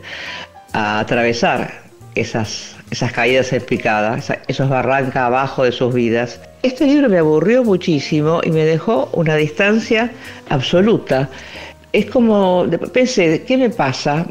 a 0.71 0.99
atravesar 0.99 1.81
esas, 2.13 2.74
esas 2.95 3.11
caídas 3.11 3.51
en 3.51 3.61
picada, 3.61 4.17
esos 4.47 4.69
barrancas 4.69 5.17
abajo 5.17 5.65
de 5.65 5.73
sus 5.73 5.93
vidas. 5.93 6.39
Este 6.63 6.85
libro 6.85 7.09
me 7.09 7.17
aburrió 7.17 7.61
muchísimo 7.61 8.39
y 8.41 8.51
me 8.51 8.63
dejó 8.63 9.09
una 9.11 9.35
distancia 9.35 10.11
absoluta. 10.47 11.29
Es 11.91 12.05
como, 12.05 12.65
pensé, 12.93 13.43
¿qué 13.45 13.57
me 13.57 13.69
pasa? 13.69 14.25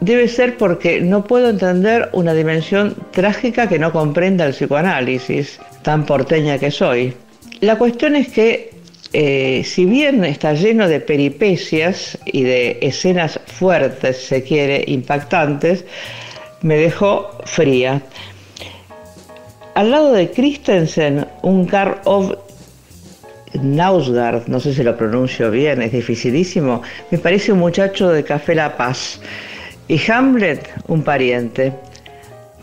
Debe 0.00 0.26
ser 0.26 0.56
porque 0.56 1.02
no 1.02 1.22
puedo 1.22 1.50
entender 1.50 2.08
una 2.12 2.32
dimensión 2.32 2.96
trágica 3.10 3.68
que 3.68 3.78
no 3.78 3.92
comprenda 3.92 4.46
el 4.46 4.52
psicoanálisis, 4.52 5.60
tan 5.82 6.06
porteña 6.06 6.56
que 6.58 6.70
soy. 6.70 7.12
La 7.60 7.76
cuestión 7.76 8.16
es 8.16 8.28
que 8.28 8.70
eh, 9.12 9.64
si 9.66 9.84
bien 9.84 10.24
está 10.24 10.54
lleno 10.54 10.88
de 10.88 11.00
peripecias 11.00 12.16
y 12.24 12.42
de 12.42 12.78
escenas 12.80 13.38
fuertes, 13.46 14.16
se 14.16 14.42
quiere, 14.42 14.82
impactantes, 14.86 15.84
me 16.62 16.76
dejó 16.76 17.30
fría. 17.44 18.02
Al 19.74 19.90
lado 19.90 20.12
de 20.12 20.30
Christensen, 20.30 21.26
un 21.42 21.66
Karl 21.66 22.00
of 22.04 22.32
Nausgard, 23.62 24.46
no 24.48 24.60
sé 24.60 24.74
si 24.74 24.82
lo 24.82 24.96
pronuncio 24.96 25.50
bien, 25.50 25.82
es 25.82 25.92
dificilísimo, 25.92 26.82
me 27.10 27.18
parece 27.18 27.52
un 27.52 27.60
muchacho 27.60 28.08
de 28.10 28.24
Café 28.24 28.54
La 28.54 28.76
Paz. 28.76 29.20
Y 29.86 29.98
Hamlet, 30.10 30.68
un 30.88 31.02
pariente. 31.02 31.72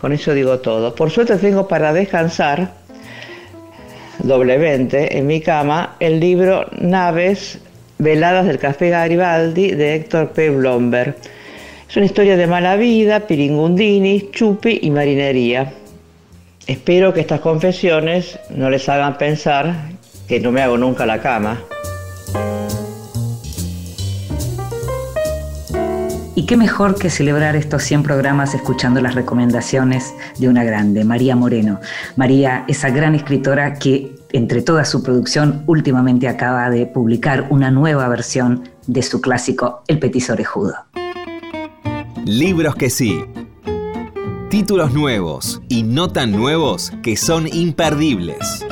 Con 0.00 0.12
eso 0.12 0.32
digo 0.32 0.60
todo. 0.60 0.94
Por 0.94 1.10
suerte 1.10 1.36
tengo 1.36 1.66
para 1.66 1.92
descansar 1.92 2.70
doblemente 4.20 5.18
en 5.18 5.26
mi 5.26 5.40
cama 5.40 5.96
el 5.98 6.20
libro 6.20 6.66
Naves 6.78 7.58
Veladas 7.98 8.46
del 8.46 8.58
Café 8.58 8.90
Garibaldi 8.90 9.72
de 9.72 9.96
Héctor 9.96 10.30
P. 10.30 10.50
Blomberg. 10.50 11.16
Es 11.88 11.96
una 11.96 12.06
historia 12.06 12.36
de 12.36 12.46
mala 12.48 12.76
vida, 12.76 13.20
piringundini, 13.20 14.30
chupi 14.32 14.80
y 14.82 14.90
marinería. 14.90 15.72
Espero 16.66 17.14
que 17.14 17.20
estas 17.20 17.40
confesiones 17.40 18.40
no 18.50 18.70
les 18.70 18.88
hagan 18.88 19.16
pensar 19.18 19.72
que 20.26 20.40
no 20.40 20.50
me 20.50 20.62
hago 20.62 20.76
nunca 20.76 21.06
la 21.06 21.22
cama. 21.22 21.60
Y 26.34 26.44
qué 26.44 26.56
mejor 26.56 26.98
que 26.98 27.08
celebrar 27.08 27.54
estos 27.54 27.84
100 27.84 28.02
programas 28.02 28.52
escuchando 28.54 29.00
las 29.00 29.14
recomendaciones 29.14 30.12
de 30.38 30.48
una 30.48 30.64
grande, 30.64 31.04
María 31.04 31.36
Moreno. 31.36 31.80
María, 32.16 32.64
esa 32.66 32.90
gran 32.90 33.14
escritora 33.14 33.74
que 33.74 34.12
entre 34.32 34.60
toda 34.60 34.84
su 34.84 35.04
producción 35.04 35.62
últimamente 35.66 36.26
acaba 36.28 36.68
de 36.68 36.86
publicar 36.86 37.46
una 37.50 37.70
nueva 37.70 38.08
versión 38.08 38.68
de 38.88 39.02
su 39.02 39.20
clásico 39.20 39.82
El 39.86 40.00
Petiso 40.00 40.32
Orejudo. 40.32 40.74
Libros 42.26 42.74
que 42.74 42.90
sí. 42.90 43.24
Títulos 44.50 44.92
nuevos 44.92 45.62
y 45.68 45.84
no 45.84 46.08
tan 46.08 46.32
nuevos 46.32 46.92
que 47.00 47.16
son 47.16 47.46
imperdibles. 47.46 48.66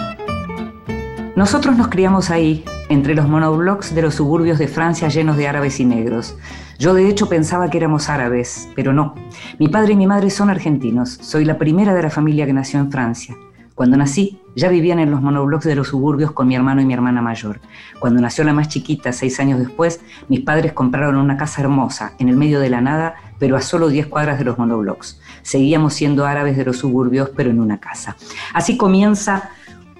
Nosotros 1.37 1.77
nos 1.77 1.87
criamos 1.87 2.31
ahí, 2.31 2.65
entre 2.89 3.15
los 3.15 3.29
monoblocks 3.29 3.95
de 3.95 4.03
los 4.03 4.17
suburbios 4.17 4.59
de 4.59 4.67
Francia 4.67 5.07
llenos 5.07 5.37
de 5.37 5.47
árabes 5.47 5.79
y 5.79 5.85
negros. 5.85 6.37
Yo 6.81 6.95
de 6.95 7.09
hecho 7.09 7.29
pensaba 7.29 7.71
que 7.71 7.79
éramos 7.79 8.09
árabes, 8.09 8.69
pero 8.75 8.93
no. 8.93 9.15
Mi 9.61 9.69
padre 9.69 9.93
y 9.93 9.97
mi 9.97 10.09
madre 10.09 10.31
son 10.31 10.51
argentinos. 10.51 11.11
Soy 11.23 11.45
la 11.45 11.57
primera 11.57 11.95
de 11.95 12.03
la 12.03 12.11
familia 12.11 12.47
que 12.47 12.53
nació 12.53 12.81
en 12.81 12.91
Francia. 12.91 13.37
Cuando 13.75 13.97
nací, 13.97 14.39
ya 14.55 14.69
vivían 14.69 15.01
en 15.01 15.11
los 15.11 15.21
monoblocks 15.21 15.65
de 15.65 15.75
los 15.75 15.89
suburbios 15.89 16.31
con 16.31 16.47
mi 16.47 16.55
hermano 16.55 16.81
y 16.81 16.85
mi 16.85 16.95
hermana 16.95 17.21
mayor. 17.21 17.61
Cuando 17.99 18.21
nació 18.21 18.45
la 18.45 18.53
más 18.53 18.69
chiquita, 18.69 19.13
seis 19.13 19.41
años 19.41 19.59
después, 19.59 20.01
mis 20.29 20.41
padres 20.41 20.73
compraron 20.73 21.17
una 21.17 21.37
casa 21.37 21.61
hermosa, 21.61 22.13
en 22.21 22.29
el 22.29 22.37
medio 22.37 22.61
de 22.61 22.71
la 22.71 22.81
nada, 22.81 23.17
pero 23.41 23.57
a 23.57 23.61
solo 23.61 23.89
10 23.89 24.07
cuadras 24.07 24.39
de 24.39 24.45
los 24.45 24.59
monoblocks. 24.59 25.21
Seguíamos 25.43 25.95
siendo 25.95 26.25
árabes 26.25 26.57
de 26.57 26.65
los 26.65 26.79
suburbios, 26.79 27.31
pero 27.35 27.51
en 27.51 27.61
una 27.61 27.81
casa. 27.81 28.17
Así 28.53 28.77
comienza 28.77 29.51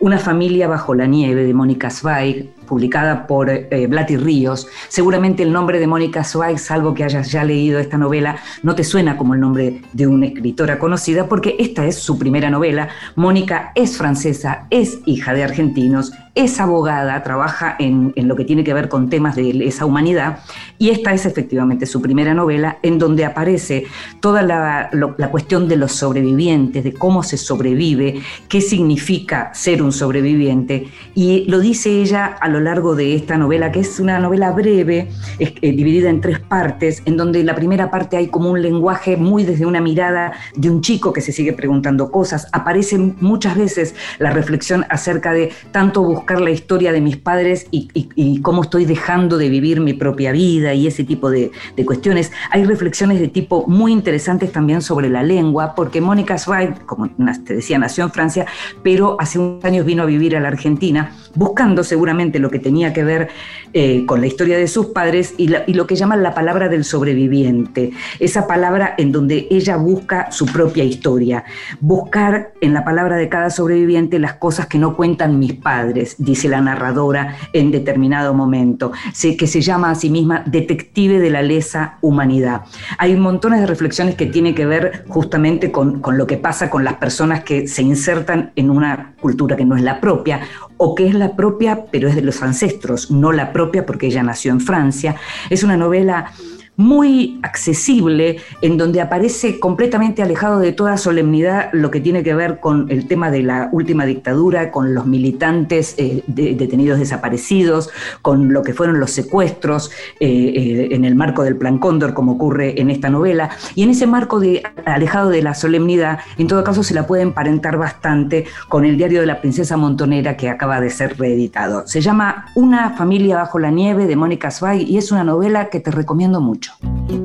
Una 0.01 0.19
familia 0.19 0.69
bajo 0.69 0.95
la 0.95 1.07
nieve 1.07 1.45
de 1.45 1.55
Mónica 1.55 1.89
Zweig, 1.89 2.54
publicada 2.65 3.27
por 3.27 3.51
eh, 3.51 3.87
Blatty 3.87 4.17
Ríos. 4.17 4.67
Seguramente 4.89 5.43
el 5.43 5.53
nombre 5.53 5.79
de 5.79 5.87
Mónica 5.87 6.25
Zweig, 6.25 6.59
salvo 6.59 6.95
que 6.95 7.05
hayas 7.05 7.31
ya 7.31 7.45
leído 7.45 7.79
esta 7.79 7.99
novela, 7.99 8.37
no 8.63 8.75
te 8.75 8.85
suena 8.85 9.17
como 9.17 9.35
el 9.35 9.41
nombre 9.41 9.83
de 9.93 10.07
una 10.07 10.27
escritora 10.27 10.79
conocida, 10.79 11.29
porque 11.29 11.57
esta 11.59 11.87
es 11.87 11.97
su 11.97 12.19
primera 12.19 12.51
novela. 12.51 12.89
Mónica 13.15 13.73
es 13.75 13.97
francesa, 13.97 14.67
es 14.71 14.99
hija 15.07 15.35
de 15.35 15.45
argentinos, 15.45 16.13
es 16.35 16.59
abogada, 16.59 17.23
trabaja 17.23 17.77
en, 17.79 18.13
lo 18.17 18.35
que 18.35 18.45
tiene 18.45 18.65
que 18.65 18.75
ver 18.75 18.89
con 18.89 19.09
temas 19.09 19.37
de 19.37 19.67
esa 19.67 19.87
humanidad, 19.87 20.41
y 20.79 20.91
esta 20.91 21.13
es 21.13 21.27
efectivamente 21.27 21.87
su 21.87 22.03
primera 22.03 22.35
novela, 22.35 22.79
en 22.83 22.99
donde 22.99 23.25
aparece 23.25 23.85
toda 24.21 24.43
la, 24.43 24.91
cuestión 25.31 25.69
de 25.69 25.77
los 25.77 25.93
sobrevivientes, 25.93 26.83
de 26.83 26.93
cómo 26.93 27.23
se 27.23 27.37
sobrevive, 27.37 28.21
qué 28.49 28.61
significa 28.61 29.53
ser 29.55 29.81
un 29.83 29.93
sobreviviente, 29.93 30.89
y 31.15 31.45
lo 31.49 31.61
dice 31.61 32.03
ella 32.03 32.27
a 32.27 32.49
lo 32.49 32.59
largo 32.59 32.97
de 32.97 33.15
esta 33.15 33.39
novela, 33.39 33.71
que 33.71 33.81
es 33.81 34.01
una 34.01 34.19
novela 34.19 34.51
breve, 34.51 35.11
eh, 35.39 35.73
dividida 35.73 36.11
en 36.11 36.21
tres 36.21 36.41
partes, 36.41 37.03
en 37.05 37.17
donde 37.17 37.45
la 37.45 37.55
primera 37.55 37.91
parte 37.91 38.17
hay 38.17 38.27
como 38.27 38.51
un 38.51 38.61
lenguaje 38.61 39.17
muy 39.17 39.45
desde 39.45 39.67
una 39.67 39.81
mirada 39.81 40.33
de 40.57 40.69
un 40.69 40.81
chico 40.81 41.13
que 41.13 41.21
se 41.21 41.31
sigue 41.31 41.53
preguntando 41.53 42.11
cosas. 42.11 42.49
Aparece 42.53 42.99
muchas 42.99 43.57
veces 43.57 43.95
la 44.19 44.31
reflexión 44.31 44.85
acerca 44.89 45.33
de 45.33 45.53
tanto 45.71 46.03
buscar 46.03 46.24
la 46.33 46.51
historia 46.51 46.93
de 46.93 47.01
mis 47.01 47.17
padres 47.17 47.67
y, 47.71 48.41
cómo 48.41 48.63
estoy 48.63 48.85
dejando 48.85 49.39
de 49.39 49.49
vivir 49.49 49.81
mi 49.81 49.93
propia 49.93 50.33
vida 50.33 50.75
y 50.75 50.87
ese 50.87 51.05
tipo 51.05 51.31
de, 51.31 51.51
cuestiones. 51.85 52.33
Hay 52.51 52.65
reflexiones 52.65 53.21
de 53.21 53.29
tipo 53.29 53.67
muy 53.67 53.93
interesantes 53.93 54.51
también 54.53 54.81
sobre 54.83 55.09
la 55.09 55.23
lengua, 55.23 55.75
porque 55.75 56.01
Mónica 56.01 56.39
Zweig, 56.39 56.85
como 56.87 57.11
te 57.45 57.55
decía, 57.55 57.79
nació 57.79 58.05
en 58.05 58.11
Francia, 58.11 58.47
pero 58.83 59.17
hace 59.21 59.39
unos 59.39 59.65
años 59.65 59.85
vino 59.85 60.03
a 60.03 60.07
vivir 60.07 60.37
a 60.37 60.41
la 60.41 60.49
Argentina, 60.49 61.15
buscando 61.35 61.85
seguramente 61.85 62.39
lo 62.39 62.51
que 62.51 62.59
tenía 62.59 62.93
que 62.93 63.05
ver 63.05 63.29
eh, 63.73 64.07
con 64.07 64.21
la 64.21 64.27
historia 64.27 64.57
de 64.57 64.69
sus 64.69 64.87
padres 64.87 65.35
y, 65.37 65.49
lo 65.49 65.87
que 65.87 65.97
llaman 65.97 66.23
la 66.23 66.33
palabra 66.33 66.69
del 66.69 66.85
sobreviviente, 66.85 67.93
esa 68.21 68.47
palabra 68.47 68.95
en 68.99 69.13
donde 69.13 69.49
ella 69.51 69.77
busca 69.77 70.31
su 70.31 70.47
propia 70.47 70.85
historia, 70.85 71.45
buscar 71.81 72.53
en 72.61 72.73
la 72.73 72.85
palabra 72.85 73.17
de 73.17 73.29
cada 73.29 73.51
sobreviviente 73.51 74.19
las 74.19 74.35
cosas 74.35 74.67
que 74.67 74.79
no 74.79 74.97
cuentan 74.97 75.39
mis 75.39 75.55
padres, 75.55 76.14
dice 76.19 76.49
la 76.49 76.61
narradora 76.61 77.37
en 77.53 77.71
determinado 77.71 78.35
momento, 78.35 78.93
que 79.39 79.47
se 79.47 79.61
llama 79.61 79.91
a 79.91 79.95
sí 79.95 80.11
misma 80.11 80.43
detective 80.47 81.19
de 81.19 81.31
la 81.31 81.43
lesa 81.43 81.99
humanidad. 82.01 82.63
Hay 82.99 83.17
montones 83.17 83.61
de 83.61 83.67
reflexiones 83.67 84.15
que 84.15 84.27
tienen 84.27 84.55
que 84.55 84.67
ver 84.67 85.05
justamente 85.09 85.71
con, 85.71 86.01
con 86.01 86.19
lo 86.19 86.27
que 86.27 86.37
pasa 86.37 86.71
con 86.71 86.85
las 86.85 86.95
personas 86.95 87.45
que 87.45 87.67
se 87.69 87.83
insertan 87.83 88.53
en 88.57 88.71
una 88.71 89.15
cultura 89.21 89.57
que 89.57 89.65
no 89.65 89.77
es 89.77 89.83
la 89.83 90.01
propia 90.01 90.41
o 90.77 90.95
que 90.95 91.07
es 91.07 91.15
la 91.15 91.37
propia, 91.37 91.87
pero 91.91 92.09
es 92.09 92.15
de 92.15 92.23
los 92.23 92.43
ancestros, 92.43 93.11
no 93.11 93.33
la 93.33 93.53
propia 93.53 93.87
porque 93.87 94.07
ella 94.07 94.23
nació 94.23 94.53
en 94.53 94.61
Francia. 94.61 95.17
Es 95.51 95.63
una 95.63 95.77
novela 95.77 96.33
muy 96.77 97.39
accesible, 97.43 98.39
en 98.61 98.77
donde 98.77 99.01
aparece 99.01 99.61
completamente 99.61 100.23
alejado 100.23 100.59
de 100.59 100.73
toda 100.73 100.97
solemnidad 100.97 101.71
lo 101.73 101.91
que 101.91 102.01
tiene 102.01 102.23
que 102.23 102.35
ver 102.35 102.61
con 102.61 102.91
el 102.91 103.07
tema 103.07 103.31
de 103.31 103.43
la 103.43 103.69
última 103.73 104.07
dictadura, 104.07 104.71
con 104.71 104.95
los 104.95 105.07
militantes 105.07 105.95
eh, 105.99 106.23
detenidos 106.27 106.99
desaparecidos, 106.99 107.91
con 108.23 108.53
lo 108.53 108.63
que 108.63 108.75
fueron 108.75 108.99
los 108.99 109.11
secuestros 109.11 109.91
eh, 110.21 110.29
eh, 110.29 110.89
en 110.93 111.05
el 111.05 111.15
marco 111.15 111.45
del 111.45 111.57
Plan 111.57 111.79
Cóndor, 111.79 112.15
como 112.15 112.33
ocurre 112.33 112.81
en 112.81 112.91
esta 112.91 113.09
novela. 113.09 113.51
Y 113.75 113.83
en 113.83 113.91
ese 113.91 114.07
marco 114.07 114.41
de 114.41 114.63
alejado 114.85 115.31
de 115.31 115.43
la 115.43 115.55
solemnidad, 115.55 116.19
en 116.39 116.49
todo 116.49 116.65
caso 116.65 116.83
se 116.83 116.95
la 116.95 117.07
puede 117.07 117.23
emparentar 117.23 117.79
bastante 117.79 118.47
con 118.69 118.85
el 118.85 118.97
diario 118.97 119.21
de 119.21 119.27
la 119.27 119.41
princesa 119.41 119.77
Montonera 119.77 120.37
que 120.37 120.49
acaba 120.49 120.81
de 120.81 120.91
ser 120.91 121.19
reeditado. 121.19 121.87
Se 121.87 122.01
llama 122.01 122.47
Una 122.55 122.91
familia 122.91 123.37
bajo 123.37 123.59
la 123.59 123.71
nieve 123.71 124.07
de 124.07 124.17
Mónica 124.17 124.51
Zweig 124.51 124.89
y 124.89 124.99
es 124.99 125.13
una 125.13 125.25
novela 125.25 125.71
que 125.71 125.81
te 125.81 125.91
recomiendo 125.91 126.41
mucho. 126.41 126.64
mucho. 126.65 127.24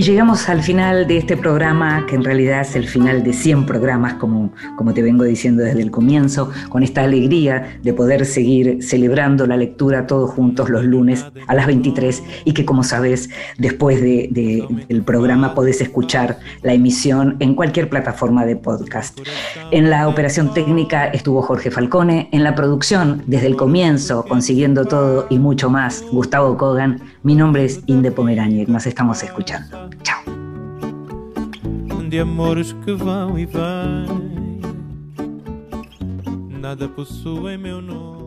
Y 0.00 0.02
llegamos 0.02 0.48
al 0.48 0.62
final 0.62 1.06
de 1.06 1.18
este 1.18 1.36
programa, 1.36 2.06
que 2.06 2.14
en 2.14 2.24
realidad 2.24 2.62
es 2.62 2.74
el 2.74 2.88
final 2.88 3.22
de 3.22 3.34
100 3.34 3.66
programas, 3.66 4.14
como, 4.14 4.50
como 4.74 4.94
te 4.94 5.02
vengo 5.02 5.24
diciendo 5.24 5.62
desde 5.62 5.82
el 5.82 5.90
comienzo, 5.90 6.50
con 6.70 6.82
esta 6.82 7.02
alegría 7.02 7.78
de 7.82 7.92
poder 7.92 8.24
seguir 8.24 8.82
celebrando 8.82 9.46
la 9.46 9.58
lectura 9.58 10.06
todos 10.06 10.30
juntos 10.30 10.70
los 10.70 10.86
lunes 10.86 11.26
a 11.46 11.54
las 11.54 11.66
23 11.66 12.22
y 12.46 12.54
que 12.54 12.64
como 12.64 12.82
sabes, 12.82 13.28
después 13.58 14.00
de, 14.00 14.66
del 14.88 15.02
programa 15.02 15.54
podés 15.54 15.82
escuchar 15.82 16.38
la 16.62 16.72
emisión 16.72 17.36
en 17.38 17.54
cualquier 17.54 17.90
plataforma 17.90 18.46
de 18.46 18.56
podcast. 18.56 19.20
En 19.70 19.90
la 19.90 20.08
operación 20.08 20.54
técnica 20.54 21.08
estuvo 21.08 21.42
Jorge 21.42 21.70
Falcone, 21.70 22.30
en 22.32 22.42
la 22.42 22.54
producción 22.54 23.22
desde 23.26 23.48
el 23.48 23.56
comienzo, 23.56 24.24
consiguiendo 24.26 24.86
todo 24.86 25.26
y 25.28 25.38
mucho 25.38 25.68
más, 25.68 26.02
Gustavo 26.10 26.56
Kogan. 26.56 27.02
Mi 27.22 27.34
nombre 27.34 27.66
es 27.66 27.82
Inde 27.84 28.10
Pomeraniec, 28.10 28.66
nos 28.66 28.86
estamos 28.86 29.22
escuchando. 29.22 29.89
Tchau. 30.02 30.22
De 32.08 32.18
amores 32.18 32.72
que 32.84 32.92
vão 32.92 33.38
e 33.38 33.46
vêm, 33.46 34.60
nada 36.60 36.88
possui 36.88 37.56
meu 37.56 37.80
nome. 37.80 38.19